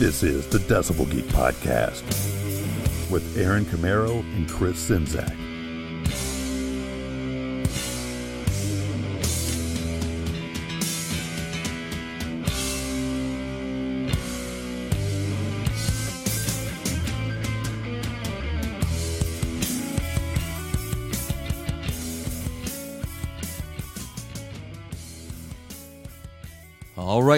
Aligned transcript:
This 0.00 0.22
is 0.22 0.46
the 0.46 0.56
Decibel 0.56 1.10
Geek 1.10 1.26
Podcast 1.26 2.00
with 3.10 3.36
Aaron 3.36 3.66
Camaro 3.66 4.20
and 4.34 4.48
Chris 4.48 4.88
Czynszak. 4.88 5.49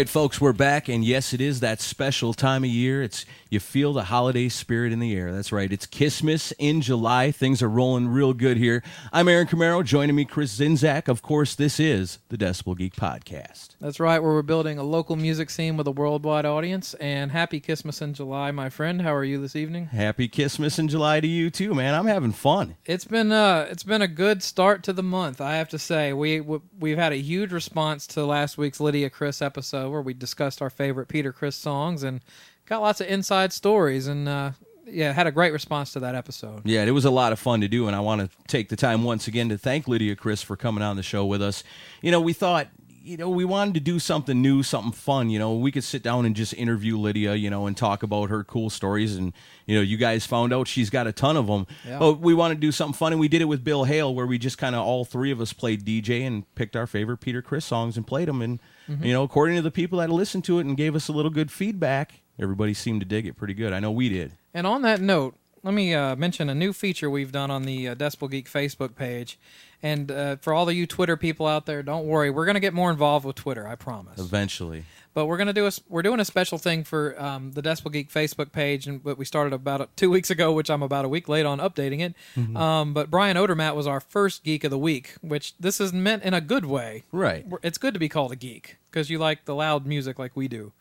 Right, 0.02 0.08
folks, 0.08 0.40
we're 0.40 0.52
back, 0.52 0.88
and 0.88 1.04
yes, 1.04 1.32
it 1.32 1.40
is 1.40 1.60
that 1.60 1.80
special 1.80 2.34
time 2.34 2.64
of 2.64 2.70
year. 2.70 3.04
It's 3.04 3.24
you 3.50 3.60
feel 3.60 3.92
the 3.92 4.02
holiday 4.02 4.48
spirit 4.48 4.92
in 4.92 4.98
the 4.98 5.14
air. 5.14 5.30
That's 5.30 5.52
right. 5.52 5.70
It's 5.70 5.86
Christmas 5.86 6.52
in 6.58 6.80
July. 6.80 7.30
Things 7.30 7.62
are 7.62 7.68
rolling 7.68 8.08
real 8.08 8.32
good 8.32 8.56
here. 8.56 8.82
I'm 9.12 9.28
Aaron 9.28 9.46
Camaro. 9.46 9.84
Joining 9.84 10.16
me, 10.16 10.24
Chris 10.24 10.58
Czynszak. 10.58 11.06
Of 11.06 11.22
course, 11.22 11.54
this 11.54 11.78
is 11.78 12.18
the 12.30 12.36
Decibel 12.36 12.76
Geek 12.76 12.96
Podcast. 12.96 13.76
That's 13.80 14.00
right, 14.00 14.18
where 14.18 14.32
we're 14.32 14.42
building 14.42 14.76
a 14.76 14.82
local 14.82 15.14
music 15.14 15.50
scene 15.50 15.76
with 15.76 15.86
a 15.86 15.92
worldwide 15.92 16.46
audience. 16.46 16.94
And 16.94 17.30
happy 17.30 17.60
Christmas 17.60 18.02
in 18.02 18.14
July, 18.14 18.50
my 18.50 18.70
friend. 18.70 19.02
How 19.02 19.14
are 19.14 19.22
you 19.22 19.40
this 19.40 19.54
evening? 19.54 19.86
Happy 19.86 20.26
Christmas 20.26 20.80
in 20.80 20.88
July 20.88 21.20
to 21.20 21.28
you 21.28 21.48
too, 21.48 21.74
man. 21.74 21.94
I'm 21.94 22.06
having 22.06 22.32
fun. 22.32 22.74
It's 22.86 23.04
been 23.04 23.30
uh, 23.30 23.68
it's 23.70 23.84
been 23.84 24.02
a 24.02 24.08
good 24.08 24.42
start 24.42 24.82
to 24.84 24.92
the 24.92 25.04
month, 25.04 25.40
I 25.40 25.58
have 25.58 25.68
to 25.68 25.78
say. 25.78 26.12
We 26.12 26.40
we've 26.40 26.98
had 26.98 27.12
a 27.12 27.18
huge 27.18 27.52
response 27.52 28.08
to 28.08 28.24
last 28.24 28.58
week's 28.58 28.80
Lydia 28.80 29.08
Criss 29.08 29.40
episode 29.40 29.91
where 29.92 30.02
we 30.02 30.14
discussed 30.14 30.60
our 30.60 30.70
favorite 30.70 31.08
Peter 31.08 31.32
Criss 31.32 31.56
songs 31.56 32.02
and 32.02 32.20
got 32.66 32.80
lots 32.80 33.00
of 33.00 33.06
inside 33.06 33.52
stories 33.52 34.06
and 34.06 34.28
uh, 34.28 34.52
yeah, 34.86 35.12
had 35.12 35.26
a 35.26 35.32
great 35.32 35.52
response 35.52 35.92
to 35.92 36.00
that 36.00 36.14
episode. 36.14 36.62
Yeah, 36.64 36.84
it 36.84 36.90
was 36.90 37.04
a 37.04 37.10
lot 37.10 37.32
of 37.32 37.38
fun 37.38 37.60
to 37.60 37.68
do, 37.68 37.86
and 37.86 37.94
I 37.94 38.00
want 38.00 38.20
to 38.20 38.30
take 38.48 38.68
the 38.68 38.76
time 38.76 39.04
once 39.04 39.28
again 39.28 39.48
to 39.50 39.58
thank 39.58 39.86
Lydia 39.86 40.16
Criss 40.16 40.42
for 40.42 40.56
coming 40.56 40.82
on 40.82 40.96
the 40.96 41.02
show 41.02 41.24
with 41.24 41.42
us. 41.42 41.62
You 42.00 42.10
know, 42.10 42.20
we 42.20 42.32
thought 42.32 42.68
you 43.04 43.16
know, 43.16 43.28
we 43.28 43.44
wanted 43.44 43.74
to 43.74 43.80
do 43.80 43.98
something 43.98 44.40
new, 44.40 44.62
something 44.62 44.92
fun. 44.92 45.30
You 45.30 45.38
know, 45.38 45.54
we 45.54 45.72
could 45.72 45.84
sit 45.84 46.02
down 46.02 46.24
and 46.24 46.36
just 46.36 46.54
interview 46.54 46.96
Lydia, 46.96 47.34
you 47.34 47.50
know, 47.50 47.66
and 47.66 47.76
talk 47.76 48.02
about 48.02 48.30
her 48.30 48.44
cool 48.44 48.70
stories. 48.70 49.16
And, 49.16 49.32
you 49.66 49.74
know, 49.76 49.82
you 49.82 49.96
guys 49.96 50.24
found 50.24 50.52
out 50.52 50.68
she's 50.68 50.90
got 50.90 51.06
a 51.06 51.12
ton 51.12 51.36
of 51.36 51.46
them. 51.46 51.66
Yeah. 51.86 51.98
But 51.98 52.20
we 52.20 52.34
wanted 52.34 52.54
to 52.56 52.60
do 52.60 52.72
something 52.72 52.94
fun. 52.94 53.12
And 53.12 53.20
we 53.20 53.28
did 53.28 53.42
it 53.42 53.46
with 53.46 53.64
Bill 53.64 53.84
Hale, 53.84 54.14
where 54.14 54.26
we 54.26 54.38
just 54.38 54.58
kind 54.58 54.74
of 54.74 54.84
all 54.84 55.04
three 55.04 55.30
of 55.30 55.40
us 55.40 55.52
played 55.52 55.84
DJ 55.84 56.26
and 56.26 56.52
picked 56.54 56.76
our 56.76 56.86
favorite 56.86 57.18
Peter 57.18 57.42
Criss 57.42 57.64
songs 57.64 57.96
and 57.96 58.06
played 58.06 58.28
them. 58.28 58.40
And, 58.40 58.60
mm-hmm. 58.88 59.04
you 59.04 59.12
know, 59.12 59.22
according 59.22 59.56
to 59.56 59.62
the 59.62 59.70
people 59.70 59.98
that 59.98 60.10
listened 60.10 60.44
to 60.44 60.58
it 60.58 60.66
and 60.66 60.76
gave 60.76 60.94
us 60.94 61.08
a 61.08 61.12
little 61.12 61.30
good 61.30 61.50
feedback, 61.50 62.22
everybody 62.38 62.74
seemed 62.74 63.00
to 63.00 63.06
dig 63.06 63.26
it 63.26 63.36
pretty 63.36 63.54
good. 63.54 63.72
I 63.72 63.80
know 63.80 63.90
we 63.90 64.08
did. 64.08 64.32
And 64.54 64.66
on 64.66 64.82
that 64.82 65.00
note, 65.00 65.36
let 65.62 65.74
me 65.74 65.94
uh, 65.94 66.16
mention 66.16 66.48
a 66.48 66.54
new 66.54 66.72
feature 66.72 67.08
we've 67.08 67.32
done 67.32 67.50
on 67.50 67.62
the 67.62 67.88
uh, 67.88 67.94
Decibel 67.94 68.30
Geek 68.30 68.50
Facebook 68.50 68.94
page. 68.94 69.38
And 69.82 70.10
uh, 70.10 70.36
for 70.36 70.52
all 70.52 70.68
of 70.68 70.74
you 70.74 70.86
Twitter 70.86 71.16
people 71.16 71.46
out 71.46 71.66
there, 71.66 71.82
don't 71.82 72.06
worry, 72.06 72.30
we're 72.30 72.44
going 72.44 72.54
to 72.54 72.60
get 72.60 72.72
more 72.72 72.90
involved 72.90 73.24
with 73.24 73.36
Twitter. 73.36 73.66
I 73.66 73.74
promise. 73.74 74.18
Eventually. 74.18 74.84
But 75.14 75.26
we're 75.26 75.36
going 75.36 75.48
to 75.48 75.52
do 75.52 75.66
a 75.66 75.72
we're 75.88 76.02
doing 76.02 76.20
a 76.20 76.24
special 76.24 76.56
thing 76.56 76.84
for 76.84 77.20
um, 77.22 77.52
the 77.52 77.60
Decibel 77.62 77.92
Geek 77.92 78.10
Facebook 78.10 78.50
page, 78.50 78.86
and 78.86 79.04
what 79.04 79.18
we 79.18 79.24
started 79.24 79.52
about 79.52 79.94
two 79.96 80.10
weeks 80.10 80.30
ago, 80.30 80.52
which 80.52 80.70
I'm 80.70 80.82
about 80.82 81.04
a 81.04 81.08
week 81.08 81.28
late 81.28 81.44
on 81.44 81.58
updating 81.58 82.00
it. 82.00 82.14
Mm-hmm. 82.36 82.56
Um, 82.56 82.94
but 82.94 83.10
Brian 83.10 83.36
Odermatt 83.36 83.74
was 83.74 83.86
our 83.86 84.00
first 84.00 84.42
geek 84.42 84.64
of 84.64 84.70
the 84.70 84.78
week, 84.78 85.16
which 85.20 85.54
this 85.58 85.80
is 85.80 85.92
meant 85.92 86.22
in 86.22 86.32
a 86.32 86.40
good 86.40 86.64
way. 86.64 87.02
Right. 87.12 87.44
It's 87.62 87.76
good 87.76 87.92
to 87.92 88.00
be 88.00 88.08
called 88.08 88.32
a 88.32 88.36
geek 88.36 88.78
because 88.90 89.10
you 89.10 89.18
like 89.18 89.44
the 89.44 89.54
loud 89.54 89.84
music 89.84 90.18
like 90.18 90.34
we 90.34 90.48
do. 90.48 90.72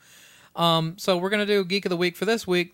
Um, 0.56 0.98
so 0.98 1.18
we're 1.18 1.30
going 1.30 1.46
to 1.46 1.54
do 1.54 1.66
geek 1.66 1.86
of 1.86 1.90
the 1.90 1.98
week 1.98 2.16
for 2.16 2.26
this 2.26 2.46
week. 2.48 2.74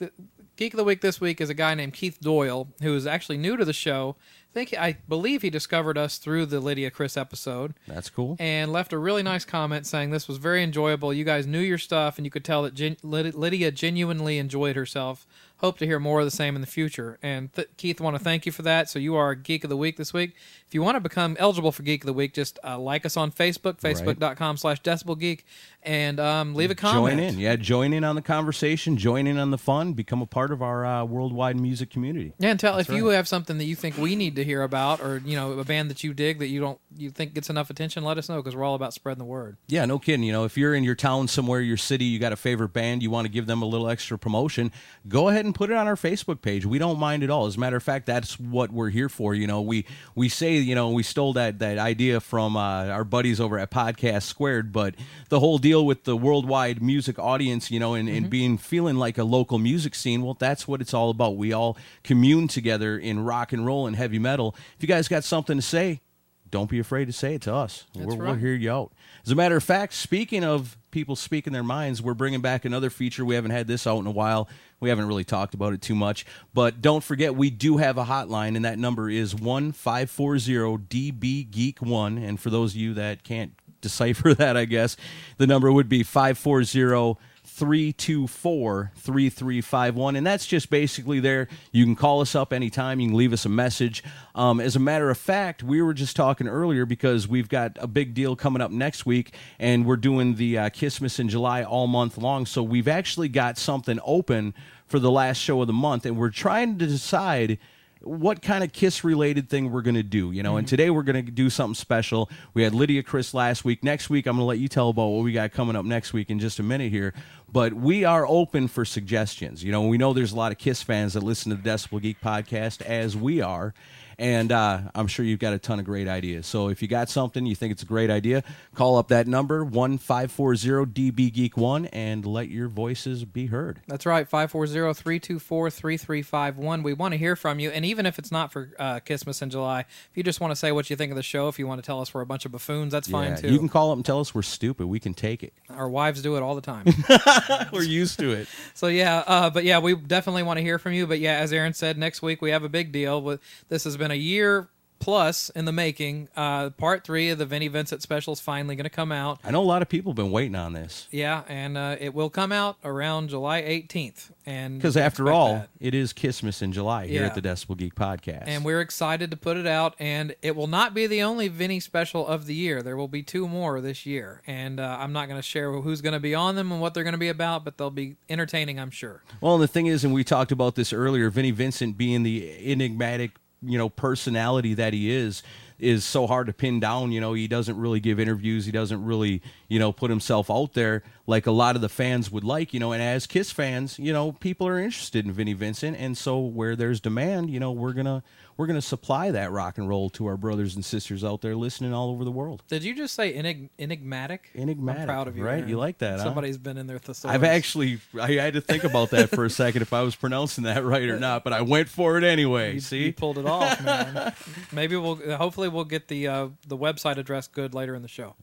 Geek 0.58 0.74
of 0.74 0.78
the 0.78 0.84
week 0.84 1.02
this 1.02 1.22
week 1.22 1.40
is 1.40 1.52
a 1.52 1.54
guy 1.54 1.76
named 1.76 1.94
Keith 1.94 2.20
Doyle, 2.20 2.68
who 2.82 2.96
is 2.96 3.06
actually 3.06 3.38
new 3.38 3.56
to 3.58 3.64
the 3.64 3.74
show 3.74 4.16
think 4.58 4.74
I 4.74 4.98
believe 5.08 5.44
he 5.44 5.52
discovered 5.52 6.00
us 6.00 6.18
through 6.18 6.48
the 6.48 6.60
Lydia 6.60 6.90
Criss 6.90 7.16
episode. 7.16 7.76
That's 7.88 8.10
cool. 8.10 8.38
And 8.40 8.72
left 8.72 8.92
a 8.92 8.98
really 8.98 9.22
nice 9.22 9.46
comment 9.46 9.86
saying 9.86 10.10
this 10.10 10.28
was 10.28 10.38
very 10.38 10.64
enjoyable. 10.64 11.14
You 11.14 11.24
guys 11.26 11.46
knew 11.46 11.60
your 11.60 11.78
stuff, 11.78 12.18
and 12.18 12.26
you 12.26 12.32
could 12.32 12.44
tell 12.44 12.64
that 12.64 12.74
gen- 12.74 12.98
Lydia 13.04 13.72
genuinely 13.72 14.40
enjoyed 14.40 14.76
herself 14.76 15.28
hope 15.58 15.78
to 15.80 15.86
hear 15.86 16.00
more 16.00 16.20
of 16.20 16.26
the 16.26 16.32
same 16.32 16.56
in 16.56 16.62
the 16.62 16.68
future. 16.68 17.18
And 17.22 17.52
th- 17.54 17.70
Keith, 17.78 18.00
want 18.00 18.16
to 18.16 18.24
thank 18.24 18.46
you 18.46 18.52
for 18.52 18.62
that. 18.64 18.90
So 18.90 19.00
you 19.00 19.16
are 19.16 19.36
Geek 19.36 19.64
of 19.64 19.70
the 19.70 19.78
Week 19.78 19.98
this 19.98 20.14
week. 20.14 20.36
If 20.68 20.74
you 20.74 20.82
want 20.82 20.96
to 20.96 21.00
become 21.00 21.36
eligible 21.40 21.72
for 21.72 21.84
Geek 21.84 22.04
of 22.04 22.08
the 22.08 22.14
Week, 22.14 22.34
just 22.34 22.60
uh, 22.64 22.78
like 22.78 23.06
us 23.06 23.18
on 23.18 23.32
Facebook, 23.32 23.80
facebook.com 23.80 24.58
slash 24.58 24.82
decibelgeek, 24.82 25.44
and 25.84 26.20
um, 26.20 26.54
leave 26.54 26.72
a 26.72 26.76
comment. 26.76 27.18
Join 27.18 27.20
in. 27.20 27.40
Yeah, 27.40 27.56
join 27.56 27.94
in 27.94 28.04
on 28.04 28.16
the 28.16 28.22
conversation, 28.22 28.98
join 28.98 29.26
in 29.26 29.38
on 29.38 29.52
the 29.52 29.58
fun, 29.58 29.94
become 29.94 30.22
a 30.22 30.26
part 30.26 30.52
of 30.52 30.62
our 30.62 30.86
uh, 30.86 31.06
worldwide 31.06 31.60
music 31.60 31.90
community. 31.90 32.34
Yeah, 32.38 32.50
and 32.50 32.60
tell 32.60 32.76
That's 32.76 32.90
if 32.90 32.94
right. 32.94 32.98
you 32.98 33.08
have 33.08 33.28
something 33.28 33.58
that 33.58 33.66
you 33.66 33.76
think 33.76 33.98
we 33.98 34.16
need 34.16 34.36
to 34.36 34.44
hear 34.44 34.64
about 34.64 35.02
or, 35.02 35.22
you 35.26 35.36
know, 35.36 35.54
a 35.54 35.64
band 35.64 35.90
that 35.90 36.04
you 36.04 36.14
dig 36.14 36.40
that 36.40 36.48
you 36.48 36.60
don't 36.60 36.80
you 36.96 37.10
think 37.10 37.34
gets 37.34 37.50
enough 37.50 37.70
attention, 37.70 38.04
let 38.04 38.18
us 38.18 38.30
know 38.30 38.38
because 38.38 38.56
we're 38.56 38.64
all 38.64 38.76
about 38.76 38.94
spreading 38.94 39.20
the 39.20 39.26
word. 39.26 39.58
Yeah, 39.68 39.86
no 39.86 39.98
kidding. 39.98 40.24
You 40.24 40.34
know, 40.34 40.44
if 40.44 40.58
you're 40.58 40.76
in 40.76 40.84
your 40.84 40.96
town 40.96 41.28
somewhere, 41.28 41.62
your 41.62 41.78
city, 41.78 42.06
you 42.06 42.20
got 42.20 42.34
a 42.34 42.38
favorite 42.38 42.74
band, 42.74 43.02
you 43.02 43.10
want 43.10 43.26
to 43.26 43.32
give 43.32 43.46
them 43.46 43.62
a 43.62 43.66
little 43.66 43.90
extra 43.90 44.20
promotion, 44.20 44.72
go 45.08 45.30
ahead 45.30 45.46
and 45.48 45.56
put 45.56 45.72
it 45.72 45.76
on 45.76 45.88
our 45.88 45.96
Facebook 45.96 46.42
page. 46.42 46.66
We 46.66 46.78
don't 46.78 47.00
mind 47.00 47.24
at 47.24 47.30
all. 47.30 47.48
As 47.48 47.58
a 47.58 47.60
matter 47.60 47.76
of 47.76 47.84
fact, 47.84 48.06
that's 48.06 48.40
what 48.40 48.72
we're 48.72 48.90
here 48.90 49.10
for. 49.10 49.34
You 49.34 49.48
know, 49.48 49.62
we 49.62 49.86
we 50.14 50.30
say, 50.30 50.58
you 50.58 50.76
know, 50.76 50.92
we 50.92 51.04
stole 51.04 51.34
that 51.34 51.60
that 51.60 51.78
idea 51.80 52.20
from 52.20 52.56
uh, 52.56 52.86
our 52.88 53.04
buddies 53.04 53.40
over 53.40 53.58
at 53.58 53.72
Podcast 53.72 54.24
Squared, 54.24 54.72
but 54.72 54.96
the 55.30 55.40
whole 55.40 55.58
deal 55.58 55.86
with 55.86 56.04
the 56.04 56.16
worldwide 56.16 56.82
music 56.82 57.18
audience, 57.18 57.72
you 57.72 57.80
know, 57.80 57.96
and, 57.96 58.08
mm-hmm. 58.08 58.18
and 58.18 58.30
being 58.30 58.58
feeling 58.58 58.98
like 58.98 59.18
a 59.18 59.24
local 59.24 59.58
music 59.58 59.96
scene, 59.96 60.22
well, 60.22 60.38
that's 60.38 60.68
what 60.68 60.82
it's 60.82 60.94
all 60.94 61.10
about. 61.10 61.38
We 61.38 61.54
all 61.54 61.78
commune 62.04 62.48
together 62.48 62.98
in 62.98 63.20
rock 63.24 63.54
and 63.54 63.66
roll 63.66 63.88
and 63.88 63.96
heavy 63.96 64.20
metal. 64.20 64.56
If 64.76 64.84
you 64.84 64.88
guys 64.88 65.08
got 65.08 65.24
something 65.24 65.58
to 65.58 65.62
say, 65.64 66.02
don't 66.50 66.70
be 66.70 66.80
afraid 66.80 67.06
to 67.06 67.14
say 67.14 67.36
it 67.36 67.42
to 67.44 67.54
us. 67.54 67.86
We're, 67.94 68.06
right. 68.06 68.20
we'll 68.20 68.36
hear 68.36 68.54
you 68.54 68.72
out. 68.72 68.94
As 69.26 69.32
a 69.32 69.36
matter 69.36 69.58
of 69.58 69.64
fact, 69.64 69.94
speaking 69.94 70.44
of 70.44 70.78
people 70.92 71.16
speaking 71.16 71.54
their 71.54 71.64
minds, 71.64 72.02
we're 72.02 72.14
bringing 72.14 72.42
back 72.42 72.66
another 72.66 72.90
feature. 72.90 73.26
We 73.26 73.36
haven't 73.36 73.52
had 73.52 73.68
this 73.68 73.86
out 73.86 74.00
in 74.00 74.08
a 74.08 74.12
while. 74.12 74.48
We 74.80 74.90
haven't 74.90 75.08
really 75.08 75.24
talked 75.24 75.54
about 75.54 75.74
it 75.74 75.82
too 75.82 75.96
much. 75.96 76.26
But 76.54 76.82
don't 76.82 77.04
forget, 77.04 77.36
we 77.36 77.50
do 77.50 77.78
have 77.78 77.98
a 77.98 78.06
hotline, 78.06 78.56
and 78.56 78.66
that 78.66 78.78
number 78.78 79.10
is 79.10 79.34
1540 79.34 80.78
DB 80.88 81.50
Geek 81.50 81.82
1. 81.82 82.18
And 82.18 82.40
for 82.40 82.50
those 82.50 82.74
of 82.74 82.78
you 82.78 82.94
that 82.94 83.24
can't 83.24 83.54
decipher 83.82 84.34
that, 84.34 84.58
I 84.58 84.66
guess, 84.66 84.98
the 85.38 85.48
number 85.48 85.72
would 85.72 85.90
be 85.90 86.04
540 86.04 87.18
324 87.58 88.92
3351. 88.96 90.16
And 90.16 90.28
that's 90.28 90.46
just 90.46 90.70
basically 90.70 91.20
there. 91.20 91.48
You 91.72 91.86
can 91.86 91.96
call 91.96 92.22
us 92.22 92.36
up 92.36 92.54
anytime. 92.54 93.00
You 93.00 93.08
can 93.08 93.18
leave 93.18 93.34
us 93.34 93.46
a 93.46 93.50
message. 93.50 94.04
Um, 94.36 94.60
as 94.60 94.76
a 94.76 94.80
matter 94.80 95.10
of 95.10 95.18
fact, 95.18 95.64
we 95.64 95.82
were 95.82 95.96
just 95.96 96.16
talking 96.16 96.48
earlier 96.48 96.86
because 96.86 97.28
we've 97.28 97.50
got 97.50 97.76
a 97.80 97.88
big 97.88 98.14
deal 98.14 98.36
coming 98.36 98.62
up 98.62 98.70
next 98.70 99.08
week 99.08 99.34
and 99.58 99.88
we're 99.88 99.98
doing 99.98 100.36
the 100.36 100.56
uh, 100.56 100.70
Christmas 100.70 101.18
in 101.18 101.30
July 101.30 101.64
all 101.64 101.88
month 101.88 102.20
long. 102.20 102.46
So 102.46 102.62
we've 102.62 102.88
actually 102.88 103.28
got 103.28 103.58
something 103.58 104.00
open 104.06 104.54
for 104.86 105.00
the 105.00 105.10
last 105.10 105.38
show 105.38 105.60
of 105.62 105.66
the 105.66 105.74
month 105.74 106.06
and 106.06 106.16
we're 106.16 106.30
trying 106.30 106.78
to 106.78 106.86
decide 106.86 107.58
what 108.02 108.42
kind 108.42 108.64
of 108.64 108.72
kiss 108.72 109.04
related 109.04 109.50
thing 109.50 109.72
we're 109.72 109.82
going 109.82 109.96
to 109.96 110.04
do, 110.04 110.32
you 110.32 110.44
know. 110.44 110.52
Mm-hmm. 110.52 110.60
And 110.60 110.68
today 110.68 110.90
we're 110.90 111.04
going 111.04 111.26
to 111.26 111.32
do 111.32 111.50
something 111.50 111.76
special. 111.76 112.30
We 112.54 112.64
had 112.64 112.74
Lydia 112.74 113.04
Criss 113.04 113.34
last 113.34 113.66
week. 113.66 113.84
Next 113.84 114.10
week, 114.10 114.26
I'm 114.26 114.36
going 114.36 114.44
to 114.44 114.46
let 114.46 114.60
you 114.60 114.68
tell 114.68 114.90
about 114.90 115.08
what 115.08 115.24
we 115.24 115.34
got 115.34 115.52
coming 115.52 115.76
up 115.76 115.86
next 115.86 116.14
week 116.14 116.30
in 116.30 116.40
just 116.40 116.60
a 116.60 116.64
minute 116.64 116.92
here. 116.92 117.14
But 117.50 117.74
we 117.74 118.04
are 118.04 118.28
open 118.28 118.68
for 118.68 118.84
suggestions. 118.84 119.64
You 119.64 119.72
know, 119.72 119.88
we 119.88 119.98
know 119.98 120.14
there's 120.14 120.34
a 120.34 120.36
lot 120.36 120.52
of 120.52 120.58
Kiss 120.58 120.84
fans 120.84 121.14
that 121.14 121.24
listen 121.24 121.50
to 121.50 121.56
the 121.56 121.70
Decibel 121.70 122.02
Geek 122.02 122.20
podcast, 122.20 122.82
as 122.82 123.16
we 123.16 123.42
are 123.42 123.74
and 124.20 124.52
uh, 124.52 124.82
I'm 124.96 125.08
sure 125.08 125.26
you've 125.26 125.40
got 125.40 125.54
a 125.54 125.60
ton 125.60 125.80
of 125.80 125.86
great 125.86 126.08
ideas. 126.08 126.48
So 126.48 126.70
if 126.70 126.82
you 126.82 126.88
got 126.88 127.10
something 127.10 127.46
you 127.46 127.56
think 127.56 127.72
it's 127.72 127.84
a 127.84 127.88
great 127.88 128.10
idea, 128.10 128.44
call 128.74 128.98
up 128.98 129.10
that 129.10 129.28
number 129.28 129.64
one 129.64 129.98
five 129.98 130.32
four 130.32 130.56
zero 130.56 130.86
DB 130.86 131.32
Geek 131.32 131.58
One 131.58 131.86
and 131.88 132.26
let 132.26 132.50
your 132.50 132.68
voices 132.68 133.26
be 133.26 133.48
heard. 133.48 133.82
That's 133.88 134.06
right, 134.06 134.30
540-324-3351. 134.30 136.84
We 136.84 136.94
want 136.94 137.14
to 137.14 137.18
hear 137.18 137.36
from 137.36 137.60
you, 137.60 137.70
and 137.70 137.86
even 137.86 138.06
if 138.06 138.18
it's 138.18 138.32
not 138.32 138.52
for 138.52 138.72
uh, 138.80 139.00
Christmas 139.02 139.42
in 139.42 139.50
July, 139.50 139.82
if 139.82 140.12
you 140.16 140.24
just 140.24 140.42
want 140.42 140.52
to 140.52 140.56
say 140.56 140.72
what 140.72 140.90
you 140.90 140.96
think 140.96 141.12
of 141.12 141.16
the 141.16 141.24
show, 141.24 141.48
if 141.48 141.60
you 141.60 141.68
want 141.68 141.82
to 141.82 141.86
tell 141.86 142.02
us 142.02 142.14
we're 142.14 142.22
a 142.22 142.26
bunch 142.26 142.46
of 142.46 142.52
buffoons, 142.52 142.92
that's 142.92 143.08
yeah, 143.08 143.12
fine 143.12 143.38
too. 143.38 143.52
You 143.52 143.60
can 143.60 143.70
call 143.70 143.92
up 143.92 143.98
and 143.98 144.06
tell 144.06 144.20
us 144.20 144.34
we're 144.34 144.42
stupid. 144.42 144.88
We 144.88 145.00
can 145.00 145.14
take 145.14 145.44
it. 145.44 145.54
Our 145.70 145.90
wives 145.90 146.22
do 146.22 146.38
it 146.38 146.44
all 146.44 146.56
the 146.56 146.62
time. 146.62 146.86
we're 147.72 147.84
used 147.84 148.20
to 148.20 148.32
it. 148.32 148.48
So 148.74 148.88
yeah, 148.88 149.24
uh, 149.28 149.50
but 149.50 149.64
yeah, 149.64 149.80
we 149.80 149.96
definitely 149.96 150.44
want 150.44 150.58
to 150.58 150.64
hear 150.64 150.80
from 150.80 150.94
you. 150.94 151.08
But 151.08 151.20
yeah, 151.20 151.38
as 151.38 151.54
Aaron 151.54 151.74
said, 151.74 151.98
next 151.98 152.22
week 152.22 152.42
we 152.42 152.52
have 152.52 152.64
a 152.64 152.70
big 152.70 152.92
deal. 152.92 153.22
With 153.22 153.42
this 153.70 153.84
has 153.84 153.98
been 153.98 154.07
been 154.08 154.18
a 154.18 154.20
year 154.20 154.70
plus 155.00 155.50
in 155.52 155.66
the 155.66 155.72
making. 155.72 156.28
Uh, 156.36 156.72
part 156.72 157.04
three 157.04 157.30
of 157.30 157.38
the 157.38 157.46
Vinnie 157.46 157.68
Vincent 157.68 158.02
special 158.02 158.34
is 158.34 158.40
finally 158.40 158.76
going 158.76 158.84
to 158.86 158.90
come 158.90 159.12
out. 159.12 159.40
I 159.44 159.52
know 159.52 159.62
a 159.62 159.64
lot 159.64 159.84
of 159.84 159.90
people 159.90 160.12
have 160.12 160.16
been 160.16 160.32
waiting 160.32 160.56
on 160.56 160.74
this 160.74 161.08
Yeah, 161.12 161.44
and 161.48 161.78
uh, 161.78 161.98
it 162.00 162.16
will 162.16 162.32
come 162.32 162.52
out 162.52 162.78
around 162.84 163.30
July 163.30 163.62
18th. 163.62 164.32
And 164.48 164.80
because, 164.80 164.98
after 164.98 165.32
all, 165.32 165.54
that. 165.54 165.70
it 165.80 165.94
is 165.94 166.14
Christmas 166.14 166.64
in 166.64 166.72
July 166.72 167.06
here 167.06 167.22
Yeah. 167.22 167.28
at 167.28 167.36
the 167.36 167.42
Decibel 167.44 167.78
Geek 167.78 167.94
Podcast. 167.94 168.46
and 168.48 168.66
we're 168.66 168.82
excited 168.82 169.30
to 169.30 169.38
put 169.38 169.56
it 169.56 169.68
out. 169.68 169.94
And 170.00 170.36
it 170.42 170.56
will 170.56 170.66
not 170.68 170.96
be 170.96 171.06
the 171.06 171.22
only 171.22 171.48
Vinnie 171.48 171.80
special 171.80 172.26
of 172.26 172.48
the 172.48 172.56
year. 172.56 172.82
There 172.82 172.98
will 172.98 173.08
be 173.08 173.22
two 173.22 173.48
more 173.48 173.80
this 173.82 174.06
year, 174.08 174.42
and 174.48 174.80
uh, 174.80 174.98
I'm 175.00 175.14
not 175.14 175.28
going 175.28 175.38
to 175.40 175.48
share 175.48 175.72
who's 175.74 176.02
going 176.02 176.14
to 176.14 176.20
be 176.20 176.34
on 176.34 176.56
them 176.56 176.72
and 176.72 176.82
what 176.82 176.96
they're 176.96 177.04
going 177.04 177.12
to 177.14 177.20
be 177.20 177.30
about, 177.30 177.64
but 177.64 177.78
they'll 177.78 177.92
be 177.92 178.16
entertaining, 178.30 178.80
I'm 178.80 178.92
sure. 178.92 179.22
Well, 179.42 179.54
and 179.56 179.64
the 179.64 179.68
thing 179.68 179.86
is, 179.86 180.04
and 180.04 180.12
we 180.12 180.24
talked 180.24 180.52
about 180.52 180.74
this 180.74 180.92
earlier, 180.92 181.30
Vinnie 181.30 181.52
Vincent 181.52 181.98
being 181.98 182.24
the 182.24 182.72
enigmatic, 182.72 183.32
you 183.62 183.78
know, 183.78 183.90
personality 183.90 184.74
that 184.76 184.94
he 184.94 185.12
is, 185.12 185.44
is 185.80 186.04
so 186.04 186.26
hard 186.26 186.48
to 186.48 186.54
pin 186.54 186.80
down. 186.80 187.12
You 187.12 187.22
know, 187.22 187.34
he 187.34 187.48
doesn't 187.48 187.78
really 187.78 188.00
give 188.00 188.20
interviews. 188.20 188.66
He 188.66 188.72
doesn't 188.72 189.04
really, 189.04 189.42
you 189.68 189.80
know, 189.80 189.92
put 189.92 190.10
himself 190.10 190.50
out 190.50 190.74
there 190.74 191.04
like 191.28 191.46
a 191.46 191.52
lot 191.52 191.76
of 191.76 191.82
the 191.82 191.90
fans 191.90 192.32
would 192.32 192.44
like. 192.44 192.74
You 192.74 192.80
know, 192.80 192.92
and 192.92 193.02
as 193.02 193.28
Kiss 193.28 193.52
fans, 193.52 194.00
you 194.00 194.14
know, 194.14 194.32
people 194.32 194.68
are 194.68 194.80
interested 194.80 195.26
in 195.26 195.32
Vinnie 195.32 195.54
Vincent, 195.54 195.98
and 195.98 196.18
so 196.18 196.40
where 196.40 196.76
there's 196.76 197.00
demand, 197.00 197.50
you 197.50 197.60
know, 197.60 197.72
we're 197.72 197.94
gonna 197.94 198.24
we're 198.58 198.68
gonna 198.68 198.82
supply 198.82 199.32
that 199.32 199.52
rock 199.52 199.78
and 199.78 199.88
roll 199.88 200.10
to 200.12 200.26
our 200.26 200.36
brothers 200.36 200.76
and 200.76 200.84
sisters 200.84 201.24
out 201.24 201.42
there 201.42 201.56
listening 201.56 201.94
all 201.94 202.10
over 202.10 202.24
the 202.24 202.32
world. 202.32 202.64
Did 202.68 202.84
you 202.84 202.96
just 202.96 203.14
say 203.14 203.34
enig- 203.34 203.70
enigmatic? 203.80 204.50
Enigmatic, 204.56 205.02
I'm 205.02 205.08
proud 205.08 205.28
of 205.28 205.38
you. 205.38 205.46
right? 205.46 205.60
Aaron. 205.60 205.70
You 205.70 205.78
like 205.78 206.00
that, 206.00 206.18
huh? 206.20 206.24
Somebody's 206.26 206.58
been 206.58 206.78
in 206.78 206.88
their 206.88 207.00
thesaurus. 207.00 207.36
I've 207.36 207.44
actually 207.44 208.00
I 208.20 208.34
had 208.34 208.54
to 208.56 208.62
think 208.62 208.84
about 208.84 209.12
that 209.12 209.30
for 209.30 209.46
a 209.46 209.50
second 209.50 209.82
if 209.82 209.94
I 209.94 210.02
was 210.02 210.16
pronouncing 210.16 210.64
that 210.66 210.84
right 210.84 211.08
or 211.08 211.20
not, 211.28 211.44
but 211.44 211.54
I 211.54 211.62
went 211.62 211.88
for 211.90 212.18
it 212.18 212.24
anyway. 212.24 212.74
You, 212.76 212.80
see, 212.80 213.06
you 213.06 213.14
pulled 213.14 213.38
it 213.38 213.46
off, 213.46 213.82
man. 213.84 214.34
Maybe 214.72 214.96
we'll 214.96 215.16
hopefully 215.38 215.70
we'll 215.70 215.86
get 215.86 216.08
the 216.08 216.28
uh, 216.28 216.48
the 216.68 216.78
website 216.78 217.18
address 217.18 217.48
good 217.48 217.74
later 217.74 217.96
in 217.96 218.02
the 218.02 218.08
show. 218.08 218.36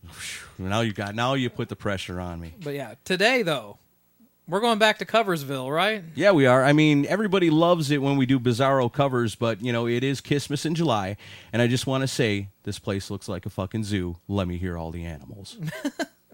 now 0.58 0.80
you 0.80 0.92
got 0.92 1.14
now 1.14 1.34
you 1.34 1.50
put 1.50 1.68
the 1.68 1.76
pressure 1.76 2.20
on 2.20 2.40
me. 2.40 2.54
But 2.62 2.74
yeah, 2.74 2.94
today 3.04 3.42
though, 3.42 3.78
we're 4.46 4.60
going 4.60 4.78
back 4.78 4.98
to 4.98 5.04
Coversville, 5.04 5.74
right? 5.74 6.04
Yeah, 6.14 6.32
we 6.32 6.46
are. 6.46 6.64
I 6.64 6.72
mean, 6.72 7.06
everybody 7.06 7.50
loves 7.50 7.90
it 7.90 8.02
when 8.02 8.16
we 8.16 8.26
do 8.26 8.38
bizarro 8.38 8.92
covers, 8.92 9.34
but 9.34 9.62
you 9.62 9.72
know, 9.72 9.86
it 9.86 10.04
is 10.04 10.20
Christmas 10.20 10.66
in 10.66 10.74
July, 10.74 11.16
and 11.52 11.62
I 11.62 11.66
just 11.66 11.86
want 11.86 12.02
to 12.02 12.08
say 12.08 12.48
this 12.64 12.78
place 12.78 13.10
looks 13.10 13.28
like 13.28 13.46
a 13.46 13.50
fucking 13.50 13.84
zoo. 13.84 14.16
Let 14.28 14.48
me 14.48 14.58
hear 14.58 14.76
all 14.76 14.90
the 14.90 15.04
animals. 15.04 15.56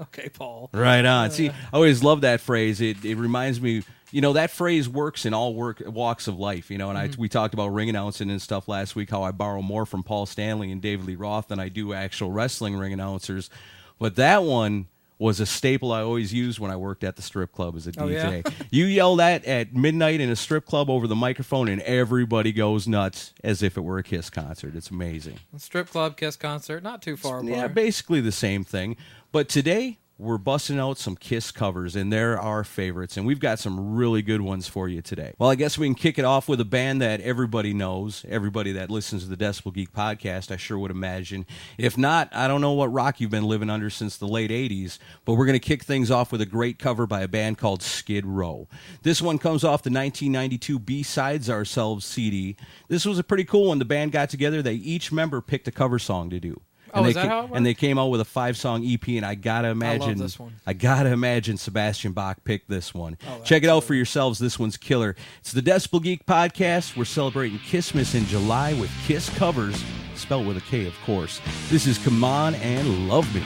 Okay, 0.00 0.30
Paul. 0.30 0.70
Right 0.72 1.04
on. 1.04 1.30
See, 1.30 1.50
uh, 1.50 1.52
I 1.72 1.76
always 1.76 2.02
love 2.02 2.22
that 2.22 2.40
phrase. 2.40 2.80
It 2.80 3.04
it 3.04 3.16
reminds 3.16 3.60
me, 3.60 3.82
you 4.10 4.20
know, 4.20 4.32
that 4.32 4.50
phrase 4.50 4.88
works 4.88 5.26
in 5.26 5.34
all 5.34 5.54
work 5.54 5.82
walks 5.84 6.26
of 6.26 6.38
life. 6.38 6.70
You 6.70 6.78
know, 6.78 6.88
and 6.88 6.98
I 6.98 7.08
mhm. 7.08 7.18
we 7.18 7.28
talked 7.28 7.52
about 7.54 7.68
ring 7.68 7.90
announcing 7.90 8.30
and 8.30 8.40
stuff 8.40 8.66
last 8.66 8.96
week. 8.96 9.10
How 9.10 9.22
I 9.22 9.30
borrow 9.30 9.60
more 9.60 9.84
from 9.84 10.02
Paul 10.02 10.26
Stanley 10.26 10.72
and 10.72 10.80
David 10.80 11.06
Lee 11.06 11.16
Roth 11.16 11.48
than 11.48 11.60
I 11.60 11.68
do 11.68 11.92
actual 11.92 12.30
wrestling 12.30 12.76
ring 12.76 12.92
announcers, 12.92 13.50
but 13.98 14.16
that 14.16 14.42
one 14.42 14.86
was 15.20 15.38
a 15.38 15.46
staple 15.46 15.92
I 15.92 16.00
always 16.00 16.32
used 16.34 16.58
when 16.58 16.70
I 16.72 16.76
worked 16.76 17.04
at 17.04 17.14
the 17.14 17.22
strip 17.22 17.52
club 17.52 17.76
as 17.76 17.86
a 17.86 17.92
Oh, 17.98 18.08
yeah? 18.08 18.40
DJ. 18.40 18.52
you 18.72 18.86
yell 18.86 19.14
that 19.16 19.44
at 19.44 19.72
midnight 19.74 20.20
in 20.20 20.30
a 20.30 20.34
strip 20.34 20.66
club 20.66 20.90
over 20.90 21.06
the 21.06 21.14
microphone, 21.14 21.68
and 21.68 21.80
everybody 21.82 22.50
goes 22.52 22.88
nuts 22.88 23.32
as 23.44 23.62
if 23.62 23.76
it 23.76 23.82
were 23.82 23.98
a 23.98 24.02
Kiss 24.02 24.30
concert. 24.30 24.74
It's 24.74 24.90
amazing. 24.90 25.38
Strip 25.58 25.90
club, 25.90 26.16
Kiss 26.16 26.34
concert, 26.34 26.82
not 26.82 27.02
too 27.02 27.16
far 27.16 27.36
apart. 27.38 27.52
Yeah, 27.52 27.68
basically 27.68 28.20
the 28.20 28.32
same 28.32 28.64
thing. 28.64 28.96
But 29.30 29.48
today 29.48 29.99
we're 30.20 30.38
busting 30.38 30.78
out 30.78 30.98
some 30.98 31.16
Kiss 31.16 31.50
covers, 31.50 31.96
and 31.96 32.12
they're 32.12 32.38
our 32.38 32.62
favorites, 32.62 33.16
and 33.16 33.26
we've 33.26 33.40
got 33.40 33.58
some 33.58 33.94
really 33.94 34.20
good 34.20 34.42
ones 34.42 34.68
for 34.68 34.86
you 34.86 35.00
today. 35.00 35.32
Well, 35.38 35.48
I 35.48 35.54
guess 35.54 35.78
we 35.78 35.86
can 35.86 35.94
kick 35.94 36.18
it 36.18 36.24
off 36.24 36.46
with 36.46 36.60
a 36.60 36.64
band 36.64 37.00
that 37.00 37.22
everybody 37.22 37.72
knows, 37.72 38.26
everybody 38.28 38.72
that 38.72 38.90
listens 38.90 39.24
to 39.24 39.34
the 39.34 39.36
Decibel 39.36 39.72
Geek 39.72 39.92
podcast, 39.92 40.50
I 40.50 40.56
sure 40.56 40.78
would 40.78 40.90
imagine. 40.90 41.46
If 41.78 41.96
not, 41.96 42.28
I 42.32 42.48
don't 42.48 42.60
know 42.60 42.72
what 42.72 42.92
rock 42.92 43.20
you've 43.20 43.30
been 43.30 43.44
living 43.44 43.70
under 43.70 43.88
since 43.88 44.18
the 44.18 44.28
late 44.28 44.50
80s, 44.50 44.98
but 45.24 45.34
we're 45.34 45.46
going 45.46 45.58
to 45.58 45.66
kick 45.66 45.84
things 45.84 46.10
off 46.10 46.32
with 46.32 46.42
a 46.42 46.46
great 46.46 46.78
cover 46.78 47.06
by 47.06 47.22
a 47.22 47.28
band 47.28 47.56
called 47.56 47.82
Skid 47.82 48.26
Row. 48.26 48.68
This 49.02 49.22
one 49.22 49.38
comes 49.38 49.64
off 49.64 49.82
the 49.82 49.90
1992 49.90 50.78
B-Sides 50.78 51.48
Ourselves 51.48 52.04
CD. 52.04 52.56
This 52.88 53.06
was 53.06 53.18
a 53.18 53.24
pretty 53.24 53.44
cool 53.44 53.68
one. 53.68 53.78
The 53.78 53.86
band 53.86 54.12
got 54.12 54.28
together, 54.28 54.60
they 54.60 54.74
each 54.74 55.10
member 55.12 55.40
picked 55.40 55.66
a 55.66 55.72
cover 55.72 55.98
song 55.98 56.28
to 56.30 56.38
do. 56.38 56.60
Oh, 56.94 56.98
And 57.00 57.08
is 57.08 57.14
they 57.14 57.20
that 57.22 57.28
ca- 57.28 57.40
how 57.42 57.44
it 57.46 57.56
And 57.56 57.66
they 57.66 57.74
came 57.74 57.98
out 57.98 58.08
with 58.08 58.20
a 58.20 58.24
five 58.24 58.56
song 58.56 58.84
EP, 58.84 59.06
and 59.08 59.24
I 59.26 59.34
gotta 59.34 59.68
imagine 59.68 60.18
this 60.18 60.38
one. 60.38 60.54
I 60.66 60.72
gotta 60.72 61.10
imagine 61.10 61.56
Sebastian 61.56 62.12
Bach 62.12 62.42
picked 62.44 62.68
this 62.68 62.92
one. 62.94 63.16
Oh, 63.28 63.40
Check 63.44 63.62
it 63.62 63.68
out 63.68 63.84
for 63.84 63.94
yourselves. 63.94 64.38
This 64.38 64.58
one's 64.58 64.76
killer. 64.76 65.16
It's 65.40 65.52
the 65.52 65.62
Decibel 65.62 66.02
Geek 66.02 66.26
Podcast. 66.26 66.96
We're 66.96 67.04
celebrating 67.04 67.58
Kissmas 67.58 68.14
in 68.14 68.26
July 68.26 68.72
with 68.74 68.90
Kiss 69.06 69.28
covers, 69.36 69.82
spelled 70.14 70.46
with 70.46 70.56
a 70.56 70.62
K, 70.62 70.86
of 70.86 70.94
course. 71.04 71.40
This 71.68 71.86
is 71.86 71.98
Come 71.98 72.22
On 72.24 72.54
and 72.56 73.08
Love 73.08 73.32
Me. 73.34 73.42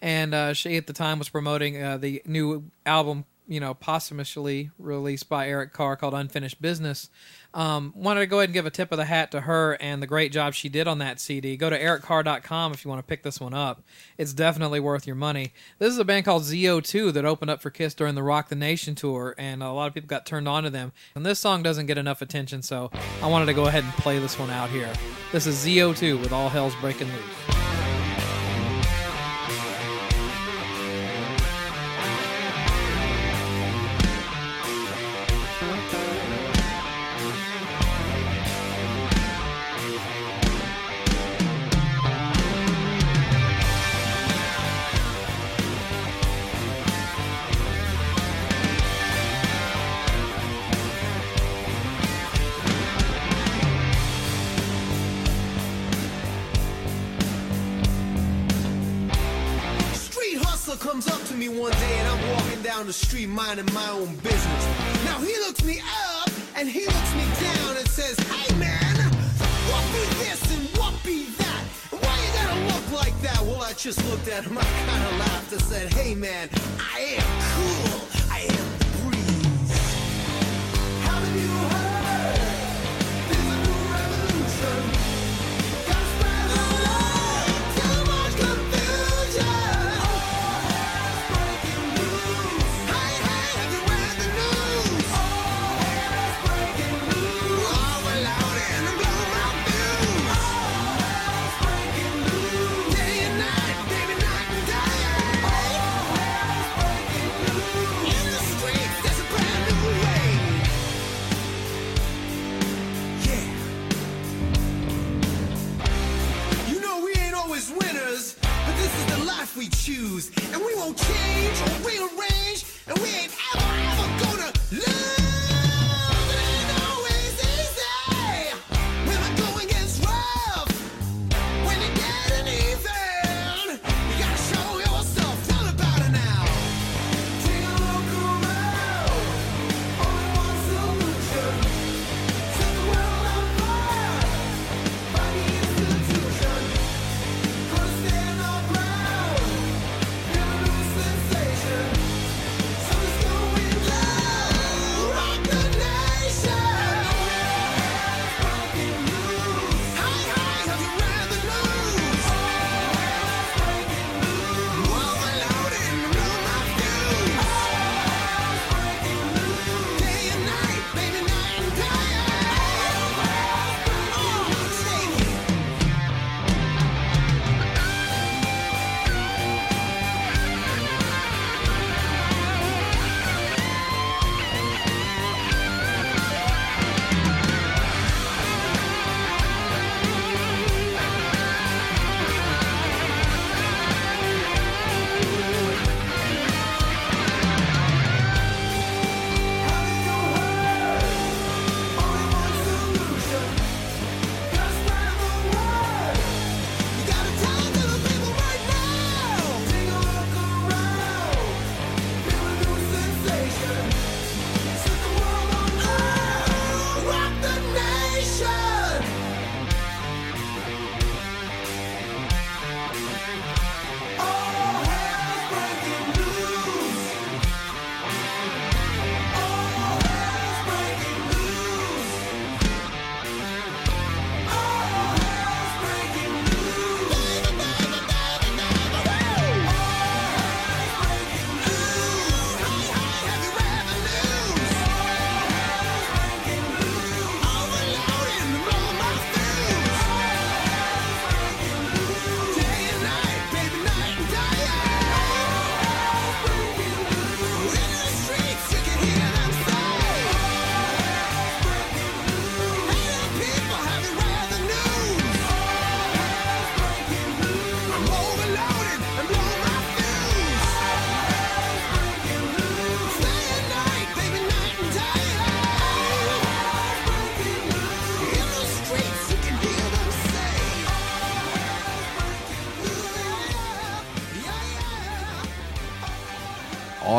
and 0.00 0.32
uh, 0.32 0.52
she 0.52 0.76
at 0.76 0.86
the 0.86 0.92
time 0.92 1.18
was 1.18 1.28
promoting 1.28 1.82
uh, 1.82 1.96
the 1.98 2.22
new 2.24 2.70
album, 2.86 3.24
you 3.48 3.58
know, 3.58 3.74
posthumously 3.74 4.70
released 4.78 5.28
by 5.28 5.48
Eric 5.48 5.72
Carr 5.72 5.96
called 5.96 6.14
Unfinished 6.14 6.62
Business. 6.62 7.10
Um, 7.52 7.92
wanted 7.96 8.20
to 8.20 8.26
go 8.26 8.38
ahead 8.38 8.48
and 8.48 8.54
give 8.54 8.66
a 8.66 8.70
tip 8.70 8.92
of 8.92 8.98
the 8.98 9.04
hat 9.04 9.32
to 9.32 9.42
her 9.42 9.74
and 9.80 10.02
the 10.02 10.06
great 10.06 10.32
job 10.32 10.54
she 10.54 10.68
did 10.68 10.86
on 10.86 10.98
that 10.98 11.18
CD. 11.18 11.56
Go 11.56 11.68
to 11.68 11.78
ericcarr.com 11.78 12.72
if 12.72 12.84
you 12.84 12.88
want 12.88 13.00
to 13.00 13.06
pick 13.06 13.22
this 13.22 13.40
one 13.40 13.54
up. 13.54 13.82
It's 14.18 14.32
definitely 14.32 14.80
worth 14.80 15.06
your 15.06 15.16
money. 15.16 15.52
This 15.78 15.92
is 15.92 15.98
a 15.98 16.04
band 16.04 16.24
called 16.24 16.42
ZO2 16.42 17.12
that 17.12 17.24
opened 17.24 17.50
up 17.50 17.60
for 17.60 17.70
Kiss 17.70 17.94
during 17.94 18.14
the 18.14 18.22
Rock 18.22 18.48
the 18.48 18.54
Nation 18.54 18.94
tour, 18.94 19.34
and 19.36 19.62
a 19.62 19.72
lot 19.72 19.88
of 19.88 19.94
people 19.94 20.08
got 20.08 20.26
turned 20.26 20.48
on 20.48 20.62
to 20.62 20.70
them. 20.70 20.92
And 21.14 21.26
this 21.26 21.38
song 21.38 21.62
doesn't 21.62 21.86
get 21.86 21.98
enough 21.98 22.22
attention, 22.22 22.62
so 22.62 22.90
I 23.22 23.26
wanted 23.26 23.46
to 23.46 23.54
go 23.54 23.66
ahead 23.66 23.84
and 23.84 23.92
play 23.94 24.18
this 24.18 24.38
one 24.38 24.50
out 24.50 24.70
here. 24.70 24.92
This 25.32 25.46
is 25.46 25.56
ZO2 25.64 26.20
with 26.20 26.32
All 26.32 26.48
Hell's 26.48 26.74
Breaking 26.76 27.08
Loose. 27.08 27.59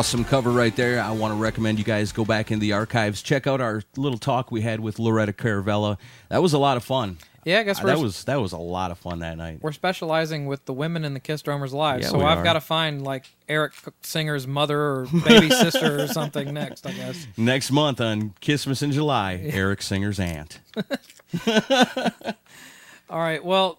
Awesome 0.01 0.25
cover 0.25 0.49
right 0.49 0.75
there. 0.75 0.99
I 0.99 1.11
want 1.11 1.31
to 1.31 1.39
recommend 1.39 1.77
you 1.77 1.83
guys 1.85 2.11
go 2.11 2.25
back 2.25 2.49
in 2.51 2.57
the 2.57 2.73
archives, 2.73 3.21
check 3.21 3.45
out 3.45 3.61
our 3.61 3.83
little 3.95 4.17
talk 4.17 4.49
we 4.51 4.61
had 4.61 4.79
with 4.79 4.97
Loretta 4.97 5.31
Caravello. 5.31 5.99
That 6.29 6.41
was 6.41 6.53
a 6.53 6.57
lot 6.57 6.75
of 6.75 6.83
fun. 6.83 7.19
Yeah, 7.45 7.59
I 7.59 7.63
guess 7.63 7.77
Uh, 7.77 7.81
we're 7.83 7.89
that 7.91 7.99
was 7.99 8.23
that 8.23 8.41
was 8.41 8.51
a 8.51 8.57
lot 8.57 8.89
of 8.89 8.97
fun 8.97 9.19
that 9.19 9.37
night. 9.37 9.59
we're 9.61 9.71
specializing 9.71 10.47
with 10.47 10.65
the 10.65 10.73
women 10.73 11.05
in 11.05 11.13
the 11.13 11.19
Kiss 11.19 11.43
Drummers 11.43 11.71
live. 11.71 12.01
Yeah, 12.01 12.07
so 12.07 12.19
I've 12.21 12.43
got 12.43 12.53
to 12.53 12.61
find 12.61 13.03
like 13.03 13.29
Eric 13.47 13.73
Singer's 14.01 14.47
mother 14.47 14.79
or 14.81 15.07
baby 15.23 15.49
sister 15.51 16.01
or 16.01 16.07
something 16.07 16.51
next. 16.51 16.87
I 16.87 16.93
guess. 16.93 17.27
Next 17.37 17.69
month 17.69 18.01
on 18.01 18.33
Christmas 18.43 18.81
in 18.81 18.91
July, 18.91 19.39
Eric 19.53 19.83
Singer's 19.83 20.19
aunt. 20.19 20.61
All 23.07 23.19
right. 23.19 23.45
Well, 23.45 23.77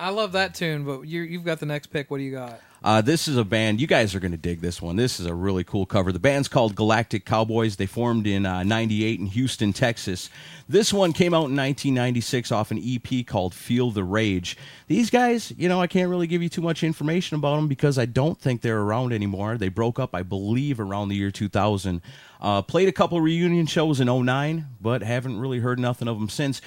I 0.00 0.08
love 0.08 0.32
that 0.32 0.54
tune, 0.54 0.84
but 0.84 1.02
you 1.02 1.20
you've 1.20 1.44
got 1.44 1.60
the 1.60 1.66
next 1.66 1.88
pick. 1.88 2.10
What 2.10 2.18
do 2.18 2.24
you 2.24 2.32
got? 2.32 2.58
Uh, 2.82 3.02
this 3.02 3.28
is 3.28 3.36
a 3.36 3.44
band. 3.44 3.78
You 3.78 3.86
guys 3.86 4.14
are 4.14 4.20
going 4.20 4.30
to 4.32 4.38
dig 4.38 4.62
this 4.62 4.80
one. 4.80 4.96
This 4.96 5.20
is 5.20 5.26
a 5.26 5.34
really 5.34 5.64
cool 5.64 5.84
cover. 5.84 6.12
The 6.12 6.18
band's 6.18 6.48
called 6.48 6.74
Galactic 6.74 7.26
Cowboys. 7.26 7.76
They 7.76 7.84
formed 7.84 8.26
in 8.26 8.46
uh, 8.46 8.62
98 8.62 9.20
in 9.20 9.26
Houston, 9.26 9.74
Texas. 9.74 10.30
This 10.66 10.90
one 10.90 11.12
came 11.12 11.34
out 11.34 11.50
in 11.50 11.56
1996 11.56 12.50
off 12.50 12.70
an 12.70 12.80
EP 12.82 13.26
called 13.26 13.52
Feel 13.52 13.90
the 13.90 14.02
Rage. 14.02 14.56
These 14.86 15.10
guys, 15.10 15.52
you 15.58 15.68
know, 15.68 15.82
I 15.82 15.88
can't 15.88 16.08
really 16.08 16.26
give 16.26 16.42
you 16.42 16.48
too 16.48 16.62
much 16.62 16.82
information 16.82 17.36
about 17.36 17.56
them 17.56 17.68
because 17.68 17.98
I 17.98 18.06
don't 18.06 18.40
think 18.40 18.62
they're 18.62 18.80
around 18.80 19.12
anymore. 19.12 19.58
They 19.58 19.68
broke 19.68 19.98
up, 19.98 20.14
I 20.14 20.22
believe, 20.22 20.80
around 20.80 21.10
the 21.10 21.16
year 21.16 21.30
2000. 21.30 22.00
Uh, 22.40 22.62
played 22.62 22.88
a 22.88 22.92
couple 22.92 23.20
reunion 23.20 23.66
shows 23.66 24.00
in 24.00 24.06
09, 24.06 24.66
but 24.80 25.02
haven't 25.02 25.38
really 25.38 25.58
heard 25.58 25.78
nothing 25.78 26.08
of 26.08 26.18
them 26.18 26.30
since. 26.30 26.62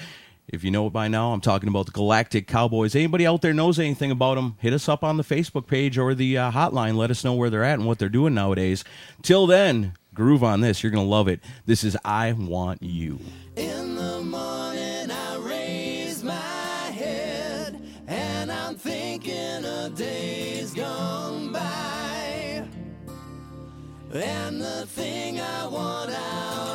If 0.46 0.62
you 0.62 0.70
know 0.70 0.86
it 0.86 0.92
by 0.92 1.08
now, 1.08 1.32
I'm 1.32 1.40
talking 1.40 1.68
about 1.70 1.86
the 1.86 1.92
Galactic 1.92 2.46
Cowboys. 2.46 2.94
Anybody 2.94 3.26
out 3.26 3.40
there 3.40 3.54
knows 3.54 3.78
anything 3.78 4.10
about 4.10 4.34
them, 4.34 4.56
hit 4.60 4.74
us 4.74 4.88
up 4.88 5.02
on 5.02 5.16
the 5.16 5.22
Facebook 5.22 5.66
page 5.66 5.96
or 5.96 6.14
the 6.14 6.36
uh, 6.36 6.50
hotline. 6.50 6.96
Let 6.96 7.10
us 7.10 7.24
know 7.24 7.32
where 7.34 7.48
they're 7.48 7.64
at 7.64 7.78
and 7.78 7.86
what 7.86 7.98
they're 7.98 8.10
doing 8.10 8.34
nowadays. 8.34 8.84
Till 9.22 9.46
then, 9.46 9.94
groove 10.12 10.44
on 10.44 10.60
this. 10.60 10.82
You're 10.82 10.92
going 10.92 11.04
to 11.04 11.10
love 11.10 11.28
it. 11.28 11.40
This 11.64 11.82
is 11.82 11.96
I 12.04 12.32
Want 12.32 12.82
You. 12.82 13.20
In 13.56 13.94
the 13.94 14.20
morning, 14.20 15.10
I 15.10 15.36
raise 15.38 16.22
my 16.22 16.34
head 16.34 17.80
and 18.06 18.52
I'm 18.52 18.74
thinking 18.74 19.64
of 19.64 19.94
days 19.94 20.74
gone 20.74 21.52
by. 21.52 22.66
And 24.12 24.60
the 24.60 24.86
thing 24.86 25.40
I 25.40 25.66
want 25.66 26.10
out 26.10 26.73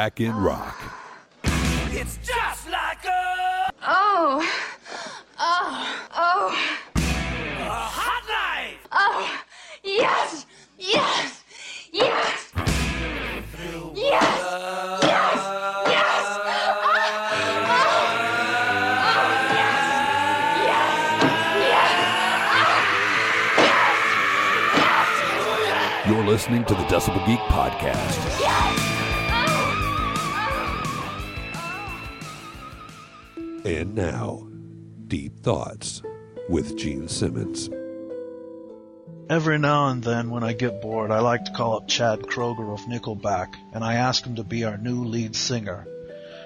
back 0.00 0.18
in 0.18 0.34
rock. 0.34 0.69
Simmons. 37.20 37.68
Every 39.28 39.58
now 39.58 39.88
and 39.88 40.02
then, 40.02 40.30
when 40.30 40.42
I 40.42 40.54
get 40.54 40.80
bored, 40.80 41.10
I 41.10 41.20
like 41.20 41.44
to 41.44 41.52
call 41.52 41.76
up 41.76 41.86
Chad 41.86 42.20
Kroeger 42.20 42.72
of 42.72 42.80
Nickelback, 42.86 43.56
and 43.74 43.84
I 43.84 43.96
ask 43.96 44.24
him 44.24 44.36
to 44.36 44.42
be 44.42 44.64
our 44.64 44.78
new 44.78 45.04
lead 45.04 45.36
singer. 45.36 45.86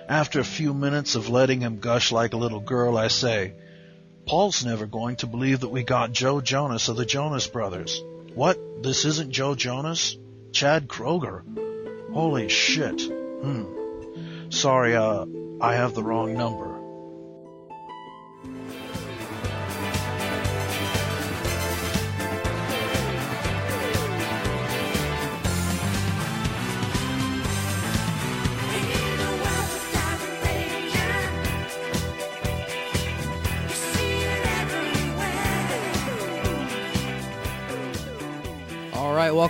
After 0.08 0.40
a 0.40 0.44
few 0.58 0.74
minutes 0.74 1.14
of 1.14 1.28
letting 1.28 1.60
him 1.60 1.78
gush 1.78 2.10
like 2.10 2.32
a 2.32 2.38
little 2.38 2.58
girl, 2.58 2.98
I 2.98 3.06
say, 3.06 3.52
Paul's 4.26 4.64
never 4.64 4.86
going 4.86 5.14
to 5.16 5.28
believe 5.28 5.60
that 5.60 5.68
we 5.68 5.84
got 5.84 6.10
Joe 6.10 6.40
Jonas 6.40 6.88
of 6.88 6.96
the 6.96 7.06
Jonas 7.06 7.46
Brothers. 7.46 8.02
What? 8.34 8.58
This 8.82 9.04
isn't 9.04 9.30
Joe 9.30 9.54
Jonas? 9.54 10.16
Chad 10.50 10.88
Kroeger? 10.88 11.44
Holy 12.12 12.48
shit. 12.48 13.00
Hmm. 13.00 14.50
Sorry, 14.50 14.96
uh, 14.96 15.24
I 15.60 15.74
have 15.74 15.94
the 15.94 16.02
wrong 16.02 16.34
number. 16.34 16.63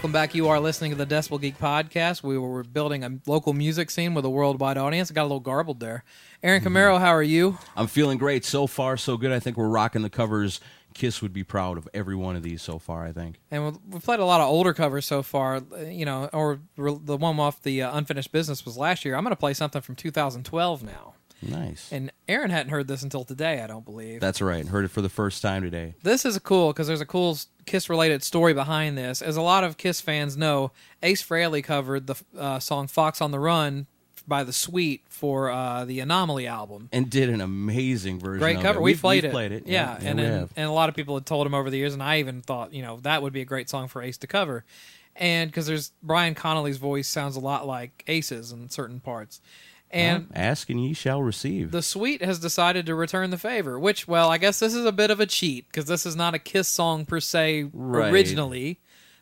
Welcome 0.05 0.13
back. 0.13 0.35
You 0.35 0.49
are 0.49 0.61
listening 0.61 0.91
to 0.91 0.99
the 1.03 1.07
Decibel 1.07 1.41
Geek 1.41 1.59
podcast. 1.59 2.23
We 2.23 2.37
were 2.37 2.63
building 2.63 3.05
a 3.05 3.19
local 3.27 3.55
music 3.55 3.91
scene 3.91 4.13
with 4.13 4.27
a 4.27 4.29
worldwide 4.29 4.77
audience. 4.77 5.11
I 5.11 5.15
got 5.15 5.23
a 5.23 5.25
little 5.25 5.41
garbled 5.41 5.81
there. 5.81 6.05
Aaron 6.43 6.63
Camaro, 6.63 7.01
how 7.01 7.09
are 7.09 7.23
you? 7.23 7.57
I'm 7.75 7.87
feeling 7.87 8.19
great 8.19 8.45
so 8.45 8.67
far, 8.67 8.99
so 8.99 9.17
good. 9.17 9.33
I 9.33 9.39
think 9.41 9.57
we're 9.57 9.67
rocking 9.69 10.03
the 10.03 10.11
covers. 10.11 10.61
Kiss 10.93 11.23
would 11.23 11.33
be 11.33 11.43
proud 11.43 11.79
of 11.79 11.89
every 11.95 12.15
one 12.15 12.37
of 12.37 12.43
these 12.43 12.61
so 12.61 12.79
far. 12.79 13.07
I 13.07 13.13
think. 13.13 13.41
And 13.51 13.65
we- 13.65 13.79
we've 13.93 14.03
played 14.05 14.21
a 14.21 14.27
lot 14.27 14.43
of 14.43 14.49
older 14.49 14.75
covers 14.75 15.07
so 15.07 15.23
far, 15.23 15.63
you 15.89 16.05
know, 16.05 16.29
or 16.35 16.61
the 16.77 17.17
one 17.17 17.41
off 17.41 17.63
the 17.63 17.81
uh, 17.81 17.97
Unfinished 17.97 18.31
Business 18.31 18.67
was 18.67 18.77
last 18.77 19.07
year. 19.07 19.17
I'm 19.17 19.25
going 19.25 19.31
to 19.33 19.37
play 19.37 19.55
something 19.55 19.81
from 19.81 19.95
2012 19.95 20.83
now. 20.83 21.15
Nice. 21.49 21.93
And 21.93 22.11
Aaron 22.29 22.51
hadn't 22.51 22.71
heard 22.71 22.89
this 22.89 23.03
until 23.03 23.25
today, 23.25 23.61
I 23.63 23.67
don't 23.67 23.85
believe. 23.85 24.21
That's 24.21 24.41
right. 24.41 24.67
Heard 24.67 24.85
it 24.85 24.91
for 24.91 25.03
the 25.03 25.09
first 25.09 25.43
time 25.43 25.63
today. 25.63 25.95
This 26.03 26.25
is 26.25 26.39
cool 26.39 26.73
because 26.73 26.87
there's 26.87 27.01
a 27.01 27.07
cool 27.07 27.37
Kiss 27.67 27.89
related 27.89 28.23
story 28.23 28.55
behind 28.55 28.97
this. 28.99 29.23
As 29.23 29.37
a 29.37 29.43
lot 29.43 29.65
of 29.65 29.77
Kiss 29.77 30.01
fans 30.01 30.37
know, 30.37 30.73
Ace 31.03 31.23
Frehley 31.23 31.63
covered 31.63 32.07
the 32.07 32.17
uh, 32.39 32.59
song 32.59 32.87
Fox 32.87 33.21
on 33.21 33.31
the 33.31 33.39
Run 33.39 33.87
by 34.27 34.43
The 34.43 34.53
Sweet 34.55 35.03
for 35.09 35.51
uh, 35.51 35.85
the 35.85 36.01
Anomaly 36.01 36.47
album. 36.47 36.89
And 36.93 37.11
did 37.11 37.29
an 37.29 37.41
amazing 37.41 38.19
version. 38.21 38.41
Great 38.41 38.57
of 38.57 38.63
cover. 38.63 38.79
It. 38.79 38.83
We 38.83 38.91
We've- 38.93 39.01
played 39.01 39.25
it. 39.25 39.33
Played 39.33 39.53
it. 39.53 39.67
Yeah, 39.67 39.99
and 40.01 40.19
we 40.19 40.25
and, 40.25 40.49
and 40.57 40.67
a 40.67 40.73
lot 40.73 40.89
of 40.89 40.95
people 40.95 41.15
had 41.17 41.27
told 41.27 41.47
him 41.47 41.55
over 41.55 41.69
the 41.71 41.77
years, 41.77 41.93
and 41.93 42.03
I 42.03 42.21
even 42.21 42.41
thought, 42.41 42.73
you 42.73 42.83
know, 42.83 42.99
that 43.01 43.23
would 43.23 43.33
be 43.33 43.43
a 43.43 43.45
great 43.45 43.69
song 43.69 43.89
for 43.89 44.01
Ace 44.03 44.17
to 44.19 44.27
cover. 44.27 44.65
And 45.17 45.51
because 45.51 45.67
there's 45.67 45.93
Brian 46.03 46.35
Connolly's 46.35 46.79
voice 46.79 47.07
sounds 47.07 47.37
a 47.37 47.41
lot 47.41 47.67
like 47.67 48.03
Ace's 48.09 48.51
in 48.51 48.69
certain 48.69 48.99
parts. 48.99 49.41
And 49.95 50.27
Well, 50.31 50.43
ask 50.43 50.69
and 50.71 50.83
ye 50.85 50.93
shall 50.93 51.23
receive. 51.23 51.71
the 51.71 51.81
Sweet 51.83 52.21
has 52.23 52.39
decided 52.41 52.85
to 52.87 52.95
return 52.97 53.31
the 53.31 53.39
favor, 53.39 53.79
which, 53.79 54.09
well, 54.09 54.29
I 54.31 54.39
guess 54.39 54.59
this 54.59 54.75
is 54.75 54.85
a 54.85 54.91
bit 54.93 55.11
of 55.11 55.21
a 55.21 55.27
cheat 55.27 55.67
because 55.69 55.85
this 55.87 56.05
is 56.05 56.17
not 56.17 56.35
a 56.35 56.39
Kiss 56.41 56.67
song 56.69 57.07
per 57.07 57.21
se 57.21 57.69
Right. 57.73 58.13
originally. 58.13 58.81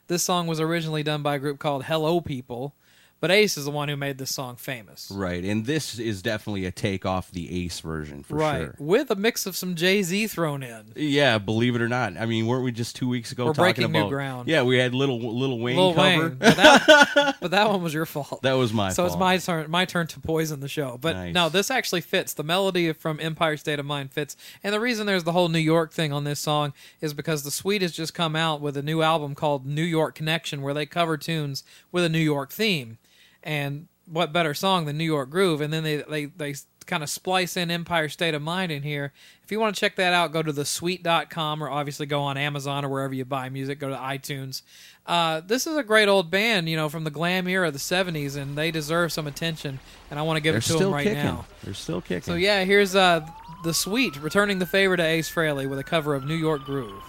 This 0.09 0.23
song 0.23 0.47
was 0.47 0.61
originally 0.61 1.03
done 1.03 1.23
by 1.23 1.35
a 1.37 1.39
group 1.39 1.59
called 1.59 1.85
Hello 1.85 2.21
People, 2.23 2.75
but 3.23 3.31
Ace 3.31 3.57
is 3.57 3.65
the 3.65 3.71
one 3.71 3.89
who 3.89 3.97
made 3.97 4.19
this 4.19 4.35
song 4.35 4.57
famous. 4.57 5.11
right, 5.15 5.43
and 5.45 5.65
this 5.65 5.99
is 5.99 6.21
definitely 6.21 6.67
a 6.67 6.73
take 6.73 7.07
off 7.07 7.31
the 7.31 7.65
Ace 7.65 7.81
version 7.81 8.23
for 8.23 8.35
right. 8.35 8.63
sure. 8.65 8.75
With 8.79 9.11
a 9.11 9.17
mix 9.17 9.47
of 9.47 9.57
some 9.57 9.77
Jay 9.77 10.03
Z 10.03 10.27
thrown 10.27 10.63
in. 10.63 10.93
Yeah, 10.97 11.39
believe 11.39 11.77
it 11.77 11.81
or 11.81 11.89
not. 11.89 12.17
I 12.19 12.27
mean, 12.27 12.47
weren't 12.47 12.65
we 12.65 12.73
just 12.73 12.97
two 12.97 13.09
weeks 13.09 13.31
ago 13.33 13.47
We're 13.47 13.53
talking 13.55 13.65
breaking 13.75 13.93
new 13.93 13.99
about? 14.01 14.11
ground. 14.11 14.49
Yeah, 14.49 14.63
we 14.65 14.77
had 14.77 14.93
little 14.93 15.21
little 15.21 15.59
Wayne 15.61 15.77
Lil 15.77 15.95
cover. 15.95 16.29
Wayne. 16.29 16.37
But 16.39 16.57
that, 16.57 17.37
but 17.41 17.51
that 17.53 17.71
one 17.71 17.83
was 17.83 17.95
your 17.95 18.07
fault. 18.07 18.43
That 18.43 18.55
was 18.55 18.73
my 18.73 18.91
so 18.91 19.07
it's 19.07 19.17
my 19.17 19.39
turn 19.39 19.71
my 19.71 19.85
turn 19.85 20.09
to 20.09 20.21
poison 20.21 20.59
the 20.61 20.69
show 20.69 20.99
but 21.01 21.15
Nice. 21.15 21.35
no 21.35 21.49
this 21.49 21.71
actually 21.71 22.01
fits 22.01 22.35
the 22.35 22.43
melody 22.43 22.93
from 22.93 23.21
empire 23.21 23.57
state 23.57 23.79
of 23.79 23.87
mind 23.87 24.11
fits 24.13 24.37
and 24.65 24.75
the 24.75 24.81
reason 24.81 25.07
there's 25.07 25.25
the 25.25 25.33
whole 25.33 25.49
new 25.49 25.59
york 25.59 25.93
thing 25.93 26.13
on 26.13 26.25
this 26.25 26.41
song 26.41 26.73
is 27.01 27.15
because 27.15 27.43
the 27.45 27.51
sweet 27.51 27.83
has 27.83 27.93
just 27.93 28.15
come 28.15 28.35
out 28.35 28.61
with 28.61 28.77
a 28.77 28.83
new 28.83 29.03
album 29.03 29.35
called 29.35 29.65
new 29.65 29.83
york 29.83 30.15
connection 30.15 30.63
where 30.63 30.75
they 30.75 30.87
cover 30.87 31.17
tunes 31.17 31.63
with 31.93 32.05
a 32.05 32.09
new 32.09 32.19
york 32.19 32.51
theme 32.51 32.99
and 33.44 33.87
what 34.07 34.33
better 34.33 34.55
song 34.55 34.85
than 34.85 34.96
new 34.96 35.05
york 35.05 35.31
groove 35.31 35.61
and 35.61 35.72
then 35.72 35.83
they 35.83 35.96
they, 35.96 36.24
they 36.26 36.55
kind 36.87 37.02
of 37.02 37.09
splice 37.09 37.57
in 37.57 37.70
empire 37.70 38.09
state 38.09 38.35
of 38.35 38.42
mind 38.42 38.72
in 38.72 38.83
here 38.83 39.12
if 39.44 39.52
you 39.52 39.61
want 39.61 39.74
to 39.74 39.78
check 39.81 39.94
that 39.94 40.12
out 40.12 40.33
go 40.33 40.42
to 40.42 40.52
thesweet.com 40.52 41.62
or 41.62 41.70
obviously 41.70 42.07
go 42.07 42.20
on 42.20 42.37
amazon 42.37 42.85
or 42.85 42.88
wherever 42.88 43.14
you 43.14 43.24
buy 43.24 43.48
music 43.48 43.78
go 43.78 43.88
to 43.88 43.96
itunes 43.96 44.62
uh, 45.07 45.40
this 45.40 45.66
is 45.66 45.76
a 45.76 45.83
great 45.83 46.09
old 46.09 46.31
band, 46.31 46.68
you 46.68 46.76
know, 46.76 46.88
from 46.88 47.05
the 47.05 47.11
glam 47.11 47.48
era 47.48 47.68
of 47.68 47.72
the 47.72 47.78
'70s, 47.78 48.37
and 48.37 48.57
they 48.57 48.70
deserve 48.70 49.12
some 49.12 49.26
attention. 49.26 49.81
And 50.11 50.18
I 50.18 50.22
want 50.22 50.37
to 50.37 50.40
give 50.40 50.52
They're 50.52 50.59
it 50.59 50.78
to 50.78 50.85
them 50.85 50.92
right 50.92 51.05
kicking. 51.05 51.22
now. 51.22 51.46
They're 51.64 51.74
still 51.74 52.00
kicking. 52.00 52.22
So 52.22 52.35
yeah, 52.35 52.64
here's 52.64 52.94
uh, 52.94 53.26
the 53.64 53.74
Sweet 53.74 54.16
returning 54.22 54.59
the 54.59 54.66
favor 54.66 54.96
to 54.96 55.02
Ace 55.02 55.31
Frehley 55.31 55.68
with 55.68 55.78
a 55.78 55.85
cover 55.85 56.14
of 56.14 56.24
New 56.24 56.37
York 56.37 56.64
Groove. 56.64 57.02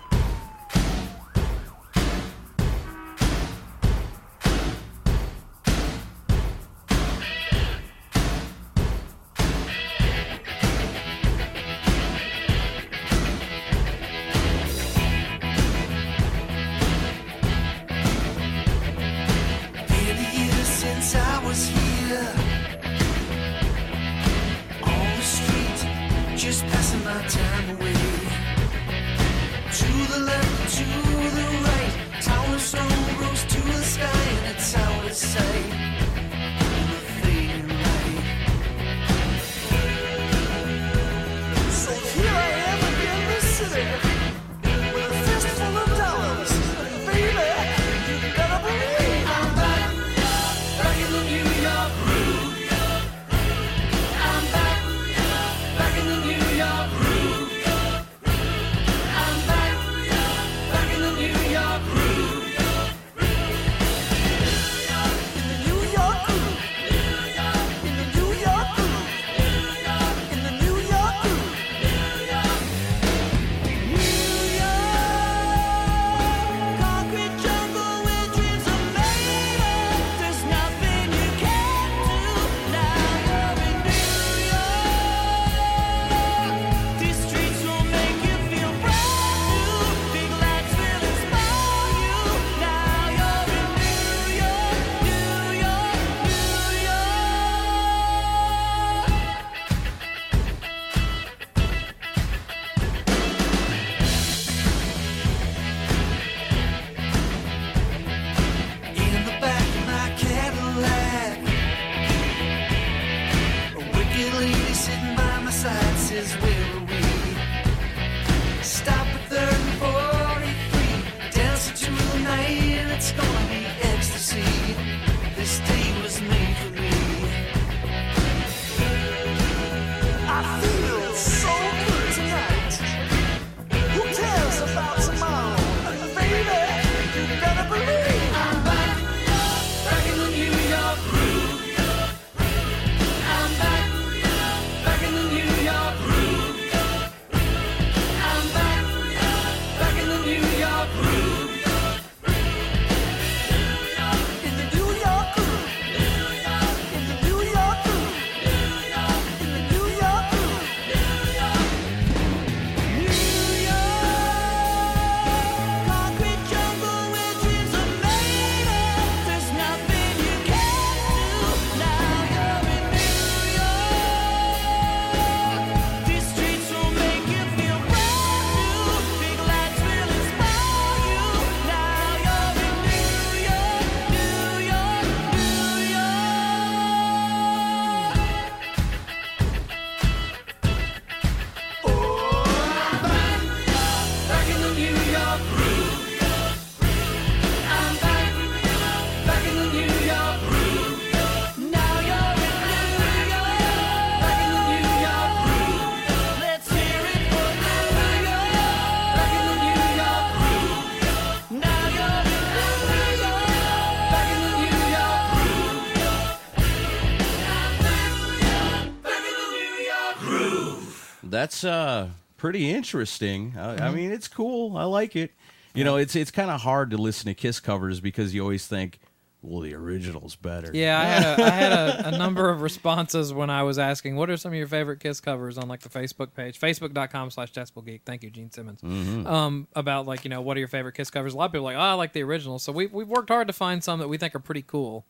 That's 221.33 221.63
uh 221.63 222.09
pretty 222.37 222.69
interesting. 222.69 223.55
I, 223.57 223.87
I 223.87 223.91
mean, 223.91 224.11
it's 224.11 224.27
cool. 224.27 224.77
I 224.77 224.83
like 224.83 225.15
it. 225.15 225.31
You 225.73 225.83
know, 225.83 225.95
it's 225.97 226.15
it's 226.15 226.31
kind 226.31 226.51
of 226.51 226.61
hard 226.61 226.91
to 226.91 226.97
listen 226.97 227.25
to 227.27 227.33
Kiss 227.33 227.59
covers 227.59 227.99
because 227.99 228.33
you 228.35 228.41
always 228.41 228.67
think, 228.67 228.99
well, 229.41 229.61
the 229.61 229.73
original's 229.73 230.35
better. 230.35 230.69
Yeah, 230.73 230.99
I 230.99 231.03
had 231.03 231.23
a, 231.23 231.43
I 231.45 231.49
had 231.49 231.71
a, 231.71 232.07
a 232.09 232.17
number 232.17 232.49
of 232.49 232.61
responses 232.61 233.33
when 233.33 233.49
I 233.49 233.63
was 233.63 233.79
asking, 233.79 234.15
what 234.15 234.29
are 234.29 234.37
some 234.37 234.51
of 234.51 234.57
your 234.57 234.67
favorite 234.67 234.99
Kiss 234.99 235.19
covers 235.19 235.57
on 235.57 235.67
like 235.67 235.81
the 235.81 235.89
Facebook 235.89 236.33
page, 236.33 236.59
facebook.com 236.59 237.31
slash 237.31 237.51
Geek. 237.51 238.01
Thank 238.05 238.23
you, 238.23 238.29
Gene 238.29 238.51
Simmons. 238.51 238.81
Um, 238.83 239.67
about 239.75 240.05
like, 240.05 240.23
you 240.23 240.29
know, 240.29 240.41
what 240.41 240.55
are 240.55 240.59
your 240.59 240.69
favorite 240.69 240.93
Kiss 240.93 241.09
covers? 241.09 241.33
A 241.33 241.37
lot 241.37 241.45
of 241.45 241.51
people 241.51 241.67
are 241.67 241.73
like, 241.73 241.77
oh, 241.77 241.91
I 241.91 241.93
like 241.93 242.13
the 242.13 242.23
original. 242.23 242.59
So 242.59 242.71
we, 242.71 242.85
we've 242.87 243.07
worked 243.07 243.29
hard 243.29 243.47
to 243.47 243.53
find 243.53 243.83
some 243.83 243.99
that 243.99 244.07
we 244.07 244.17
think 244.17 244.35
are 244.35 244.39
pretty 244.39 244.63
cool. 244.63 245.05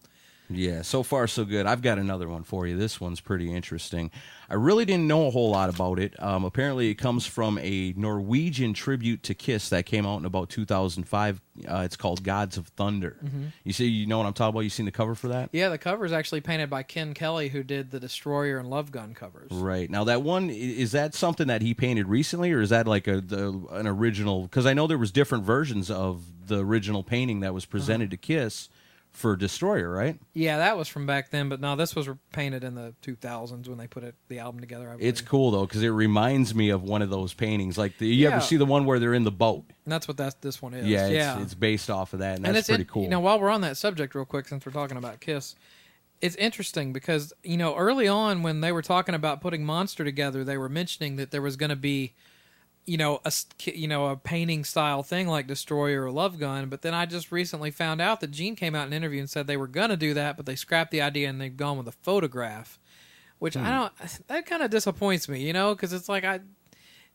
Yeah, 0.56 0.82
so 0.82 1.04
far 1.04 1.28
so 1.28 1.46
good. 1.46 1.66
I've 1.66 1.82
got 1.82 1.98
another 1.98 2.28
one 2.28 2.44
for 2.44 2.68
you. 2.68 2.78
This 2.78 3.00
one's 3.02 3.20
pretty 3.20 3.54
interesting. 3.54 4.12
I 4.50 4.56
really 4.56 4.86
didn't 4.86 5.08
know 5.08 5.28
a 5.28 5.32
whole 5.32 5.50
lot 5.50 5.74
about 5.74 6.00
it. 6.00 6.22
Um, 6.22 6.44
apparently, 6.44 6.90
it 6.90 6.96
comes 6.96 7.26
from 7.26 7.58
a 7.60 7.94
Norwegian 7.98 8.74
tribute 8.74 9.24
to 9.24 9.34
Kiss 9.34 9.70
that 9.70 9.86
came 9.86 10.06
out 10.06 10.20
in 10.20 10.26
about 10.26 10.50
2005. 10.50 11.42
Uh, 11.68 11.82
it's 11.86 11.96
called 11.96 12.24
Gods 12.24 12.58
of 12.58 12.68
Thunder. 12.70 13.18
You 13.64 13.74
see, 13.74 13.88
you 13.88 14.06
know 14.06 14.18
what 14.18 14.28
I'm 14.28 14.34
talking 14.34 14.50
about. 14.50 14.60
You 14.62 14.70
seen 14.70 14.86
the 14.86 14.92
cover 14.92 15.16
for 15.16 15.30
that? 15.30 15.50
Yeah, 15.54 15.70
the 15.70 15.78
cover 15.78 16.06
is 16.06 16.12
actually 16.12 16.42
painted 16.42 16.70
by 16.70 16.84
Ken 16.84 17.14
Kelly, 17.14 17.50
who 17.50 17.64
did 17.64 17.92
the 17.92 18.00
Destroyer 18.00 18.58
and 18.58 18.70
Love 18.70 18.92
Gun 18.92 19.14
covers. 19.14 19.52
Right 19.52 19.90
now, 19.90 20.04
that 20.04 20.22
one 20.22 20.50
is 20.50 20.92
that 20.92 21.16
something 21.16 21.48
that 21.48 21.62
he 21.62 21.74
painted 21.74 22.08
recently, 22.08 22.52
or 22.52 22.62
is 22.62 22.70
that 22.70 22.88
like 22.88 23.08
a 23.08 23.22
the, 23.22 23.60
an 23.72 23.88
original? 23.88 24.44
Because 24.44 24.66
I 24.66 24.74
know 24.74 24.88
there 24.88 24.98
was 24.98 25.12
different 25.12 25.46
versions 25.46 25.90
of 25.90 26.24
the 26.48 26.60
original 26.60 27.04
painting 27.04 27.40
that 27.40 27.54
was 27.54 27.66
presented 27.66 28.12
to 28.12 28.18
Kiss 28.18 28.70
for 29.14 29.36
Destroyer, 29.36 29.90
right? 29.90 30.20
Yeah, 30.34 30.58
that 30.58 30.76
was 30.76 30.88
from 30.88 31.06
back 31.06 31.30
then, 31.30 31.48
but 31.48 31.62
no, 31.62 31.76
this 31.76 31.96
was 31.96 32.10
painted 32.32 32.64
in 32.64 32.74
the 32.74 32.96
2000s 33.04 33.68
when 33.68 33.78
they 33.78 33.86
put 33.86 34.04
it, 34.04 34.16
the 34.28 34.40
album 34.40 34.60
together. 34.60 34.90
I 34.90 34.96
It's 35.00 35.22
cool 35.22 35.52
though 35.52 35.66
because 35.68 35.84
it 35.84 35.90
reminds 35.90 36.56
me 36.56 36.70
of 36.70 36.82
one 36.82 37.02
of 37.04 37.12
those 37.12 37.34
paintings. 37.34 37.78
Like, 37.78 37.98
the, 38.00 38.08
you 38.08 38.28
Yeah. 38.28 38.36
ever 38.36 38.42
see 38.42 38.58
the 38.58 38.66
one 38.66 38.86
where 38.86 38.98
they're 39.00 39.14
in 39.14 39.24
the 39.24 39.32
boat? 39.32 39.66
And 39.86 39.92
that's 39.92 40.08
what 40.08 40.18
that 40.18 40.42
this 40.42 40.62
one 40.62 40.74
is. 40.74 40.88
Yeah, 40.88 41.06
it's, 41.06 41.14
yeah. 41.14 41.42
it's 41.42 41.54
based 41.54 41.90
off 41.92 42.14
of 42.14 42.20
that, 42.20 42.38
and 42.38 42.46
and 42.48 42.56
that's 42.56 42.68
pretty 42.68 42.82
it- 42.84 42.88
cool. 42.90 43.04
You 43.04 43.10
know, 43.10 43.20
while 43.20 43.40
we're 43.40 43.52
on 43.52 43.62
that 43.62 43.78
subject, 43.78 44.16
real 44.16 44.26
quick, 44.26 44.48
since 44.48 44.66
we're 44.66 44.72
talking 44.72 44.98
about 44.98 45.20
Kiss, 45.20 45.56
it's 46.20 46.36
interesting 46.38 46.92
because 46.92 47.34
you 47.44 47.58
know 47.58 47.76
early 47.76 48.08
on 48.08 48.42
when 48.44 48.62
they 48.62 48.72
were 48.72 48.82
talking 48.82 49.14
about 49.14 49.42
putting 49.42 49.64
Monster 49.64 50.04
together, 50.04 50.44
they 50.44 50.58
were 50.58 50.70
mentioning 50.70 51.18
that 51.18 51.30
there 51.32 51.42
was 51.42 51.56
going 51.56 51.70
to 51.70 51.76
be, 51.76 52.14
you 52.86 52.98
know, 52.98 53.22
a 53.26 53.32
you 53.66 53.88
know 53.88 54.08
a 54.08 54.16
painting 54.18 54.64
style 54.64 55.04
thing 55.04 55.28
like 55.28 55.48
Destroyer 55.48 56.04
or 56.04 56.12
Love 56.12 56.40
Gun. 56.40 56.70
But 56.70 56.82
then 56.82 56.94
I 56.94 57.06
just 57.06 57.32
recently 57.32 57.72
found 57.72 58.02
out 58.02 58.20
that 58.22 58.32
Gene 58.32 58.56
came 58.56 58.76
out 58.76 58.88
in 58.88 58.94
an 58.94 58.98
interview 58.98 59.20
and 59.20 59.30
said 59.30 59.48
they 59.48 59.58
were 59.58 59.68
going 59.68 59.90
to 59.90 59.98
do 59.98 60.14
that, 60.14 60.36
but 60.38 60.46
they 60.46 60.56
scrapped 60.56 60.92
the 60.92 61.02
idea 61.02 61.30
and 61.30 61.40
they've 61.40 61.56
gone 61.56 61.78
with 61.78 61.88
a 61.88 61.94
photograph, 61.94 62.80
which 63.40 63.54
Hmm. 63.56 63.66
I 63.66 63.70
don't. 63.72 64.28
That 64.28 64.46
kind 64.46 64.64
of 64.64 64.70
disappoints 64.70 65.30
me, 65.30 65.42
you 65.46 65.54
know, 65.54 65.74
because 65.76 65.94
it's 65.94 66.10
like 66.10 66.24
I, 66.24 66.42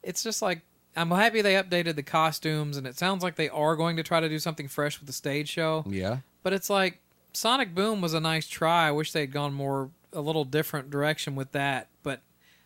it's 0.02 0.22
just 0.22 0.42
like. 0.42 0.62
I'm 0.96 1.10
happy 1.12 1.42
they 1.42 1.54
updated 1.54 1.94
the 1.94 2.02
costumes, 2.02 2.76
and 2.76 2.84
it 2.84 2.98
sounds 2.98 3.22
like 3.22 3.36
they 3.36 3.48
are 3.50 3.76
going 3.76 3.98
to 3.98 4.02
try 4.02 4.18
to 4.18 4.28
do 4.28 4.40
something 4.40 4.66
fresh 4.66 4.98
with 4.98 5.06
the 5.06 5.12
stage 5.12 5.48
show. 5.48 5.84
yeah, 5.86 6.20
But 6.42 6.54
it's 6.54 6.68
like 6.68 6.98
Sonic 7.32 7.72
Boom 7.72 8.00
was 8.00 8.14
a 8.14 8.20
nice 8.20 8.48
try. 8.48 8.88
I 8.88 8.90
wish 8.90 9.12
they'd 9.12 9.30
gone 9.30 9.52
more 9.54 9.90
a 10.12 10.20
little 10.20 10.44
different 10.44 10.90
direction 10.90 11.36
with 11.36 11.52
that. 11.52 11.86
But 12.02 12.22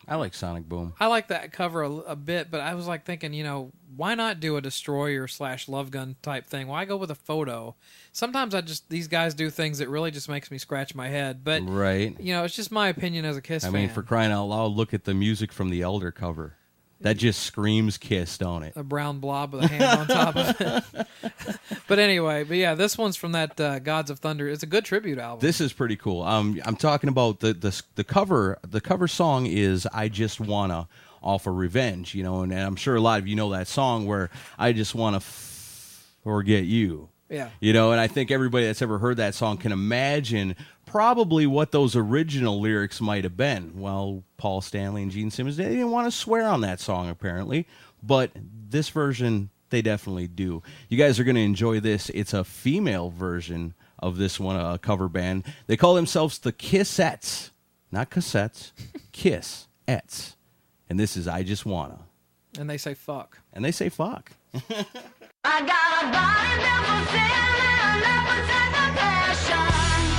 I 0.07 0.15
like 0.15 0.33
Sonic 0.33 0.67
Boom. 0.67 0.93
I 0.99 1.07
like 1.07 1.29
that 1.29 1.51
cover 1.53 1.81
a, 1.83 1.89
a 1.91 2.15
bit. 2.15 2.51
But 2.51 2.61
I 2.61 2.75
was 2.75 2.87
like 2.87 3.05
thinking, 3.05 3.33
you 3.33 3.43
know, 3.43 3.71
why 3.95 4.15
not 4.15 4.39
do 4.39 4.57
a 4.57 4.61
destroyer 4.61 5.27
slash 5.27 5.67
love 5.69 5.91
gun 5.91 6.15
type 6.21 6.45
thing? 6.45 6.67
Why 6.67 6.85
go 6.85 6.97
with 6.97 7.09
a 7.11 7.15
photo? 7.15 7.75
Sometimes 8.11 8.53
I 8.53 8.61
just 8.61 8.89
these 8.89 9.07
guys 9.07 9.33
do 9.33 9.49
things 9.49 9.77
that 9.77 9.87
really 9.89 10.11
just 10.11 10.27
makes 10.27 10.51
me 10.51 10.57
scratch 10.57 10.93
my 10.95 11.07
head. 11.07 11.43
But 11.43 11.61
Right. 11.67 12.19
you 12.19 12.33
know, 12.33 12.43
it's 12.43 12.55
just 12.55 12.71
my 12.71 12.89
opinion 12.89 13.23
as 13.25 13.37
a 13.37 13.41
Kiss 13.41 13.63
I 13.63 13.67
fan. 13.67 13.73
mean, 13.73 13.89
for 13.89 14.03
crying 14.03 14.31
out 14.31 14.45
loud, 14.45 14.73
look 14.73 14.93
at 14.93 15.05
the 15.05 15.13
music 15.13 15.51
from 15.53 15.69
the 15.69 15.81
Elder 15.81 16.11
cover. 16.11 16.55
That 17.03 17.17
just 17.17 17.43
screams 17.43 17.97
Kiss, 17.97 18.37
don't 18.37 18.63
it? 18.63 18.73
a 18.75 18.83
brown 18.83 19.19
blob 19.19 19.53
with 19.53 19.63
a 19.63 19.67
hand 19.67 19.83
on 19.83 20.07
top 20.07 20.35
of 20.35 20.61
it. 20.61 21.07
but 21.87 21.99
anyway, 21.99 22.43
but 22.43 22.57
yeah, 22.57 22.75
this 22.75 22.97
one's 22.97 23.15
from 23.15 23.33
that 23.33 23.59
uh, 23.59 23.79
Gods 23.79 24.09
of 24.09 24.19
Thunder. 24.19 24.47
It's 24.47 24.63
a 24.63 24.65
good 24.67 24.85
tribute 24.85 25.19
album. 25.19 25.45
This 25.45 25.61
is 25.61 25.73
pretty 25.73 25.95
cool. 25.97 26.23
Um, 26.23 26.59
I'm 26.65 26.75
talking 26.75 27.09
about 27.09 27.39
the, 27.41 27.53
the 27.53 27.81
the 27.95 28.03
cover. 28.03 28.57
The 28.67 28.81
cover 28.81 29.07
song 29.07 29.45
is 29.45 29.85
"I 29.93 30.07
Just 30.09 30.39
Wanna" 30.39 30.87
off 31.21 31.45
of 31.45 31.55
Revenge. 31.55 32.15
You 32.15 32.23
know, 32.23 32.41
and, 32.41 32.53
I'm 32.53 32.75
sure 32.75 32.95
a 32.95 33.01
lot 33.01 33.19
of 33.19 33.27
you 33.27 33.35
know 33.35 33.51
that 33.51 33.67
song 33.67 34.05
where 34.07 34.29
I 34.57 34.71
just 34.73 34.95
wanna 34.95 35.17
f- 35.17 36.07
forget 36.23 36.63
you. 36.63 37.09
yeah. 37.29 37.49
You 37.59 37.73
know, 37.73 37.91
and 37.91 37.99
I 37.99 38.07
think 38.07 38.31
everybody 38.31 38.65
that's 38.65 38.81
ever 38.81 38.97
heard 38.97 39.17
that 39.17 39.35
song 39.35 39.57
can 39.57 39.71
imagine 39.71 40.55
probably 40.93 41.47
what 41.47 41.71
those 41.71 41.95
original 41.95 42.61
lyrics 42.61 43.01
might 43.01 43.23
have 43.23 43.35
been. 43.35 43.71
Well, 43.81 44.23
Paul 44.37 44.61
Stanley 44.61 45.01
and 45.01 45.11
Gene 45.11 45.31
Simmons, 45.31 45.57
they 45.57 45.63
didn't 45.67 45.89
want 45.89 46.05
to 46.05 46.11
swear 46.11 46.45
on 46.45 46.61
that 46.61 46.79
song 46.79 47.09
apparently, 47.09 47.65
but 48.03 48.29
this 48.69 48.89
version 48.89 49.49
they 49.71 49.81
definitely 49.81 50.27
do. 50.27 50.61
You 50.89 50.99
guys 50.99 51.19
are 51.19 51.23
going 51.23 51.33
to 51.33 51.41
enjoy 51.41 51.79
this. 51.79 52.11
It's 52.11 52.31
a 52.31 52.43
female 52.43 53.09
version 53.09 53.73
of 53.97 54.17
this 54.17 54.39
one, 54.39 54.55
a 54.55 54.77
cover 54.77 55.09
band. 55.09 55.51
They 55.65 55.77
call 55.77 55.95
themselves 55.95 56.37
the 56.37 56.51
Kissettes, 56.53 57.49
not 57.91 58.11
cassettes, 58.11 58.71
Kissettes. 59.11 60.35
And 60.91 60.99
this 60.99 61.17
is 61.17 61.27
I 61.27 61.41
Just 61.41 61.65
Wanna. 61.65 62.01
And 62.59 62.69
they 62.69 62.77
say 62.77 62.93
fuck. 62.93 63.39
And 63.51 63.65
they 63.65 63.71
say 63.71 63.89
fuck. 63.89 64.31
I 64.53 65.59
got 65.65 66.03
a 66.03 66.11
body 66.13 66.53
built 66.61 66.85
for 66.85 67.01
sin 67.09 67.31
and 67.49 67.81
a 67.81 68.05
love 68.05 68.27
for 68.29 68.41
tender 68.45 68.93
passion. 68.99 70.12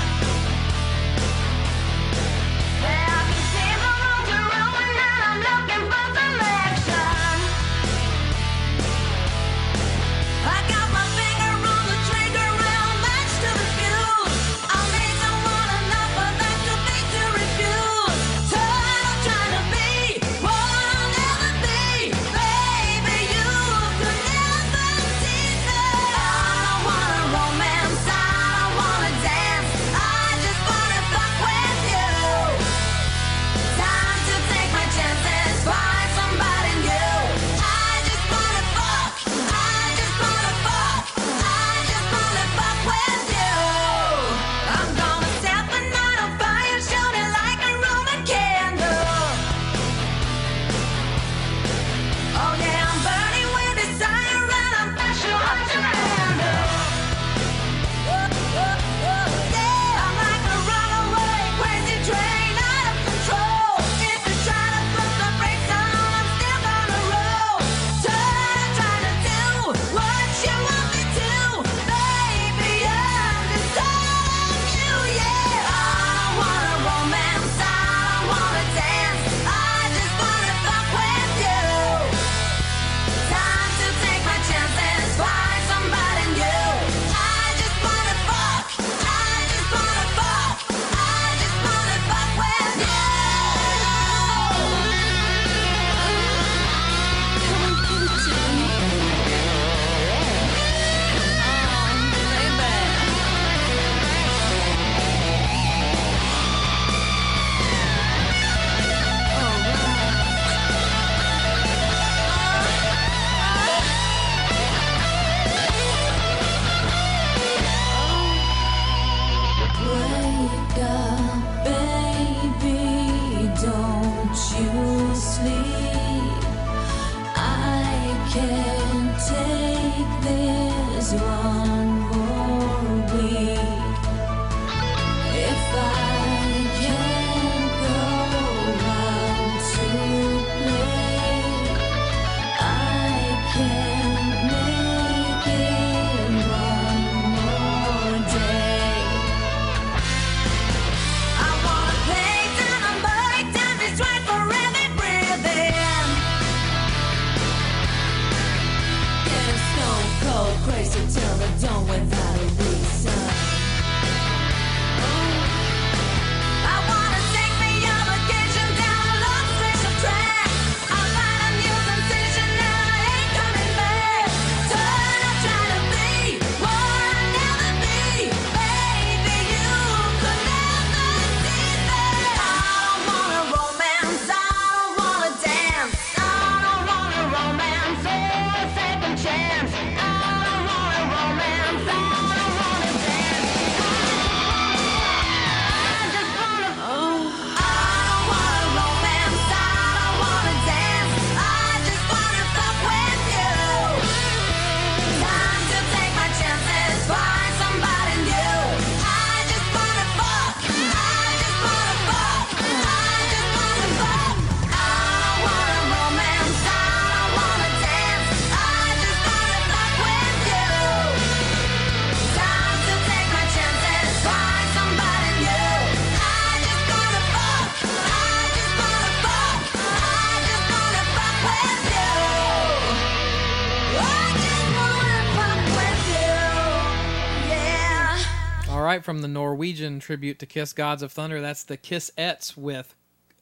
From 239.05 239.21
the 239.21 239.29
Norwegian 239.29 240.01
tribute 240.01 240.39
to 240.39 240.47
Kiss 240.47 240.73
Gods 240.73 241.03
of 241.03 241.13
Thunder, 241.13 241.43
that's 241.43 241.63
the 241.63 241.77
Kissettes 241.77 242.57
with 242.57 242.95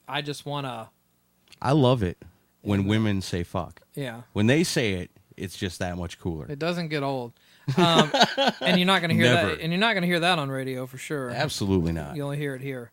I 0.09 0.21
Just 0.21 0.45
Wanna. 0.45 0.91
I 1.61 1.71
love 1.71 2.03
it 2.03 2.19
when 2.63 2.87
women 2.89 3.23
say 3.23 3.45
fuck. 3.45 3.81
Yeah, 3.95 4.23
When 4.33 4.49
they 4.49 4.65
say 4.65 4.95
it, 4.95 5.13
it's 5.37 5.57
just 5.57 5.79
that 5.79 5.97
much 5.97 6.19
cooler. 6.19 6.47
it 6.49 6.59
doesn't 6.59 6.89
get 6.89 7.05
old. 7.05 7.33
Um, 7.77 8.11
and 8.61 8.77
you're 8.77 8.89
not 8.89 9.03
going 9.03 9.11
to 9.11 9.15
hear 9.15 9.33
Never. 9.33 9.49
that. 9.51 9.61
And 9.61 9.73
you're 9.73 9.79
not 9.79 9.93
going 9.93 10.03
to 10.03 10.09
hear 10.09 10.19
that 10.19 10.41
on 10.41 10.51
radio 10.51 10.85
for 10.87 10.99
sure. 10.99 11.31
Absolutely 11.31 11.93
not. 11.93 12.17
You 12.17 12.25
only 12.25 12.39
hear 12.39 12.57
it 12.57 12.61
here. 12.61 12.91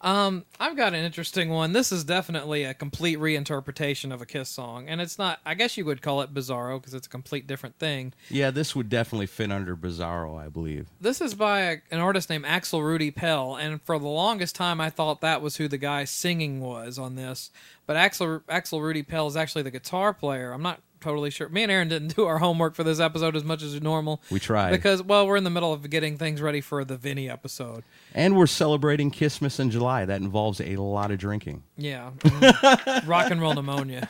Um, 0.00 0.44
I've 0.60 0.76
got 0.76 0.94
an 0.94 1.04
interesting 1.04 1.48
one. 1.50 1.72
This 1.72 1.90
is 1.90 2.04
definitely 2.04 2.64
a 2.64 2.74
complete 2.74 3.18
reinterpretation 3.18 4.12
of 4.12 4.22
a 4.22 4.26
Kiss 4.26 4.48
song, 4.48 4.88
and 4.88 5.00
it's 5.00 5.18
not. 5.18 5.40
I 5.44 5.54
guess 5.54 5.76
you 5.76 5.84
would 5.86 6.02
call 6.02 6.22
it 6.22 6.32
bizarro 6.32 6.80
because 6.80 6.94
it's 6.94 7.06
a 7.06 7.10
complete 7.10 7.46
different 7.46 7.78
thing. 7.78 8.12
Yeah, 8.30 8.50
this 8.50 8.76
would 8.76 8.88
definitely 8.88 9.26
fit 9.26 9.50
under 9.50 9.76
Bizarro, 9.76 10.38
I 10.38 10.48
believe. 10.48 10.88
This 11.00 11.20
is 11.20 11.34
by 11.34 11.60
a, 11.60 11.76
an 11.90 11.98
artist 11.98 12.30
named 12.30 12.44
Axel 12.46 12.82
Rudi 12.82 13.10
Pell, 13.10 13.56
and 13.56 13.82
for 13.82 13.98
the 13.98 14.06
longest 14.06 14.54
time, 14.54 14.80
I 14.80 14.90
thought 14.90 15.20
that 15.20 15.42
was 15.42 15.56
who 15.56 15.66
the 15.66 15.78
guy 15.78 16.04
singing 16.04 16.60
was 16.60 16.98
on 16.98 17.16
this. 17.16 17.50
But 17.86 17.96
Axel 17.96 18.42
Axel 18.48 18.80
Rudi 18.80 19.02
Pell 19.02 19.26
is 19.26 19.36
actually 19.36 19.62
the 19.62 19.70
guitar 19.70 20.12
player. 20.12 20.52
I'm 20.52 20.62
not 20.62 20.80
totally 21.00 21.30
sure. 21.30 21.48
Me 21.48 21.62
and 21.62 21.72
Aaron 21.72 21.88
didn't 21.88 22.14
do 22.16 22.24
our 22.26 22.38
homework 22.38 22.74
for 22.74 22.84
this 22.84 23.00
episode 23.00 23.36
as 23.36 23.44
much 23.44 23.62
as 23.62 23.80
normal. 23.80 24.22
We 24.30 24.40
tried. 24.40 24.70
because 24.70 25.02
well, 25.02 25.26
we're 25.26 25.36
in 25.36 25.44
the 25.44 25.50
middle 25.50 25.72
of 25.72 25.88
getting 25.90 26.16
things 26.16 26.40
ready 26.40 26.60
for 26.60 26.84
the 26.84 26.96
Vinny 26.96 27.28
episode. 27.28 27.84
And 28.14 28.36
we're 28.36 28.46
celebrating 28.46 29.10
Christmas 29.10 29.58
in 29.60 29.70
July. 29.70 30.04
That 30.04 30.20
involves 30.20 30.60
a 30.60 30.76
lot 30.76 31.10
of 31.10 31.18
drinking. 31.18 31.62
Yeah, 31.76 32.10
rock 33.06 33.30
and 33.30 33.40
roll 33.40 33.54
pneumonia, 33.54 34.08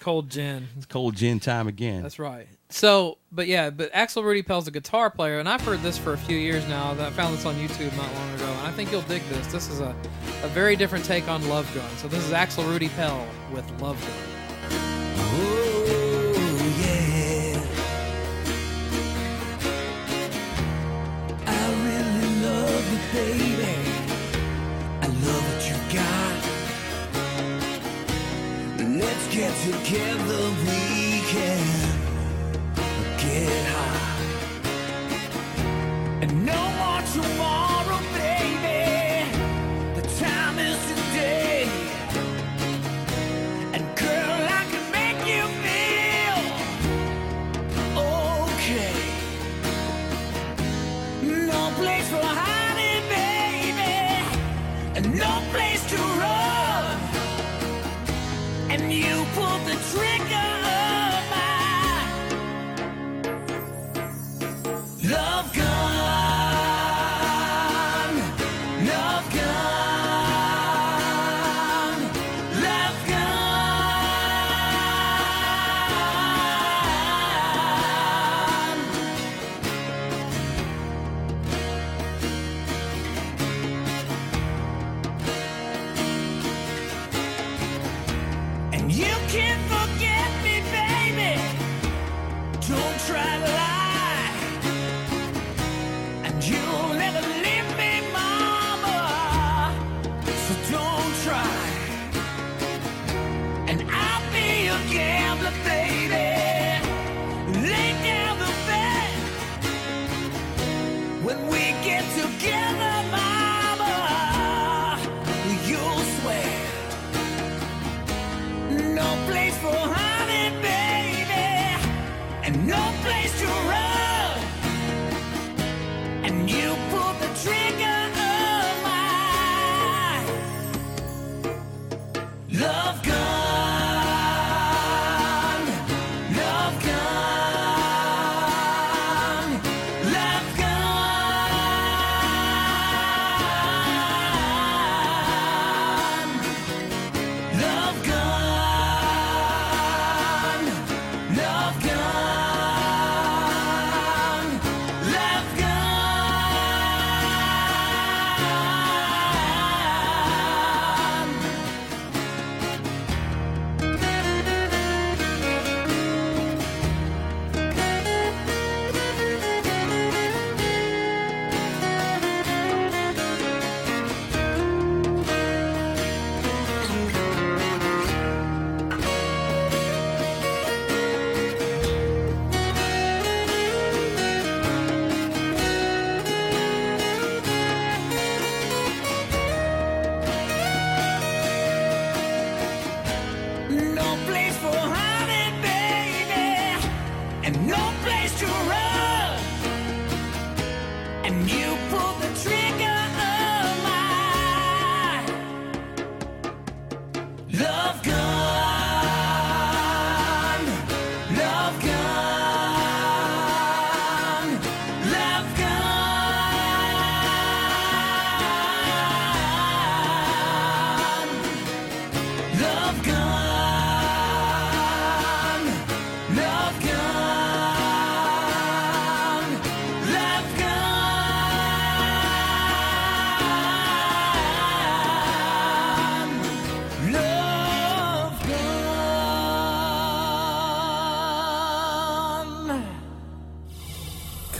cold 0.00 0.30
gin. 0.30 0.68
It's 0.76 0.86
cold 0.86 1.16
gin 1.16 1.40
time 1.40 1.68
again. 1.68 2.02
That's 2.02 2.18
right. 2.18 2.46
So, 2.68 3.18
but 3.30 3.46
yeah, 3.46 3.70
but 3.70 3.90
Axel 3.92 4.24
Rudi 4.24 4.42
Pell's 4.42 4.66
a 4.66 4.70
guitar 4.72 5.08
player, 5.08 5.38
and 5.38 5.48
I've 5.48 5.60
heard 5.60 5.82
this 5.82 5.96
for 5.96 6.14
a 6.14 6.18
few 6.18 6.36
years 6.36 6.66
now. 6.68 6.92
I 6.92 7.10
found 7.10 7.36
this 7.36 7.46
on 7.46 7.54
YouTube 7.54 7.96
not 7.96 8.12
long 8.12 8.34
ago, 8.34 8.46
and 8.46 8.66
I 8.66 8.72
think 8.72 8.90
you'll 8.90 9.02
dig 9.02 9.22
this. 9.28 9.46
This 9.52 9.70
is 9.70 9.80
a, 9.80 9.94
a 10.42 10.48
very 10.48 10.74
different 10.74 11.04
take 11.04 11.28
on 11.28 11.48
Love 11.48 11.72
Gun. 11.74 11.88
So 11.96 12.08
this 12.08 12.24
is 12.24 12.32
Axel 12.32 12.64
Rudi 12.64 12.88
Pell 12.90 13.24
with 13.52 13.68
Love 13.80 14.00
Gun. 14.00 14.35
Baby. 23.12 23.76
I 25.02 25.06
love 25.24 25.44
what 25.48 25.62
you 25.68 25.76
got. 25.94 26.36
Let's 29.00 29.26
get 29.34 29.52
together, 29.64 30.42
we 30.64 30.80
can 31.32 31.66
get. 33.18 33.66
And 36.22 36.32
no 36.46 36.60
more 36.80 37.02
tomorrow, 37.14 37.65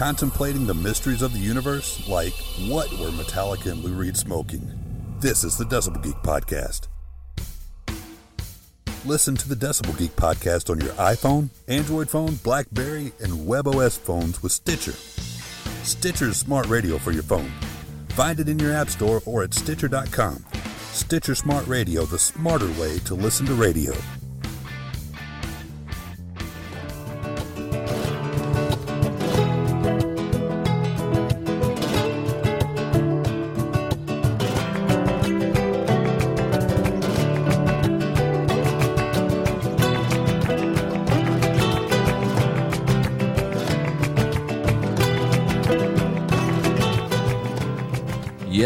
Contemplating 0.06 0.68
the 0.68 0.72
mysteries 0.72 1.20
of 1.20 1.32
the 1.32 1.40
universe? 1.40 2.08
Like, 2.08 2.32
what 2.68 2.88
were 2.92 3.10
Metallica 3.10 3.72
and 3.72 3.82
Lou 3.82 3.92
Reed 3.92 4.16
smoking? 4.16 4.72
This 5.18 5.42
is 5.42 5.58
the 5.58 5.64
Decibel 5.64 6.00
Geek 6.00 6.14
Podcast. 6.22 6.86
Listen 9.04 9.34
to 9.34 9.48
the 9.48 9.56
Decibel 9.56 9.98
Geek 9.98 10.14
Podcast 10.14 10.70
on 10.70 10.78
your 10.78 10.92
iPhone, 10.92 11.48
Android 11.66 12.08
phone, 12.08 12.36
Blackberry, 12.36 13.14
and 13.18 13.32
WebOS 13.48 13.98
phones 13.98 14.40
with 14.44 14.52
Stitcher. 14.52 14.94
Stitcher's 15.82 16.36
smart 16.36 16.68
radio 16.68 16.98
for 16.98 17.10
your 17.10 17.24
phone. 17.24 17.50
Find 18.10 18.38
it 18.38 18.48
in 18.48 18.60
your 18.60 18.72
app 18.72 18.90
store 18.90 19.20
or 19.26 19.42
at 19.42 19.54
Stitcher.com. 19.54 20.44
Stitcher 20.92 21.34
Smart 21.34 21.66
Radio, 21.66 22.04
the 22.04 22.18
smarter 22.20 22.70
way 22.80 23.00
to 23.00 23.16
listen 23.16 23.44
to 23.46 23.54
radio. 23.54 23.92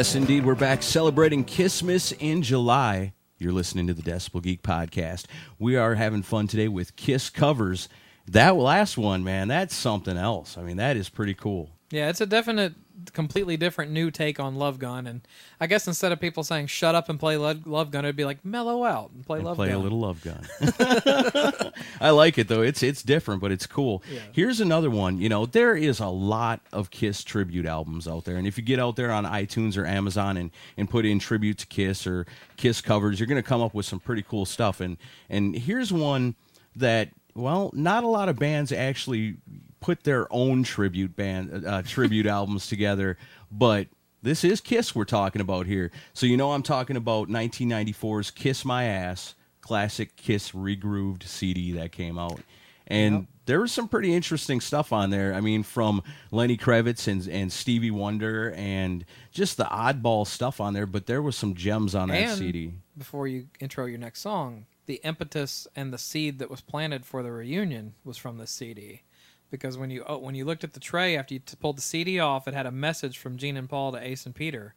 Yes, 0.01 0.15
indeed. 0.15 0.47
We're 0.47 0.55
back 0.55 0.83
celebrating 0.83 1.45
Kissmas 1.45 2.17
in 2.19 2.41
July. 2.41 3.13
You're 3.37 3.53
listening 3.53 3.87
to 3.89 3.93
the 3.93 4.01
Decibel 4.01 4.43
Geek 4.43 4.63
Podcast. 4.63 5.27
We 5.59 5.77
are 5.77 5.95
having 5.95 6.23
fun 6.23 6.47
today 6.47 6.69
with 6.69 6.97
Kiss 6.97 7.29
covers. 7.29 7.87
That 8.27 8.57
last 8.57 8.97
one, 8.97 9.23
man, 9.23 9.49
that's 9.49 9.75
something 9.75 10.17
else. 10.17 10.57
I 10.57 10.63
mean, 10.63 10.79
that 10.79 10.97
is 10.97 11.11
pretty 11.11 11.35
cool. 11.35 11.73
Yeah, 11.91 12.09
it's 12.09 12.23
a 12.23 12.27
definite, 12.27 12.73
completely 13.13 13.57
different 13.57 13.93
new 13.93 14.11
take 14.11 14.39
on 14.41 14.57
Love 14.57 14.79
Gun, 14.79 15.07
and 15.07 15.21
I 15.61 15.67
guess 15.67 15.87
instead 15.87 16.13
of 16.13 16.21
people 16.21 16.45
saying 16.45 16.67
"shut 16.67 16.95
up 16.95 17.09
and 17.09 17.19
play 17.19 17.37
Love, 17.37 17.67
love 17.67 17.91
Gun," 17.91 18.05
it'd 18.05 18.17
be 18.17 18.25
like 18.25 18.45
"mellow 18.45 18.85
out 18.85 19.11
and 19.13 19.25
play 19.25 19.39
And 19.39 19.47
Love 19.47 19.57
play 19.57 19.69
Gun." 19.69 19.77
a 19.77 19.81
little 19.81 20.01
love 20.01 20.23
gun. 20.23 20.47
I 22.01 22.11
like 22.11 22.39
it 22.39 22.49
though. 22.49 22.63
It's 22.63 22.83
it's 22.83 23.03
different, 23.03 23.41
but 23.41 23.53
it's 23.53 23.67
cool. 23.67 24.03
Here's 24.33 24.61
another 24.61 24.91
one. 24.91 25.19
You 25.19 25.29
know, 25.29 25.47
there 25.47 25.77
is 25.77 26.01
a 26.01 26.09
lot 26.09 26.61
of 26.73 26.91
Kiss 26.91 27.25
tribute 27.25 27.67
albums 27.67 28.07
out 28.07 28.25
there, 28.25 28.37
and 28.37 28.47
if 28.47 28.57
you 28.57 28.65
get 28.65 28.79
out 28.79 28.97
there 28.97 29.13
on 29.13 29.25
iTunes 29.25 29.77
or 29.77 29.87
Amazon 29.87 30.37
and 30.37 30.51
and 30.77 30.89
put 30.89 31.05
in 31.05 31.19
tribute 31.19 31.59
to 31.59 31.67
Kiss 31.67 32.07
or 32.07 32.27
Kiss 32.57 32.81
covers, 32.81 33.19
you're 33.19 33.27
going 33.27 33.43
to 33.43 33.49
come 33.49 33.61
up 33.61 33.75
with 33.75 33.87
some 33.87 34.01
pretty 34.01 34.23
cool 34.23 34.45
stuff. 34.45 34.81
And 34.81 34.97
and 35.29 35.55
here's 35.57 35.93
one 35.93 36.35
that 36.77 37.11
well, 37.35 37.71
not 37.75 38.05
a 38.05 38.09
lot 38.09 38.29
of 38.29 38.37
bands 38.37 38.73
actually 38.73 39.37
put 39.81 40.05
their 40.05 40.27
own 40.31 40.63
tribute 40.63 41.17
band 41.17 41.67
uh, 41.67 41.83
tribute 41.83 42.27
albums 42.39 42.67
together, 42.67 43.17
but 43.51 43.89
this 44.23 44.45
is 44.45 44.61
Kiss 44.61 44.95
we're 44.95 45.05
talking 45.05 45.41
about 45.41 45.67
here. 45.67 45.91
So 46.13 46.27
you 46.27 46.37
know 46.37 46.53
I'm 46.53 46.63
talking 46.63 46.97
about 46.97 47.29
1994's 47.29 48.31
Kiss 48.31 48.65
My 48.65 48.85
Ass 48.85 49.35
classic 49.61 50.17
Kiss 50.17 50.53
regrooved 50.53 51.23
CD 51.23 51.73
that 51.73 51.93
came 51.93 52.19
out. 52.19 52.41
And 52.87 53.29
there 53.47 53.61
was 53.61 53.71
some 53.71 53.89
pretty 53.89 54.13
interesting 54.15 54.61
stuff 54.61 54.93
on 54.93 55.11
there. 55.11 55.33
I 55.33 55.41
mean, 55.41 55.63
from 55.63 56.03
Lenny 56.33 56.57
Kravitz 56.57 57.07
and, 57.07 57.27
and 57.29 57.53
Stevie 57.53 57.93
Wonder 57.93 58.53
and 58.57 59.05
just 59.31 59.57
the 59.57 59.65
oddball 59.65 60.27
stuff 60.27 60.61
on 60.61 60.75
there, 60.75 60.87
but 60.87 61.07
there 61.07 61.23
was 61.23 61.37
some 61.37 61.55
gems 61.55 61.95
on 61.95 62.09
that 62.09 62.17
and 62.17 62.39
CD. 62.39 62.73
before 62.99 63.29
you 63.29 63.47
intro 63.61 63.87
your 63.87 63.99
next 63.99 64.21
song, 64.21 64.67
the 64.87 65.01
impetus 65.05 65.69
and 65.77 65.93
the 65.93 65.99
seed 65.99 66.41
that 66.41 66.51
was 66.51 66.61
planted 66.61 67.07
for 67.07 67.23
the 67.23 67.31
reunion 67.31 67.95
was 68.05 68.17
from 68.17 68.39
this 68.39 68.51
CD. 68.51 69.03
Because 69.51 69.77
when 69.77 69.91
you 69.91 70.05
oh, 70.07 70.19
when 70.19 70.35
you 70.35 70.45
looked 70.45 70.65
at 70.65 70.73
the 70.75 70.81
tray 70.81 71.17
after 71.17 71.35
you 71.35 71.41
t- 71.41 71.57
pulled 71.61 71.79
the 71.79 71.83
CD 71.83 72.21
off, 72.21 72.47
it 72.47 72.55
had 72.55 72.67
a 72.67 72.71
message 72.71 73.19
from 73.19 73.37
Gene 73.37 73.57
and 73.57 73.69
Paul 73.69 73.93
to 73.93 73.99
Ace 73.99 74.25
and 74.27 74.35
Peter, 74.35 74.75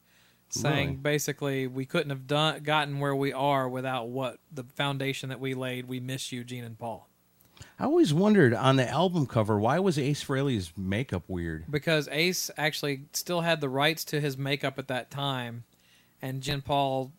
saying 0.50 0.88
Really? 0.88 0.98
basically 0.98 1.68
we 1.68 1.86
couldn't 1.86 2.10
have 2.10 2.26
done 2.28 2.64
gotten 2.64 3.00
where 3.00 3.16
we 3.16 3.32
are 3.32 3.70
without 3.70 4.08
what 4.10 4.40
the 4.52 4.64
foundation 4.76 5.30
that 5.30 5.40
we 5.40 5.54
laid. 5.54 5.88
We 5.88 6.00
miss 6.00 6.32
you, 6.32 6.44
Gene 6.44 6.64
and 6.64 6.78
Paul. 6.78 7.08
I 7.80 7.86
always 7.86 8.14
wondered 8.14 8.54
on 8.54 8.76
the 8.76 8.88
album 8.90 9.26
cover, 9.26 9.60
why 9.60 9.80
was 9.80 9.98
Ace 9.98 10.24
Frehley's 10.24 10.74
makeup 10.76 11.24
weird? 11.28 11.66
because 11.70 12.08
Ace 12.12 12.50
actually 12.58 13.06
still 13.14 13.42
had 13.42 13.62
the 13.62 13.70
rights 13.70 14.04
to 14.06 14.20
his 14.20 14.38
makeup 14.38 14.78
at 14.80 14.88
that 14.90 15.10
time, 15.12 15.64
and 16.22 16.42
Gene 16.42 16.62
Paul, 16.62 17.12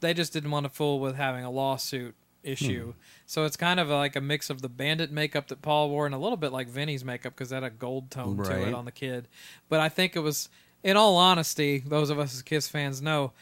they 0.00 0.14
just 0.14 0.32
didn't 0.32 0.50
want 0.50 0.64
to 0.64 0.70
fool 0.70 1.00
with 1.00 1.16
having 1.16 1.44
a 1.44 1.50
lawsuit 1.50 2.14
issue. 2.42 2.92
Hmm. 2.92 2.98
So 3.26 3.44
it's 3.44 3.56
kind 3.56 3.80
of 3.80 3.88
like 3.88 4.16
a 4.16 4.20
mix 4.20 4.50
of 4.50 4.62
the 4.62 4.68
bandit 4.68 5.10
makeup 5.10 5.48
that 5.48 5.62
Paul 5.62 5.90
wore 5.90 6.06
and 6.06 6.14
a 6.14 6.18
little 6.18 6.36
bit 6.36 6.52
like 6.52 6.68
Vinny's 6.68 7.04
makeup 7.04 7.34
because 7.34 7.50
that 7.50 7.62
had 7.62 7.72
a 7.72 7.74
gold 7.74 8.10
tone 8.10 8.36
to 8.36 8.68
it 8.68 8.74
on 8.74 8.84
the 8.84 8.92
kid. 8.92 9.28
But 9.68 9.80
I 9.80 9.88
think 9.88 10.16
it 10.16 10.20
was, 10.20 10.48
in 10.82 10.96
all 10.96 11.16
honesty, 11.16 11.82
those 11.86 12.10
of 12.10 12.18
us 12.18 12.34
as 12.34 12.42
Kiss 12.42 12.68
fans 12.68 13.02
know, 13.02 13.32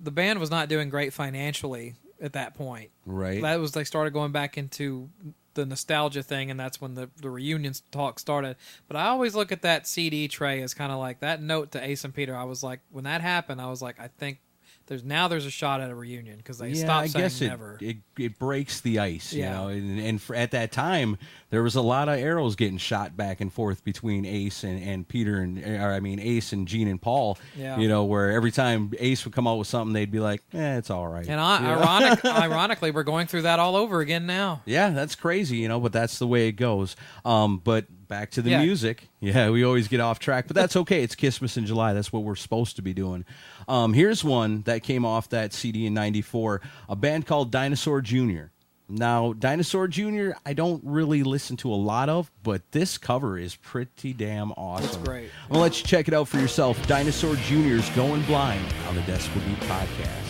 the 0.00 0.10
band 0.10 0.40
was 0.40 0.50
not 0.50 0.68
doing 0.68 0.88
great 0.88 1.12
financially 1.12 1.94
at 2.20 2.32
that 2.34 2.54
point. 2.54 2.90
Right. 3.04 3.40
That 3.42 3.60
was 3.60 3.72
they 3.72 3.84
started 3.84 4.12
going 4.12 4.32
back 4.32 4.58
into 4.58 5.10
the 5.54 5.66
nostalgia 5.66 6.22
thing, 6.22 6.50
and 6.50 6.60
that's 6.60 6.80
when 6.80 6.94
the 6.94 7.10
the 7.16 7.30
reunion 7.30 7.74
talk 7.90 8.18
started. 8.18 8.56
But 8.86 8.96
I 8.96 9.06
always 9.08 9.34
look 9.34 9.50
at 9.50 9.62
that 9.62 9.86
CD 9.86 10.28
tray 10.28 10.62
as 10.62 10.74
kind 10.74 10.92
of 10.92 10.98
like 10.98 11.20
that 11.20 11.42
note 11.42 11.72
to 11.72 11.82
Ace 11.82 12.04
and 12.04 12.14
Peter. 12.14 12.36
I 12.36 12.44
was 12.44 12.62
like, 12.62 12.80
when 12.90 13.04
that 13.04 13.22
happened, 13.22 13.60
I 13.60 13.68
was 13.68 13.82
like, 13.82 13.98
I 13.98 14.08
think 14.08 14.38
there's 14.86 15.04
now 15.04 15.28
there's 15.28 15.46
a 15.46 15.50
shot 15.50 15.80
at 15.80 15.90
a 15.90 15.94
reunion 15.94 16.36
because 16.36 16.58
they 16.58 16.68
yeah, 16.68 16.84
stopped 16.84 17.04
I 17.04 17.06
saying 17.08 17.24
guess 17.24 17.42
it, 17.42 17.48
never. 17.48 17.78
it 17.80 17.96
it 18.18 18.38
breaks 18.38 18.80
the 18.80 18.98
ice, 18.98 19.32
you 19.32 19.42
know. 19.42 19.68
And, 19.68 19.98
and 19.98 20.22
for, 20.22 20.36
at 20.36 20.52
that 20.52 20.72
time, 20.72 21.18
there 21.50 21.62
was 21.62 21.74
a 21.74 21.82
lot 21.82 22.08
of 22.08 22.18
arrows 22.18 22.56
getting 22.56 22.78
shot 22.78 23.16
back 23.16 23.40
and 23.40 23.52
forth 23.52 23.84
between 23.84 24.24
Ace 24.24 24.64
and, 24.64 24.82
and 24.82 25.06
Peter 25.06 25.40
and 25.40 25.58
or 25.58 25.92
I 25.92 26.00
mean 26.00 26.20
Ace 26.20 26.52
and 26.52 26.68
Gene 26.68 26.88
and 26.88 27.00
Paul. 27.00 27.38
Yeah. 27.56 27.78
You 27.78 27.88
know, 27.88 28.04
where 28.04 28.30
every 28.30 28.52
time 28.52 28.92
Ace 28.98 29.24
would 29.24 29.34
come 29.34 29.46
out 29.46 29.58
with 29.58 29.68
something, 29.68 29.92
they'd 29.92 30.10
be 30.10 30.20
like, 30.20 30.42
"Eh, 30.54 30.76
it's 30.76 30.90
all 30.90 31.08
right." 31.08 31.26
and 31.28 31.40
I, 31.40 31.64
ironic, 31.64 32.24
ironically, 32.24 32.90
we're 32.92 33.02
going 33.02 33.26
through 33.26 33.42
that 33.42 33.58
all 33.58 33.76
over 33.76 34.00
again 34.00 34.26
now. 34.26 34.62
Yeah, 34.66 34.90
that's 34.90 35.14
crazy, 35.14 35.56
you 35.56 35.68
know, 35.68 35.80
but 35.80 35.92
that's 35.92 36.18
the 36.18 36.26
way 36.26 36.48
it 36.48 36.52
goes. 36.52 36.94
Um, 37.24 37.60
but 37.62 37.86
back 38.08 38.30
to 38.32 38.42
the 38.42 38.50
Yeah. 38.50 38.62
music. 38.62 39.08
Yeah, 39.20 39.50
we 39.50 39.64
always 39.64 39.88
get 39.88 40.00
off 40.00 40.18
track, 40.18 40.46
but 40.46 40.54
that's 40.56 40.76
okay. 40.82 41.02
It's 41.02 41.14
Christmas 41.14 41.56
in 41.56 41.66
July. 41.66 41.92
That's 41.92 42.12
what 42.12 42.22
we're 42.22 42.34
supposed 42.36 42.76
to 42.76 42.82
be 42.82 42.92
doing. 42.94 43.24
Um, 43.68 43.92
here's 43.94 44.22
one 44.24 44.62
that 44.62 44.82
came 44.82 45.04
off 45.04 45.28
that 45.30 45.52
CD 45.52 45.86
in 45.86 45.94
94, 45.94 46.60
a 46.88 46.96
band 46.96 47.26
called 47.26 47.50
Dinosaur 47.50 48.00
Jr. 48.00 48.44
Now, 48.88 49.32
Dinosaur 49.32 49.88
Jr., 49.88 50.30
I 50.46 50.52
don't 50.52 50.80
really 50.84 51.24
listen 51.24 51.56
to 51.58 51.72
a 51.72 51.74
lot 51.74 52.08
of, 52.08 52.30
but 52.44 52.62
this 52.70 52.98
cover 52.98 53.36
is 53.36 53.56
pretty 53.56 54.12
damn 54.12 54.52
awesome. 54.52 55.02
great. 55.02 55.30
I'm 55.46 55.48
going 55.48 55.58
to 55.58 55.62
let 55.62 55.80
you 55.80 55.84
check 55.86 56.06
it 56.06 56.14
out 56.14 56.28
for 56.28 56.38
yourself. 56.38 56.86
Dinosaur 56.86 57.34
Jr.'s 57.34 57.88
Going 57.96 58.22
Blind 58.22 58.64
on 58.88 58.94
the 58.94 59.00
Decibel 59.02 59.44
Geek 59.48 59.58
Podcast. 59.68 60.25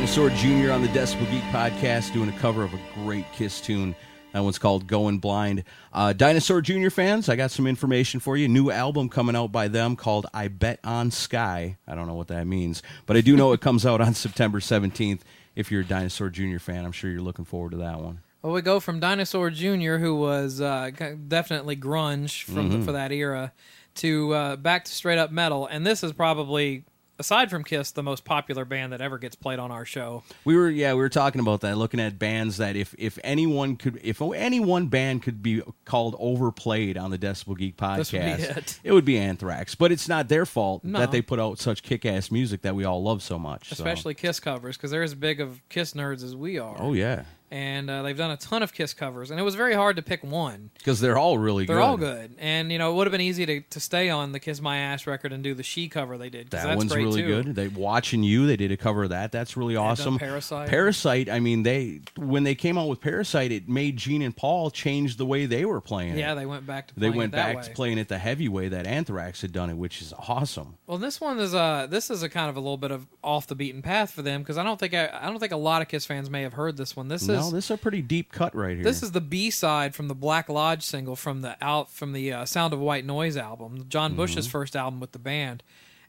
Dinosaur 0.00 0.30
Jr. 0.30 0.72
on 0.72 0.80
the 0.80 0.88
Decibel 0.88 1.30
Geek 1.30 1.42
podcast 1.52 2.14
doing 2.14 2.30
a 2.30 2.38
cover 2.38 2.62
of 2.64 2.72
a 2.72 2.78
great 2.94 3.26
Kiss 3.34 3.60
tune. 3.60 3.94
That 4.32 4.40
one's 4.42 4.58
called 4.58 4.86
Going 4.86 5.18
Blind. 5.18 5.62
Uh, 5.92 6.14
Dinosaur 6.14 6.62
Jr. 6.62 6.88
fans, 6.88 7.28
I 7.28 7.36
got 7.36 7.50
some 7.50 7.66
information 7.66 8.18
for 8.18 8.34
you. 8.34 8.48
New 8.48 8.70
album 8.70 9.10
coming 9.10 9.36
out 9.36 9.52
by 9.52 9.68
them 9.68 9.96
called 9.96 10.26
I 10.32 10.48
Bet 10.48 10.80
on 10.84 11.10
Sky. 11.10 11.76
I 11.86 11.94
don't 11.94 12.06
know 12.06 12.14
what 12.14 12.28
that 12.28 12.46
means, 12.46 12.82
but 13.04 13.18
I 13.18 13.20
do 13.20 13.36
know 13.36 13.52
it 13.52 13.60
comes 13.60 13.84
out 13.84 14.00
on 14.00 14.14
September 14.14 14.58
17th. 14.58 15.20
If 15.54 15.70
you're 15.70 15.82
a 15.82 15.84
Dinosaur 15.84 16.30
Jr. 16.30 16.58
fan, 16.58 16.86
I'm 16.86 16.92
sure 16.92 17.10
you're 17.10 17.20
looking 17.20 17.44
forward 17.44 17.72
to 17.72 17.76
that 17.78 18.00
one. 18.00 18.20
Well, 18.40 18.54
we 18.54 18.62
go 18.62 18.80
from 18.80 19.00
Dinosaur 19.00 19.50
Jr., 19.50 19.96
who 19.98 20.16
was 20.16 20.62
uh, 20.62 20.90
definitely 21.28 21.76
grunge 21.76 22.44
from 22.44 22.70
Mm-hmm. 22.70 22.82
for 22.84 22.92
that 22.92 23.12
era, 23.12 23.52
to 23.96 24.32
uh, 24.32 24.56
back 24.56 24.86
to 24.86 24.92
straight 24.92 25.18
up 25.18 25.30
metal, 25.30 25.66
and 25.66 25.86
this 25.86 26.02
is 26.02 26.14
probably, 26.14 26.84
aside 27.20 27.50
from 27.50 27.62
Kiss, 27.62 27.92
the 27.92 28.02
most 28.02 28.24
popular 28.24 28.64
band 28.64 28.92
that 28.92 29.00
ever 29.00 29.18
gets 29.18 29.36
played 29.36 29.60
on 29.60 29.70
our 29.70 29.84
show. 29.84 30.24
We 30.44 30.56
were 30.56 30.68
yeah, 30.68 30.94
we 30.94 30.98
were 31.00 31.08
talking 31.08 31.40
about 31.40 31.60
that, 31.60 31.76
looking 31.76 32.00
at 32.00 32.18
bands 32.18 32.56
that 32.56 32.74
if 32.74 32.94
if 32.98 33.18
anyone 33.22 33.76
could 33.76 34.00
if 34.02 34.20
any 34.20 34.58
one 34.58 34.88
band 34.88 35.22
could 35.22 35.42
be 35.42 35.62
called 35.84 36.16
overplayed 36.18 36.96
on 36.98 37.10
the 37.12 37.18
Decibel 37.18 37.56
Geek 37.56 37.76
podcast, 37.76 38.12
would 38.12 38.36
be 38.38 38.42
it. 38.88 38.92
would 38.92 39.04
be 39.04 39.18
Anthrax. 39.18 39.74
But 39.76 39.92
it's 39.92 40.08
not 40.08 40.28
their 40.28 40.46
fault 40.46 40.82
No. 40.82 40.98
that 40.98 41.12
they 41.12 41.22
put 41.22 41.38
out 41.38 41.58
such 41.60 41.82
kick 41.84 42.04
ass 42.04 42.30
music 42.30 42.62
that 42.62 42.74
we 42.74 42.84
all 42.84 43.02
love 43.02 43.22
so 43.22 43.38
much. 43.38 43.68
so. 43.68 43.74
Especially 43.74 44.14
Kiss 44.14 44.40
covers, 44.40 44.76
because 44.76 44.90
they're 44.90 45.02
as 45.02 45.14
big 45.14 45.40
of 45.40 45.60
Kiss 45.68 45.92
nerds 45.92 46.24
as 46.24 46.34
we 46.34 46.58
are. 46.58 46.76
Oh 46.78 46.92
yeah. 46.94 47.24
And 47.52 47.90
uh, 47.90 48.02
they've 48.02 48.16
done 48.16 48.30
a 48.30 48.36
ton 48.36 48.62
of 48.62 48.72
Kiss 48.72 48.94
covers, 48.94 49.32
and 49.32 49.40
it 49.40 49.42
was 49.42 49.56
very 49.56 49.74
hard 49.74 49.96
to 49.96 50.02
pick 50.02 50.22
one. 50.22 50.70
Because 50.78 51.00
they're 51.00 51.18
all 51.18 51.36
really 51.36 51.66
good. 51.66 51.74
They're 51.74 51.82
good. 51.82 51.88
all 51.88 51.96
good, 51.96 52.36
and 52.38 52.70
you 52.70 52.78
know 52.78 52.92
it 52.92 52.94
would 52.94 53.08
have 53.08 53.12
been 53.12 53.20
easy 53.20 53.44
to, 53.44 53.60
to 53.60 53.80
stay 53.80 54.08
on 54.08 54.30
the 54.30 54.38
Kiss 54.38 54.60
My 54.60 54.78
Ass 54.78 55.04
record 55.04 55.32
and 55.32 55.42
do 55.42 55.52
the 55.52 55.64
She 55.64 55.88
cover 55.88 56.16
they 56.16 56.30
did. 56.30 56.50
That 56.50 56.64
that's 56.64 56.76
one's 56.76 56.94
really 56.94 57.22
too. 57.22 57.42
good. 57.42 57.54
They 57.56 57.66
watching 57.66 58.22
you. 58.22 58.46
They 58.46 58.56
did 58.56 58.70
a 58.70 58.76
cover 58.76 59.02
of 59.02 59.10
that. 59.10 59.32
That's 59.32 59.56
really 59.56 59.74
done 59.74 59.84
awesome. 59.86 60.18
Parasite. 60.18 60.68
Parasite. 60.68 61.28
I 61.28 61.40
mean, 61.40 61.64
they 61.64 62.02
when 62.16 62.44
they 62.44 62.54
came 62.54 62.78
out 62.78 62.88
with 62.88 63.00
Parasite, 63.00 63.50
it 63.50 63.68
made 63.68 63.96
Gene 63.96 64.22
and 64.22 64.36
Paul 64.36 64.70
change 64.70 65.16
the 65.16 65.26
way 65.26 65.46
they 65.46 65.64
were 65.64 65.80
playing. 65.80 66.16
Yeah, 66.16 66.32
it. 66.32 66.36
they 66.36 66.46
went 66.46 66.66
back 66.66 66.88
to 66.88 67.00
they 67.00 67.10
went 67.10 67.32
back 67.32 67.62
to 67.62 67.70
playing 67.72 67.98
it 67.98 68.06
the 68.06 68.18
heavy 68.18 68.48
way 68.48 68.68
that 68.68 68.86
Anthrax 68.86 69.42
had 69.42 69.52
done 69.52 69.70
it, 69.70 69.74
which 69.74 70.00
is 70.02 70.14
awesome. 70.16 70.76
Well, 70.86 70.98
this 70.98 71.20
one 71.20 71.40
is 71.40 71.54
uh 71.54 71.88
this 71.90 72.10
is 72.10 72.22
a 72.22 72.28
kind 72.28 72.48
of 72.48 72.56
a 72.56 72.60
little 72.60 72.76
bit 72.76 72.92
of 72.92 73.08
off 73.24 73.46
the 73.48 73.54
beaten 73.54 73.82
path 73.82 74.12
for 74.12 74.22
them 74.22 74.42
because 74.42 74.56
I 74.56 74.62
don't 74.62 74.78
think 74.78 74.94
I, 74.94 75.10
I 75.12 75.26
don't 75.26 75.40
think 75.40 75.52
a 75.52 75.56
lot 75.56 75.82
of 75.82 75.88
Kiss 75.88 76.06
fans 76.06 76.30
may 76.30 76.42
have 76.42 76.52
heard 76.52 76.76
this 76.76 76.94
one. 76.94 77.08
This 77.08 77.26
no, 77.26 77.34
is 77.34 77.39
this 77.48 77.64
is 77.66 77.70
a 77.70 77.76
pretty 77.78 78.02
deep 78.02 78.30
cut 78.32 78.54
right 78.54 78.74
here. 78.74 78.84
this 78.84 79.02
is 79.02 79.12
the 79.12 79.20
B 79.20 79.50
side 79.50 79.94
from 79.94 80.08
the 80.08 80.14
Black 80.14 80.48
Lodge 80.48 80.82
single 80.82 81.16
from 81.16 81.40
the 81.40 81.56
out 81.62 81.90
from 81.90 82.12
the 82.12 82.32
uh, 82.32 82.44
Sound 82.44 82.74
of 82.74 82.80
White 82.80 83.06
Noise 83.06 83.36
album, 83.38 83.86
John 83.88 84.14
Bush's 84.16 84.46
first 84.46 84.76
album 84.76 85.00
with 85.00 85.12
the 85.12 85.18
band, 85.18 85.62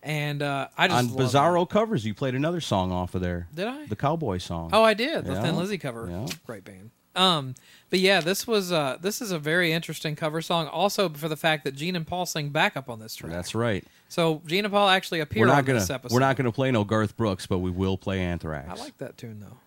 and 0.04 0.42
uh, 0.42 0.68
I 0.78 0.88
just 0.88 1.08
Mm-hmm. 1.10 1.22
on 1.22 1.28
Bizarro 1.28 1.64
it. 1.64 1.70
covers. 1.70 2.06
You 2.06 2.14
played 2.14 2.36
another 2.36 2.60
song 2.62 2.92
off 2.92 3.16
of 3.16 3.22
there. 3.22 3.48
Did 3.54 3.68
I? 3.68 3.86
The 3.86 3.96
cowboy 3.96 4.40
song. 4.40 4.72
Oh, 4.74 4.84
I 4.84 4.94
did 4.94 5.26
the 5.26 5.34
Yeah. 5.34 5.42
Thin 5.44 5.56
Lizzy 5.56 5.78
cover. 5.78 6.08
Yeah. 6.10 6.28
Great 6.46 6.66
band. 6.66 6.90
Um, 7.14 7.56
but 7.90 8.00
yeah, 8.00 8.22
this 8.22 8.48
was 8.48 8.72
uh 8.72 8.98
this 9.02 9.22
is 9.22 9.32
a 9.32 9.38
very 9.40 9.74
interesting 9.74 10.16
cover 10.16 10.42
song. 10.42 10.68
Also 10.68 11.10
for 11.10 11.28
the 11.28 11.36
fact 11.36 11.66
that 11.66 11.76
Gene 11.76 11.98
and 11.98 12.08
Paul 12.08 12.26
sing 12.26 12.50
backup 12.52 12.90
on 12.90 13.00
this 13.00 13.16
track. 13.16 13.34
that's 13.34 13.54
right. 13.54 13.84
So 14.08 14.42
Gene 14.46 14.64
and 14.64 14.74
Paul 14.74 14.88
actually 14.88 15.20
appear 15.20 15.42
We're 15.46 15.50
on 15.52 15.58
not 15.58 15.66
gonna 15.66 15.80
this 15.80 15.90
episode. 15.90 16.14
we're 16.14 16.22
not 16.22 16.38
gonna 16.38 16.54
play 16.54 16.72
no 16.72 16.86
Garth 16.86 17.18
Brooks, 17.18 17.48
but 17.48 17.58
we 17.60 17.70
will 17.70 17.98
play 17.98 18.22
Anthrax. 18.22 18.70
I 18.80 18.82
like 18.82 18.98
that 19.00 19.18
tune 19.18 19.42
though. 19.42 19.58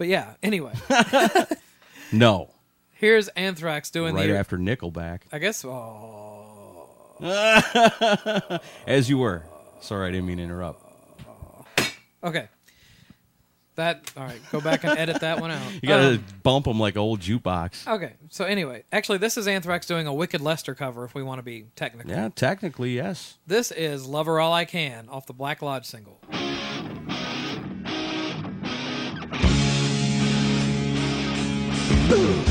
But 0.00 0.08
yeah, 0.08 0.32
anyway, 0.42 0.72
no. 2.12 2.48
here's 2.92 3.28
Anthrax 3.28 3.90
doing 3.90 4.14
Right 4.14 4.28
the 4.28 4.38
after 4.38 4.56
Nickelback, 4.56 5.20
I 5.30 5.38
guess. 5.38 5.62
Oh, 5.62 6.88
as 8.86 9.10
you 9.10 9.18
were. 9.18 9.44
Sorry, 9.82 10.08
I 10.08 10.10
didn't 10.10 10.24
mean 10.24 10.38
to 10.38 10.42
interrupt. 10.44 10.82
okay. 12.24 12.48
That 13.74 14.10
all 14.16 14.24
right. 14.24 14.40
Go 14.50 14.62
back 14.62 14.84
and 14.84 14.98
edit 14.98 15.20
that 15.20 15.38
one 15.38 15.50
out. 15.50 15.70
You 15.82 15.88
gotta 15.88 16.14
Um, 16.14 16.24
bump 16.42 16.64
them 16.64 16.80
like 16.80 16.96
old 16.96 17.20
jukebox. 17.20 17.86
okay. 17.86 18.14
So 18.30 18.46
anyway, 18.46 18.84
actually, 18.92 19.18
this 19.18 19.36
is 19.36 19.46
Anthrax 19.46 19.86
doing 19.86 20.06
a 20.06 20.14
Wicked 20.14 20.40
Lester 20.40 20.74
cover. 20.74 21.04
If 21.04 21.14
we 21.14 21.22
want 21.22 21.40
to 21.40 21.42
be 21.42 21.66
technical, 21.76 22.10
Yeah, 22.10 22.30
technically 22.34 22.96
yes. 22.96 23.36
this 23.46 23.70
is 23.70 24.06
"Love 24.06 24.24
Her 24.24 24.40
All 24.40 24.54
I 24.54 24.64
Can" 24.64 25.10
off 25.10 25.26
the 25.26 25.34
Black 25.34 25.60
Lodge 25.60 25.84
single. 25.84 26.20
I 32.12 32.49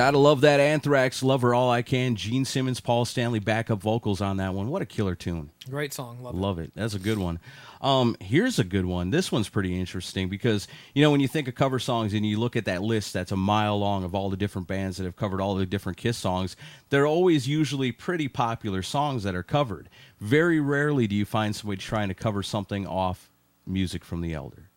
Gotta 0.00 0.16
love 0.16 0.40
that 0.40 0.60
Anthrax, 0.60 1.22
Love 1.22 1.42
Her 1.42 1.52
All 1.52 1.70
I 1.70 1.82
Can. 1.82 2.16
Gene 2.16 2.46
Simmons, 2.46 2.80
Paul 2.80 3.04
Stanley 3.04 3.38
backup 3.38 3.82
vocals 3.82 4.22
on 4.22 4.38
that 4.38 4.54
one. 4.54 4.70
What 4.70 4.80
a 4.80 4.86
killer 4.86 5.14
tune. 5.14 5.50
Great 5.68 5.92
song. 5.92 6.22
Love, 6.22 6.58
it. 6.58 6.62
It. 6.62 6.72
That's 6.74 6.94
a 6.94 6.98
good 6.98 7.18
one. 7.18 7.38
Um, 7.82 8.16
here's 8.18 8.58
a 8.58 8.64
good 8.64 8.86
one. 8.86 9.10
This 9.10 9.30
one's 9.30 9.50
pretty 9.50 9.78
interesting 9.78 10.30
because 10.30 10.68
you 10.94 11.02
know 11.02 11.10
when 11.10 11.20
you 11.20 11.28
think 11.28 11.48
of 11.48 11.54
cover 11.54 11.78
songs 11.78 12.14
and 12.14 12.24
you 12.24 12.40
look 12.40 12.56
at 12.56 12.64
that 12.64 12.80
list 12.80 13.12
that's 13.12 13.30
a 13.30 13.36
mile 13.36 13.78
long 13.78 14.02
of 14.02 14.14
all 14.14 14.30
the 14.30 14.38
different 14.38 14.68
bands 14.68 14.96
that 14.96 15.04
have 15.04 15.16
covered 15.16 15.42
all 15.42 15.54
the 15.54 15.66
different 15.66 15.98
Kiss 15.98 16.16
songs, 16.16 16.56
they're 16.88 17.06
always 17.06 17.46
usually 17.46 17.92
pretty 17.92 18.26
popular 18.26 18.80
songs 18.80 19.22
that 19.24 19.34
are 19.34 19.42
covered. 19.42 19.90
Very 20.18 20.60
rarely 20.60 21.08
do 21.08 21.14
you 21.14 21.26
find 21.26 21.54
somebody 21.54 21.78
trying 21.78 22.08
to 22.08 22.14
cover 22.14 22.42
something 22.42 22.86
off 22.86 23.28
music 23.66 24.06
from 24.06 24.22
the 24.22 24.32
Elder. 24.32 24.69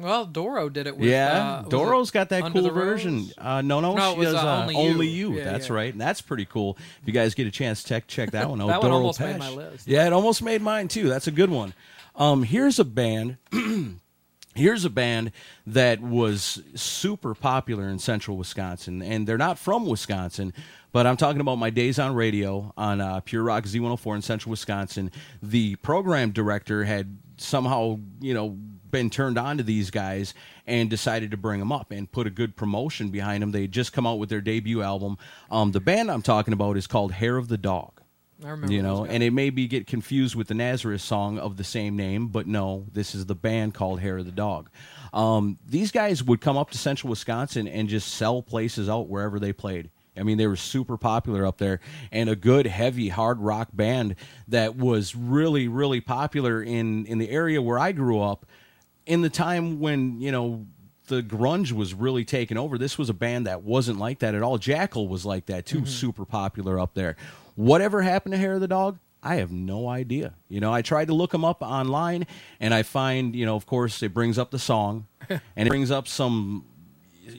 Well, 0.00 0.24
Doro 0.24 0.68
did 0.68 0.86
it 0.86 0.96
with. 0.96 1.08
Yeah, 1.08 1.60
uh, 1.60 1.62
Doro's 1.62 2.10
got 2.10 2.30
that 2.30 2.52
cool 2.52 2.70
version. 2.70 3.30
Uh, 3.36 3.60
no, 3.62 3.80
no, 3.80 3.94
No, 3.94 4.12
she 4.14 4.18
was, 4.20 4.32
does 4.32 4.44
uh, 4.44 4.46
uh, 4.46 4.60
Only 4.62 4.76
only, 4.76 5.08
You. 5.08 5.32
you. 5.32 5.38
Yeah, 5.38 5.44
That's 5.44 5.68
yeah. 5.68 5.74
right, 5.74 5.92
and 5.92 6.00
that's 6.00 6.20
pretty 6.20 6.46
cool. 6.46 6.76
If 7.02 7.06
you 7.06 7.12
guys 7.12 7.34
get 7.34 7.46
a 7.46 7.50
chance, 7.50 7.84
check 7.84 8.06
check 8.06 8.30
that 8.32 8.48
one 8.50 8.60
out. 8.60 8.68
That 8.68 8.80
one 8.80 8.90
Doro 8.90 8.96
almost 9.00 9.20
made 9.20 9.38
my 9.38 9.50
list. 9.50 9.86
Yeah, 9.86 10.06
it 10.06 10.12
almost 10.12 10.42
made 10.42 10.62
mine 10.62 10.88
too. 10.88 11.08
That's 11.08 11.26
a 11.26 11.30
good 11.32 11.50
one. 11.50 11.74
Um, 12.16 12.42
here's 12.42 12.78
a 12.78 12.84
band. 12.84 13.36
Here's 14.56 14.84
a 14.84 14.90
band 14.90 15.30
that 15.64 16.00
was 16.00 16.60
super 16.74 17.36
popular 17.36 17.88
in 17.88 18.00
central 18.00 18.36
Wisconsin, 18.36 19.00
and 19.00 19.24
they're 19.24 19.38
not 19.38 19.60
from 19.60 19.86
Wisconsin, 19.86 20.52
but 20.90 21.06
I'm 21.06 21.16
talking 21.16 21.40
about 21.40 21.54
my 21.54 21.70
days 21.70 22.00
on 22.00 22.16
radio 22.16 22.72
on 22.76 23.00
uh, 23.00 23.20
Pure 23.20 23.44
Rock 23.44 23.62
Z104 23.64 24.16
in 24.16 24.22
central 24.22 24.50
Wisconsin. 24.50 25.12
The 25.40 25.76
program 25.76 26.32
director 26.32 26.82
had 26.82 27.16
somehow, 27.36 28.00
you 28.20 28.34
know, 28.34 28.58
been 28.90 29.10
turned 29.10 29.38
on 29.38 29.56
to 29.58 29.62
these 29.62 29.90
guys 29.90 30.34
and 30.66 30.90
decided 30.90 31.30
to 31.30 31.36
bring 31.36 31.60
them 31.60 31.72
up 31.72 31.90
and 31.90 32.10
put 32.10 32.26
a 32.26 32.30
good 32.30 32.56
promotion 32.56 33.10
behind 33.10 33.42
them. 33.42 33.52
They 33.52 33.62
had 33.62 33.72
just 33.72 33.92
come 33.92 34.06
out 34.06 34.18
with 34.18 34.28
their 34.28 34.40
debut 34.40 34.82
album. 34.82 35.18
Um, 35.50 35.72
the 35.72 35.80
band 35.80 36.10
I'm 36.10 36.22
talking 36.22 36.52
about 36.52 36.76
is 36.76 36.86
called 36.86 37.12
Hair 37.12 37.36
of 37.36 37.48
the 37.48 37.58
Dog 37.58 38.00
I 38.44 38.50
remember. 38.50 38.72
you 38.72 38.82
know, 38.82 39.04
and 39.04 39.22
it 39.22 39.32
may 39.32 39.50
be 39.50 39.66
get 39.66 39.86
confused 39.86 40.34
with 40.34 40.48
the 40.48 40.54
Nazareth 40.54 41.02
song 41.02 41.38
of 41.38 41.56
the 41.56 41.64
same 41.64 41.96
name, 41.96 42.28
but 42.28 42.46
no, 42.46 42.86
this 42.92 43.14
is 43.14 43.26
the 43.26 43.34
band 43.34 43.74
called 43.74 44.00
Hair 44.00 44.18
of 44.18 44.26
the 44.26 44.32
Dog. 44.32 44.70
Um, 45.12 45.58
these 45.66 45.90
guys 45.90 46.22
would 46.22 46.40
come 46.40 46.56
up 46.56 46.70
to 46.70 46.78
Central 46.78 47.10
Wisconsin 47.10 47.68
and 47.68 47.88
just 47.88 48.14
sell 48.14 48.42
places 48.42 48.88
out 48.88 49.08
wherever 49.08 49.38
they 49.38 49.52
played. 49.52 49.90
I 50.16 50.22
mean, 50.22 50.38
they 50.38 50.46
were 50.46 50.56
super 50.56 50.96
popular 50.96 51.46
up 51.46 51.58
there, 51.58 51.80
and 52.10 52.28
a 52.28 52.36
good, 52.36 52.66
heavy, 52.66 53.08
hard 53.08 53.38
rock 53.40 53.68
band 53.72 54.16
that 54.48 54.76
was 54.76 55.14
really, 55.14 55.68
really 55.68 56.00
popular 56.00 56.62
in 56.62 57.06
in 57.06 57.18
the 57.18 57.30
area 57.30 57.62
where 57.62 57.78
I 57.78 57.92
grew 57.92 58.20
up. 58.20 58.46
In 59.10 59.22
the 59.22 59.30
time 59.30 59.80
when 59.80 60.20
you 60.20 60.30
know 60.30 60.66
the 61.10 61.22
grunge 61.22 61.72
was 61.72 61.92
really 61.92 62.24
taking 62.24 62.56
over. 62.56 62.78
This 62.78 62.96
was 62.96 63.10
a 63.10 63.14
band 63.14 63.46
that 63.46 63.62
wasn't 63.62 63.98
like 63.98 64.20
that 64.20 64.34
at 64.34 64.42
all. 64.42 64.58
Jackyl 64.58 65.08
was 65.08 65.26
like 65.26 65.46
that 65.46 65.66
too, 65.66 65.78
mm-hmm. 65.78 65.86
super 65.86 66.24
popular 66.24 66.78
up 66.78 66.94
there. 66.94 67.16
Whatever 67.56 68.00
happened 68.00 68.32
to 68.32 68.38
Hair 68.38 68.54
of 68.54 68.60
the 68.60 68.68
Dog? 68.68 68.98
I 69.22 69.34
have 69.34 69.52
no 69.52 69.88
idea. 69.88 70.34
You 70.48 70.60
know, 70.60 70.72
I 70.72 70.80
tried 70.80 71.08
to 71.08 71.14
look 71.14 71.32
them 71.32 71.44
up 71.44 71.60
online, 71.60 72.26
and 72.58 72.72
I 72.72 72.84
find, 72.84 73.36
you 73.36 73.44
know, 73.44 73.56
of 73.56 73.66
course, 73.66 74.02
it 74.02 74.14
brings 74.14 74.38
up 74.38 74.50
the 74.50 74.58
song, 74.58 75.06
and 75.28 75.40
it 75.56 75.68
brings 75.68 75.90
up 75.90 76.08
some 76.08 76.64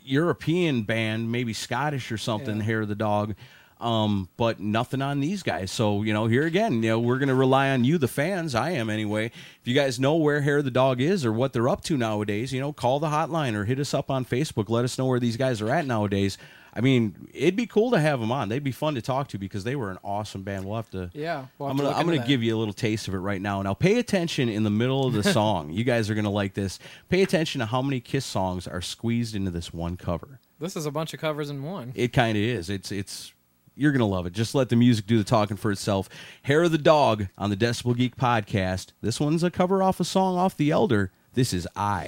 European 0.04 0.84
band, 0.84 1.32
maybe 1.32 1.54
Scottish 1.54 2.12
or 2.12 2.18
something, 2.18 2.58
Yeah. 2.58 2.64
Hair 2.64 2.82
of 2.82 2.88
the 2.90 2.96
Dog. 2.96 3.36
Um, 3.82 4.30
but 4.38 4.60
nothing 4.60 5.02
on 5.02 5.20
these 5.22 5.42
guys. 5.42 5.72
So, 5.72 6.04
you 6.04 6.14
know, 6.14 6.28
here 6.28 6.46
again, 6.46 6.84
you 6.84 6.90
know, 6.90 7.00
we're 7.00 7.18
going 7.18 7.30
to 7.30 7.36
rely 7.36 7.72
on 7.72 7.84
you, 7.84 7.98
the 7.98 8.08
fans. 8.08 8.54
I 8.54 8.72
am 8.72 8.90
anyway. 8.92 9.26
If 9.26 9.62
you 9.68 9.74
guys 9.74 10.00
know 10.00 10.16
where 10.16 10.42
Hair 10.42 10.62
the 10.62 10.70
Dog 10.70 11.02
is 11.02 11.26
or 11.26 11.32
what 11.34 11.52
they're 11.52 11.68
up 11.68 11.84
to 11.86 11.98
nowadays, 11.98 12.54
you 12.54 12.60
know, 12.62 12.74
call 12.74 13.00
the 13.00 13.08
hotline 13.08 13.56
or 13.56 13.66
hit 13.66 13.80
us 13.80 13.94
up 13.96 14.12
on 14.12 14.24
Facebook. 14.24 14.70
Let 14.70 14.86
us 14.86 14.98
know 15.00 15.08
where 15.08 15.20
these 15.20 15.36
guys 15.36 15.62
are 15.62 15.70
at 15.72 15.88
nowadays. 15.88 16.38
I 16.74 16.80
mean, 16.80 17.28
it'd 17.34 17.56
be 17.58 17.66
cool 17.66 17.92
to 17.92 18.00
have 18.00 18.20
them 18.22 18.32
on. 18.32 18.48
They'd 18.50 18.64
be 18.64 18.72
fun 18.72 18.96
to 18.96 19.02
talk 19.02 19.28
to 19.30 19.38
because 19.38 19.64
they 19.66 19.76
were 19.76 19.92
an 19.92 19.98
awesome 20.04 20.44
band. 20.44 20.64
We'll 20.66 20.78
have 20.78 20.90
to. 20.92 21.10
Yeah, 21.14 21.48
we'll 21.58 21.68
have 21.68 21.72
I'm 21.72 21.78
gonna 21.78 21.90
look 21.90 21.98
I'm 21.98 22.06
gonna 22.06 22.20
that. 22.20 22.28
give 22.28 22.42
you 22.44 22.56
a 22.56 22.60
little 22.60 22.74
taste 22.74 23.08
of 23.10 23.14
it 23.14 23.18
right 23.18 23.42
now. 23.42 23.62
Now, 23.62 23.74
pay 23.74 23.98
attention 23.98 24.48
in 24.48 24.64
the 24.64 24.70
middle 24.70 25.06
of 25.06 25.14
the 25.14 25.24
song. 25.34 25.72
you 25.72 25.84
guys 25.84 26.10
are 26.10 26.16
gonna 26.16 26.30
like 26.30 26.54
this. 26.54 26.80
Pay 27.10 27.24
attention 27.24 27.60
to 27.60 27.66
how 27.66 27.82
many 27.82 28.00
Kiss 28.00 28.26
songs 28.26 28.68
are 28.68 28.82
squeezed 28.82 29.36
into 29.36 29.52
this 29.52 29.74
one 29.74 29.98
cover. 29.98 30.40
This 30.62 30.78
is 30.78 30.86
a 30.86 30.92
bunch 30.92 31.14
of 31.14 31.20
covers 31.20 31.50
in 31.50 31.64
one. 31.64 31.92
It 31.96 32.14
kind 32.14 32.38
of 32.38 32.44
is. 32.44 32.70
It's 32.70 32.90
it's 32.92 33.34
you're 33.82 33.92
gonna 33.92 34.06
love 34.06 34.28
it. 34.28 34.34
Just 34.34 34.54
let 34.54 34.70
the 34.70 34.76
music 34.76 35.08
do 35.08 35.18
the 35.18 35.24
talking 35.24 35.58
for 35.58 35.72
itself. 35.72 36.08
Hair 36.44 36.64
of 36.64 36.72
the 36.72 36.78
Dog 36.78 37.28
on 37.38 37.50
the 37.50 37.58
Decibel 37.58 37.98
Geek 37.98 38.16
podcast. 38.16 38.92
This 39.02 39.20
one's 39.20 39.44
a 39.44 39.50
cover 39.50 39.82
off 39.82 40.00
a 40.00 40.06
song 40.06 40.38
off 40.38 40.56
The 40.56 40.70
Elder. 40.70 41.12
This 41.34 41.52
is. 41.52 41.68
I 41.76 42.06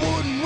wouldn't 0.00 0.39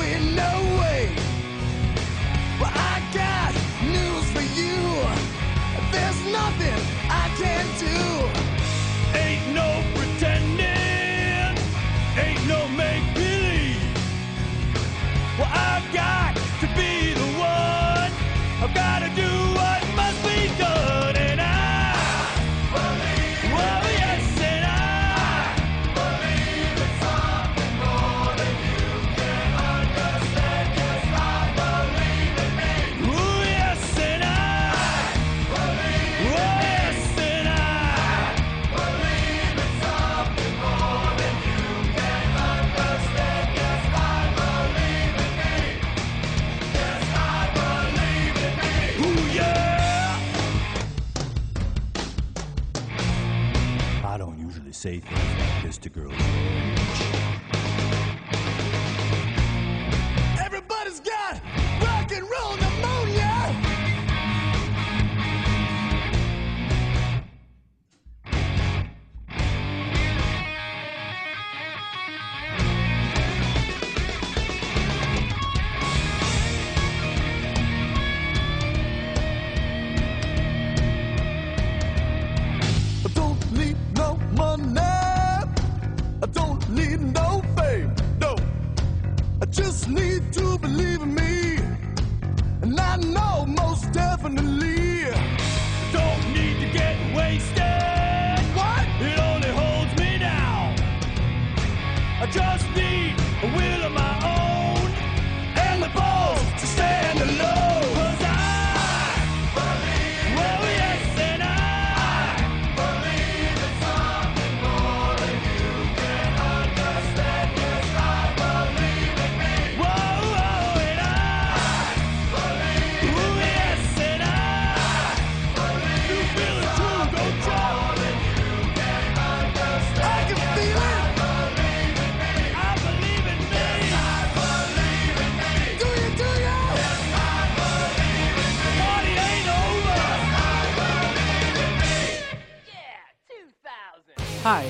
say 54.85 55.01
things 55.01 55.41
like 55.41 55.63
this 55.65 55.79
to 55.79 55.89
girls. 55.89 56.64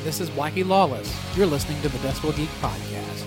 This 0.05 0.21
is 0.21 0.29
Blackie 0.29 0.69
Lawless. 0.69 1.11
You're 1.35 1.47
listening 1.47 1.81
to 1.81 1.89
the 1.89 1.97
Decibel 1.97 2.37
Geek 2.37 2.51
Podcast. 2.61 3.25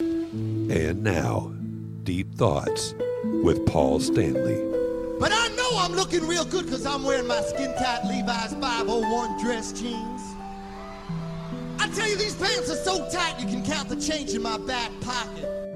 And 0.00 1.04
now, 1.04 1.52
Deep 2.02 2.34
Thoughts 2.34 2.96
with 3.44 3.64
Paul 3.66 4.00
Stanley. 4.00 4.56
But 5.20 5.30
I 5.32 5.46
know 5.54 5.70
I'm 5.74 5.92
looking 5.92 6.26
real 6.26 6.44
good 6.44 6.64
because 6.64 6.84
I'm 6.86 7.04
wearing 7.04 7.28
my 7.28 7.40
skin 7.42 7.72
tight 7.74 8.04
Levi's 8.06 8.54
501 8.54 9.44
dress 9.44 9.70
jeans. 9.70 10.22
I 11.78 11.88
tell 11.94 12.08
you, 12.08 12.16
these 12.16 12.34
pants 12.34 12.68
are 12.68 12.74
so 12.74 13.08
tight 13.12 13.38
you 13.38 13.46
can 13.46 13.64
count 13.64 13.88
the 13.88 13.94
change 13.94 14.34
in 14.34 14.42
my 14.42 14.58
back 14.58 14.90
pocket. 15.02 15.69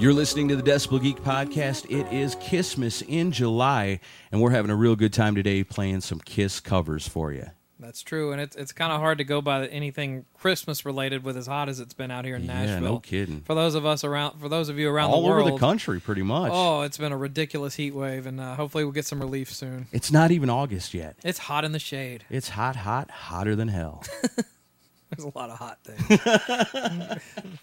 You're 0.00 0.14
listening 0.14 0.48
to 0.48 0.56
the 0.56 0.62
Decibel 0.62 1.02
Geek 1.02 1.18
Podcast. 1.22 1.84
It 1.90 2.10
is 2.10 2.34
Kissmas 2.36 3.02
in 3.06 3.32
July, 3.32 4.00
and 4.32 4.40
we're 4.40 4.50
having 4.50 4.70
a 4.70 4.74
real 4.74 4.96
good 4.96 5.12
time 5.12 5.34
today 5.34 5.62
playing 5.62 6.00
some 6.00 6.20
Kiss 6.20 6.58
covers 6.58 7.06
for 7.06 7.32
you. 7.34 7.48
That's 7.78 8.00
true, 8.00 8.32
and 8.32 8.40
it's 8.40 8.56
it's 8.56 8.72
kind 8.72 8.92
of 8.94 9.00
hard 9.00 9.18
to 9.18 9.24
go 9.24 9.42
by 9.42 9.66
anything 9.66 10.24
Christmas 10.32 10.86
related 10.86 11.22
with 11.22 11.36
as 11.36 11.46
hot 11.46 11.68
as 11.68 11.80
it's 11.80 11.92
been 11.92 12.10
out 12.10 12.24
here 12.24 12.36
in 12.36 12.44
Yeah, 12.46 12.64
Nashville. 12.64 12.80
no 12.94 12.98
kidding. 13.00 13.42
For 13.42 13.54
those 13.54 13.74
of 13.74 13.84
us 13.84 14.02
around, 14.02 14.38
for 14.40 14.48
those 14.48 14.70
of 14.70 14.78
you 14.78 14.88
around 14.88 15.10
All 15.10 15.20
the 15.20 15.28
world, 15.28 15.42
all 15.42 15.48
over 15.48 15.56
the 15.56 15.60
country, 15.60 16.00
pretty 16.00 16.22
much. 16.22 16.50
Oh, 16.54 16.80
it's 16.80 16.96
been 16.96 17.12
a 17.12 17.18
ridiculous 17.18 17.74
heat 17.74 17.94
wave, 17.94 18.24
and 18.26 18.40
uh, 18.40 18.54
hopefully 18.54 18.84
we'll 18.84 18.94
get 18.94 19.04
some 19.04 19.20
relief 19.20 19.52
soon. 19.52 19.86
It's 19.92 20.10
not 20.10 20.30
even 20.30 20.48
August 20.48 20.94
yet. 20.94 21.16
It's 21.22 21.38
hot 21.40 21.66
in 21.66 21.72
the 21.72 21.78
shade. 21.78 22.24
It's 22.30 22.48
hot, 22.50 22.76
hot, 22.76 23.10
hotter 23.10 23.54
than 23.54 23.68
hell. 23.68 24.02
There's 25.16 25.24
a 25.24 25.36
lot 25.36 25.50
of 25.50 25.58
hot 25.58 25.78
things, 25.82 27.20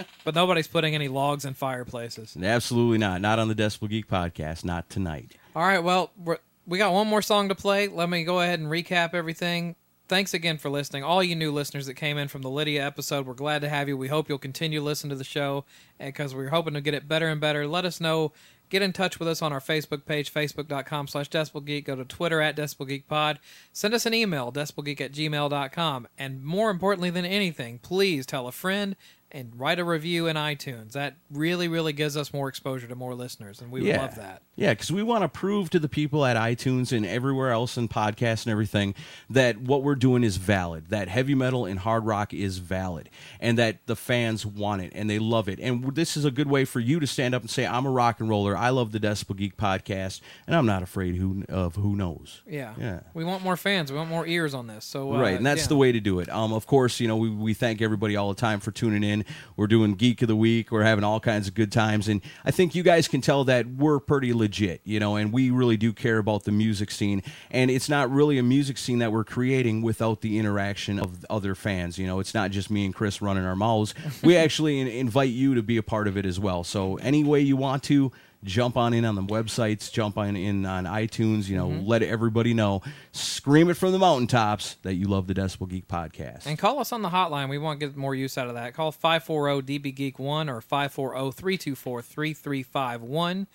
but 0.26 0.36
nobody's 0.36 0.68
putting 0.68 0.96
any 0.96 1.08
logs 1.08 1.46
in 1.46 1.54
fireplaces. 1.54 2.36
Absolutely 2.42 2.98
not. 2.98 3.22
Not 3.22 3.40
on 3.40 3.48
the 3.48 3.56
Decibel 3.56 3.90
Geek 3.90 4.10
Podcast. 4.10 4.66
Not 4.66 4.90
tonight. 4.90 5.32
All 5.56 5.64
right, 5.64 5.80
well, 5.80 6.12
we're, 6.18 6.40
we 6.66 6.78
got 6.78 6.92
one 6.92 7.08
more 7.08 7.22
song 7.22 7.48
to 7.50 7.56
play. 7.56 7.88
Let 7.88 8.10
me 8.10 8.26
go 8.26 8.42
ahead 8.42 8.60
and 8.60 8.70
recap 8.70 9.14
everything. 9.14 9.76
Thanks 10.10 10.34
again 10.34 10.58
for 10.58 10.70
listening. 10.70 11.04
All 11.04 11.24
you 11.24 11.36
new 11.36 11.52
listeners 11.52 11.86
that 11.86 11.96
came 11.96 12.18
in 12.18 12.28
from 12.28 12.42
the 12.42 12.50
Lydia 12.50 12.86
episode, 12.86 13.26
we're 13.26 13.34
glad 13.34 13.62
to 13.62 13.70
have 13.70 13.88
you. 13.88 13.98
We 13.98 14.08
hope 14.10 14.30
you'll 14.30 14.38
continue 14.38 14.80
to 14.80 14.86
listen 14.86 15.10
to 15.10 15.16
the 15.16 15.24
show 15.24 15.66
because 16.00 16.36
we're 16.36 16.50
hoping 16.50 16.74
to 16.76 16.82
get 16.82 16.94
it 16.94 17.08
better 17.08 17.28
and 17.28 17.42
better. 17.42 17.66
Let 17.68 17.86
us 17.86 18.00
know. 18.02 18.32
Get 18.70 18.82
in 18.82 18.94
touch 18.94 19.20
with 19.20 19.28
us 19.28 19.42
on 19.42 19.54
our 19.54 19.60
Facebook 19.60 20.06
page, 20.06 20.34
facebook.com 20.34 21.08
slash 21.08 21.30
decibelgeek. 21.30 21.86
Go 21.86 21.96
to 21.96 22.06
Twitter 22.06 22.42
at 22.42 22.58
decibelgeekpod. 22.58 23.38
Send 23.72 23.94
us 23.94 24.06
an 24.06 24.14
email, 24.14 24.52
decibelgeek 24.52 25.00
at 25.02 25.12
gmail.com. 25.14 26.08
And 26.18 26.44
more 26.44 26.70
importantly 26.70 27.10
than 27.10 27.26
anything, 27.26 27.80
please 27.80 28.26
tell 28.26 28.48
a 28.48 28.52
friend 28.52 28.96
and 29.32 29.52
write 29.60 29.80
a 29.80 29.84
review 29.84 30.28
in 30.28 30.36
iTunes. 30.36 30.94
That 30.94 31.16
really, 31.30 31.68
really 31.68 31.94
gives 31.94 32.16
us 32.16 32.34
more 32.34 32.48
exposure 32.48 32.88
to 32.88 32.96
more 32.96 33.14
listeners, 33.14 33.62
and 33.62 33.72
we 33.72 33.82
yeah. 33.82 34.02
love 34.02 34.16
that. 34.16 34.42
Yeah, 34.56 34.72
because 34.72 34.92
we 34.92 35.04
want 35.04 35.24
to 35.24 35.30
prove 35.30 35.70
to 35.72 35.80
the 35.80 35.90
people 35.90 36.26
at 36.26 36.36
iTunes 36.36 36.96
and 36.96 37.06
everywhere 37.06 37.52
else 37.52 37.78
in 37.78 37.88
podcasts 37.88 38.46
and 38.46 38.52
everything 38.52 38.96
that 39.30 39.60
what 39.60 39.84
we're 39.84 39.96
doing 39.96 40.24
is 40.24 40.38
valid, 40.38 40.90
that 40.90 41.10
heavy 41.10 41.36
metal 41.36 41.66
and 41.66 41.80
hard 41.80 42.06
rock 42.06 42.34
is 42.34 42.58
valid, 42.58 43.10
and 43.40 43.58
that 43.58 43.86
the 43.86 43.96
fans 43.96 44.46
want 44.46 44.82
it 44.82 44.92
and 44.96 45.10
they 45.10 45.20
love 45.20 45.48
it. 45.48 45.60
And 45.60 45.94
this 45.96 46.18
is 46.18 46.26
a 46.26 46.32
good 46.32 46.50
way 46.50 46.66
for 46.66 46.80
you 46.80 47.00
to 47.00 47.08
stand 47.08 47.36
up 47.36 47.42
and 47.42 47.52
say, 47.52 47.68
I'm 47.68 47.86
a 47.86 47.92
rock 47.92 48.20
and 48.20 48.30
roller. 48.30 48.58
I 48.58 48.70
love 48.70 48.92
the 48.92 49.00
Decibel 49.00 49.36
Geek 49.36 49.58
podcast, 49.58 50.22
and 50.48 50.56
I'm 50.56 50.66
not 50.66 50.82
afraid 50.82 51.16
who 51.16 51.44
of 51.50 51.76
who 51.76 51.96
knows. 51.96 52.42
Yeah. 52.48 52.74
Yeah. 52.80 53.02
We 53.14 53.24
want 53.24 53.44
more 53.44 53.58
fans. 53.58 53.92
We 53.92 53.98
want 53.98 54.10
more 54.10 54.26
ears 54.26 54.54
on 54.54 54.68
this. 54.68 54.86
So 54.86 55.14
uh, 55.14 55.20
right, 55.20 55.36
and 55.36 55.46
that's 55.46 55.64
yeah. 55.64 55.68
the 55.68 55.78
way 55.78 55.92
to 55.92 56.00
do 56.00 56.20
it. 56.20 56.30
Um, 56.30 56.54
of 56.54 56.66
course, 56.66 57.00
you 57.00 57.08
know 57.08 57.18
we, 57.18 57.30
we 57.30 57.54
thank 57.54 57.82
everybody 57.82 58.16
all 58.16 58.30
the 58.30 58.40
time 58.40 58.60
for 58.60 58.72
tuning 58.72 59.04
in. 59.04 59.17
We're 59.56 59.68
doing 59.68 59.96
Geek 59.96 60.22
of 60.22 60.28
the 60.28 60.36
Week. 60.36 60.72
We're 60.72 60.84
having 60.84 61.04
all 61.04 61.20
kinds 61.20 61.48
of 61.48 61.54
good 61.54 61.72
times, 61.72 62.08
and 62.08 62.22
I 62.46 62.52
think 62.52 62.76
you 62.76 62.84
guys 62.84 63.08
can 63.08 63.22
tell 63.22 63.44
that 63.46 63.68
we're 63.68 64.00
pretty 64.00 64.34
legit, 64.34 64.82
you 64.84 65.00
know, 65.00 65.16
and 65.16 65.32
we 65.32 65.50
really 65.50 65.78
do 65.78 65.94
care 65.94 66.18
about 66.18 66.44
the 66.44 66.52
music 66.52 66.92
scene. 66.92 67.24
And 67.52 67.70
it's 67.72 67.90
not 67.90 68.12
really 68.12 68.38
a 68.38 68.44
music 68.44 68.78
scene 68.78 69.00
that 69.00 69.12
we're 69.12 69.24
creating 69.24 69.82
without 69.82 70.22
the 70.22 70.38
interaction 70.38 71.00
of 71.00 71.26
other 71.30 71.56
fans. 71.56 71.98
You 71.98 72.08
know, 72.08 72.20
it's 72.20 72.34
not 72.34 72.52
just 72.52 72.70
me 72.70 72.86
and 72.86 72.94
Chris 72.94 73.22
running 73.22 73.46
our 73.46 73.56
mouths. 73.56 73.94
We 74.24 74.36
actually 74.48 75.00
invite 75.00 75.30
you 75.30 75.56
to 75.56 75.64
be 75.64 75.78
a 75.78 75.84
part 75.84 76.08
of 76.08 76.18
it 76.18 76.26
as 76.26 76.40
well. 76.40 76.64
So 76.64 76.96
any 76.98 77.24
way 77.24 77.42
you 77.42 77.58
want 77.58 77.84
to 77.84 78.12
jump 78.48 78.76
on 78.78 78.94
in 78.94 79.06
on 79.06 79.14
the 79.16 79.22
websites, 79.22 79.92
jump 79.92 80.18
on 80.18 80.36
in 80.36 80.66
on 80.66 80.86
iTunes, 80.86 81.48
you 81.48 81.56
know, 81.56 81.68
Mm-hmm. 81.70 81.86
let 81.88 82.02
everybody 82.02 82.54
know, 82.54 82.82
scream 83.12 83.70
it 83.70 83.76
from 83.76 83.92
the 83.92 84.00
mountaintops 84.00 84.76
that 84.84 84.96
you 84.96 85.08
love 85.08 85.28
the 85.28 85.34
Decibel 85.36 85.68
Geek 85.70 85.88
podcast. 85.88 86.46
And 86.46 86.58
call 86.58 86.80
us 86.80 86.92
on 86.92 87.02
the 87.02 87.10
hotline. 87.10 87.50
We 87.50 87.58
want 87.58 87.80
to 87.80 87.86
get 87.88 87.96
more 87.98 88.16
use 88.16 88.38
out 88.38 88.48
of 88.48 88.56
that. 88.56 88.74
Call 88.74 88.92
540 88.92 89.62
DB 89.80 89.94
Geek 89.94 90.18
1 90.18 90.50
or 90.50 90.62
540 90.62 91.32
324 91.32 92.02
3351. 92.02 93.48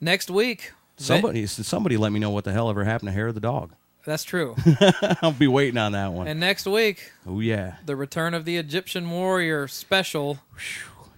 Next 0.00 0.30
week, 0.30 0.72
somebody 0.96 1.46
somebody 1.46 1.96
let 1.96 2.10
me 2.12 2.18
know 2.18 2.30
what 2.30 2.44
the 2.44 2.52
hell 2.52 2.70
ever 2.70 2.84
happened 2.84 3.08
to 3.08 3.12
Hair 3.12 3.28
of 3.28 3.34
the 3.34 3.40
Dog. 3.40 3.72
that's 4.04 4.24
true. 4.24 4.56
I'll 5.22 5.32
be 5.32 5.46
waiting 5.46 5.76
on 5.78 5.92
that 5.92 6.12
one. 6.12 6.26
and 6.26 6.40
next 6.40 6.66
week, 6.66 7.12
oh 7.26 7.40
yeah. 7.40 7.74
the 7.84 7.94
Return 7.96 8.32
of 8.32 8.46
the 8.46 8.56
Egyptian 8.56 9.10
Warrior 9.10 9.68
special. 9.68 10.38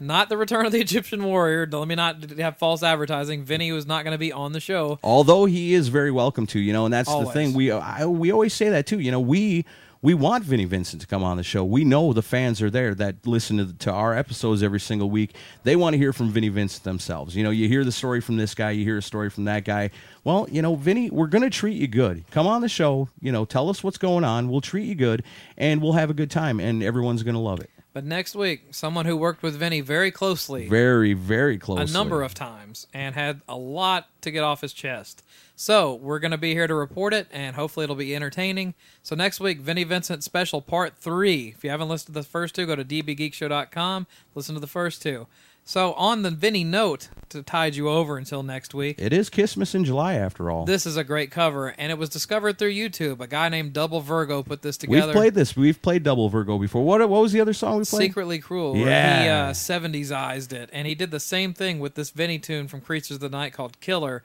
Not 0.03 0.29
the 0.29 0.37
Return 0.37 0.67
of 0.67 0.73
the 0.73 0.81
Egyptian 0.81 1.25
Warrior. 1.25 1.67
Let 1.71 1.87
me 1.87 1.95
not 1.95 2.31
have 2.39 2.59
false 2.59 2.83
advertising. 2.83 3.45
Vinnie 3.45 3.73
was 3.73 3.87
not 3.87 4.05
going 4.05 4.13
to 4.13 4.19
be 4.19 4.33
on 4.33 4.53
the 4.53 4.61
show. 4.61 4.99
Although 5.03 5.45
he 5.45 5.75
is 5.75 5.89
very 5.89 6.11
welcome 6.11 6.47
to, 6.49 6.59
you 6.59 6.73
know, 6.73 6.85
and 6.85 6.93
that's 6.93 7.09
Always. 7.09 7.29
the 7.29 7.33
thing. 7.33 7.55
We 7.55 7.71
I, 7.71 8.05
we 8.07 8.33
always 8.33 8.53
say 8.53 8.69
that 8.71 8.87
too. 8.87 8.99
You 8.99 9.13
know, 9.13 9.21
we 9.21 9.65
we 10.03 10.15
want 10.15 10.43
Vinnie 10.43 10.65
Vincent 10.65 11.01
to 11.03 11.07
come 11.07 11.23
on 11.23 11.37
the 11.37 11.45
show. 11.45 11.65
We 11.65 11.85
know 11.85 12.13
the 12.13 12.23
fans 12.23 12.61
are 12.61 12.71
there 12.71 12.93
that 12.97 13.25
listen 13.25 13.59
to, 13.59 13.73
to 13.73 13.93
our 13.93 14.17
episodes 14.17 14.61
every 14.61 14.81
single 14.81 15.09
week. 15.09 15.37
They 15.63 15.77
want 15.77 15.95
to 15.95 15.99
hear 15.99 16.13
from 16.13 16.31
Vinnie 16.31 16.49
Vincent 16.49 16.83
themselves. 16.83 17.37
You 17.37 17.45
know, 17.45 17.51
you 17.51 17.69
hear 17.69 17.85
the 17.85 17.93
story 17.93 18.21
from 18.21 18.37
this 18.37 18.53
guy, 18.53 18.73
you 18.73 18.85
hear 18.85 18.99
a 18.99 19.03
story 19.03 19.31
from 19.31 19.45
that 19.45 19.65
guy. 19.65 19.91
Well, 20.25 20.49
you 20.51 20.61
know, 20.61 20.75
Vinnie, 20.75 21.09
we're 21.09 21.29
going 21.29 21.45
to 21.45 21.51
treat 21.51 21.77
you 21.77 21.87
good. 21.87 22.25
Come 22.33 22.49
on 22.49 22.63
the 22.63 22.69
show, 22.69 23.09
you 23.21 23.31
know, 23.31 23.45
tell 23.45 23.69
us 23.71 23.85
what's 23.85 23.99
going 23.99 24.25
on. 24.25 24.49
We'll 24.49 24.61
treat 24.61 24.87
you 24.87 24.97
good 24.97 25.23
and 25.57 25.81
we'll 25.81 25.93
have 25.93 26.11
a 26.11 26.15
good 26.15 26.33
time 26.33 26.59
and 26.59 26.83
everyone's 26.83 27.23
going 27.23 27.35
to 27.35 27.41
love 27.41 27.61
it. 27.61 27.71
But 27.93 28.05
next 28.05 28.35
week, 28.35 28.69
someone 28.71 29.05
who 29.05 29.17
worked 29.17 29.43
with 29.43 29.55
Vinnie 29.57 29.83
very 29.83 30.11
closely. 30.11 30.67
Very, 30.67 31.13
very 31.13 31.59
close. 31.59 31.91
a 31.91 31.93
number 31.93 32.23
of 32.23 32.33
times 32.33 32.87
and 32.95 33.15
had 33.15 33.43
a 33.47 33.57
lot 33.57 34.09
to 34.23 34.31
get 34.31 34.43
off 34.43 34.63
his 34.63 34.73
chest. 34.73 35.23
So 35.55 35.95
we're 35.95 36.19
going 36.19 36.31
to 36.31 36.39
be 36.39 36.55
here 36.55 36.67
to 36.67 36.75
report 36.75 37.13
it, 37.13 37.29
and 37.31 37.55
hopefully 37.55 37.85
it'll 37.85 37.95
be 37.95 38.17
entertaining. 38.17 38.75
So 39.03 39.15
next 39.15 39.41
week, 39.41 39.61
Vinnie 39.61 39.85
Vincent 39.85 40.25
special 40.25 40.63
part 40.63 40.97
three. 40.97 41.55
If 41.57 41.63
you 41.63 41.71
haven't 41.71 41.89
listened 41.89 42.15
to 42.15 42.21
the 42.21 42.27
first 42.27 42.55
two, 42.55 42.67
go 42.67 42.75
to 42.75 42.85
dbgeekshow.com. 42.85 44.07
Listen 44.35 44.55
to 44.55 44.61
the 44.61 44.67
first 44.67 45.03
two. 45.03 45.27
So 45.65 45.93
on 45.95 46.23
the 46.23 46.31
Vinnie 46.31 46.65
note 46.65 47.09
to 47.31 47.43
tide 47.43 47.75
you 47.77 47.89
over 47.89 48.19
until 48.19 48.43
next 48.43 48.75
week. 48.75 48.97
It 48.99 49.13
is 49.13 49.31
Christmas 49.31 49.75
in 49.75 49.85
July 49.85 50.15
after 50.15 50.51
all. 50.51 50.65
This 50.67 50.85
is 50.87 50.97
a 50.97 51.05
great 51.05 51.31
cover, 51.31 51.69
and 51.79 51.91
it 51.91 51.97
was 51.97 52.09
discovered 52.11 52.59
through 52.59 52.73
YouTube. 52.75 53.21
A 53.21 53.27
guy 53.27 53.49
named 53.49 53.73
Double 53.73 54.01
Virgo 54.01 54.43
put 54.43 54.61
this 54.63 54.77
together. 54.77 55.07
We've 55.07 55.15
played 55.15 55.35
this. 55.35 55.57
We've 55.57 55.81
played 55.81 56.03
Double 56.03 56.29
Virgo 56.29 56.59
before. 56.59 56.85
What 56.85 57.01
what 57.09 57.23
was 57.23 57.33
the 57.33 57.41
other 57.41 57.55
song 57.55 57.79
we 57.79 57.85
played? 57.85 58.09
Secretly 58.09 58.39
Cruel, 58.39 58.73
where 58.75 58.83
he 58.83 58.87
Yeah. 59.27 59.49
uh, 59.49 59.53
70s 59.55 60.13
eyed 60.13 60.53
it. 60.53 60.69
And 60.73 60.87
he 60.87 60.95
did 60.95 61.11
the 61.11 61.21
same 61.21 61.55
thing 61.55 61.79
with 61.79 61.95
this 61.95 62.11
Vinnie 62.11 62.39
tune 62.39 62.69
from 62.69 62.81
Creatures 62.81 63.17
of 63.17 63.21
the 63.21 63.29
Night 63.29 63.53
called 63.53 63.81
Killer. 63.81 64.23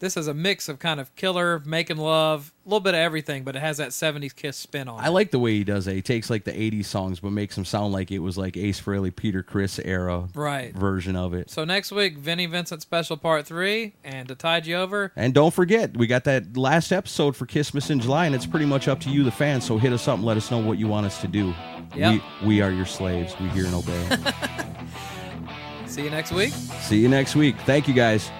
This 0.00 0.16
is 0.16 0.26
a 0.28 0.34
mix 0.34 0.68
of 0.70 0.78
kind 0.78 0.98
of 0.98 1.14
killer, 1.14 1.62
making 1.66 1.98
love, 1.98 2.52
a 2.64 2.68
little 2.70 2.80
bit 2.80 2.94
of 2.94 3.00
everything, 3.00 3.44
but 3.44 3.54
it 3.54 3.58
has 3.60 3.76
that 3.76 3.90
'70s 3.90 4.34
Kiss 4.34 4.56
spin 4.56 4.88
on 4.88 4.98
it. 4.98 5.06
I 5.06 5.08
like 5.10 5.30
the 5.30 5.38
way 5.38 5.52
he 5.52 5.62
does 5.62 5.86
it. 5.86 5.94
He 5.94 6.00
takes 6.00 6.30
like 6.30 6.44
the 6.44 6.52
'80s 6.52 6.86
songs, 6.86 7.20
but 7.20 7.32
makes 7.32 7.54
them 7.54 7.66
sound 7.66 7.92
like 7.92 8.10
it 8.10 8.20
was 8.20 8.38
like 8.38 8.56
Ace 8.56 8.80
Frehley, 8.80 9.14
Peter 9.14 9.42
Criss 9.42 9.78
era 9.84 10.26
Right. 10.34 10.74
version 10.74 11.16
of 11.16 11.34
it. 11.34 11.50
So 11.50 11.66
next 11.66 11.92
week, 11.92 12.16
Vinnie 12.16 12.46
Vincent 12.46 12.80
special 12.80 13.18
part 13.18 13.46
three, 13.46 13.92
and 14.02 14.26
to 14.28 14.34
tide 14.34 14.66
you 14.66 14.76
over, 14.76 15.12
And 15.16 15.34
don't 15.34 15.52
forget, 15.52 15.94
we 15.96 16.06
got 16.06 16.24
that 16.24 16.56
last 16.56 16.92
episode 16.92 17.36
for 17.36 17.44
Kissmas 17.44 17.90
in 17.90 18.00
July, 18.00 18.24
and 18.24 18.34
it's 18.34 18.46
pretty 18.46 18.66
much 18.66 18.88
up 18.88 19.00
to 19.00 19.10
you, 19.10 19.22
the 19.22 19.30
fans. 19.30 19.66
So 19.66 19.76
hit 19.76 19.92
us 19.92 20.08
up 20.08 20.16
and 20.16 20.24
let 20.24 20.38
us 20.38 20.50
know 20.50 20.58
what 20.58 20.78
you 20.78 20.88
want 20.88 21.04
us 21.04 21.20
to 21.20 21.28
do. 21.28 21.52
Yep. 21.94 22.22
We, 22.42 22.46
we 22.46 22.62
are 22.62 22.70
your 22.70 22.86
slaves. 22.86 23.34
We 23.38 23.48
hear 23.48 23.66
and 23.66 23.74
obey. 23.74 24.16
see 25.86 26.04
you 26.04 26.10
next 26.10 26.32
week. 26.32 26.52
See 26.80 27.00
you 27.00 27.08
next 27.10 27.36
week. 27.36 27.56
Thank 27.66 27.86
you, 27.86 27.92
guys. 27.92 28.30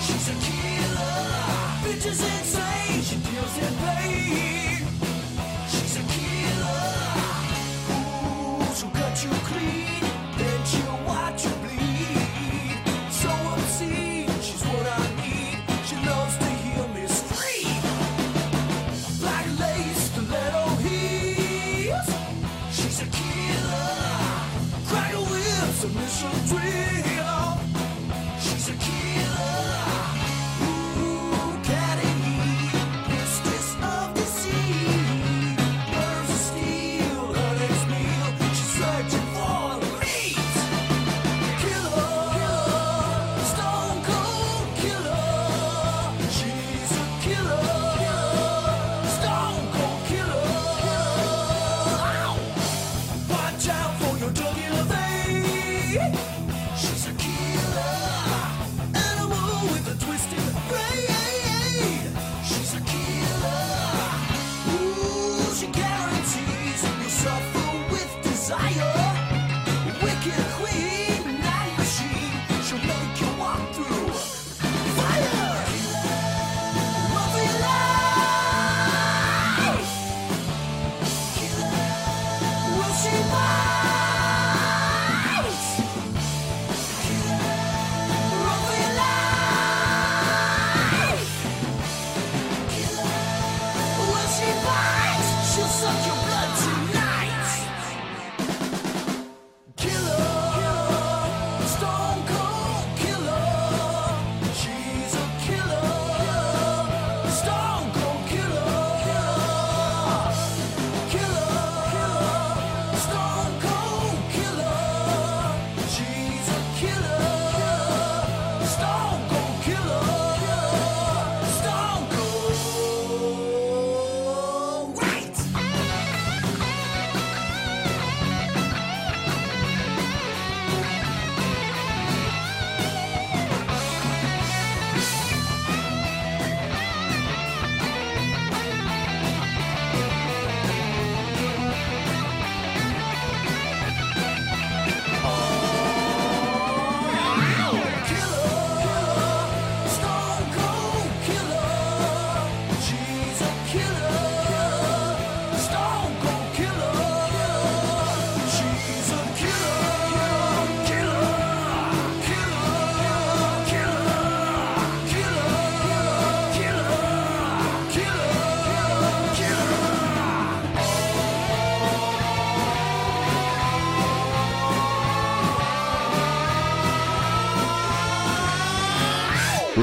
She's 0.00 0.28
a 0.28 0.34
killer, 0.46 1.18
bitch 1.82 2.37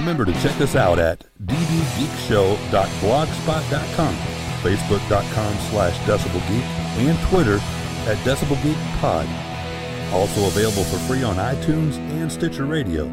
Remember 0.06 0.24
to 0.24 0.34
check 0.34 0.62
us 0.62 0.76
out 0.76 1.00
at 1.00 1.26
dbgeekshow.blogspot.com, 1.46 4.16
facebook.com 4.62 5.58
slash 5.72 5.98
decibelgeek, 6.02 6.62
and 7.00 7.18
Twitter 7.30 7.56
at 8.08 8.18
decibelgeekpod. 8.18 9.28
Also 10.14 10.46
available 10.46 10.84
for 10.84 11.00
free 11.08 11.24
on 11.24 11.38
iTunes 11.38 11.98
and 12.22 12.32
Stitcher 12.32 12.66
Radio. 12.66 13.10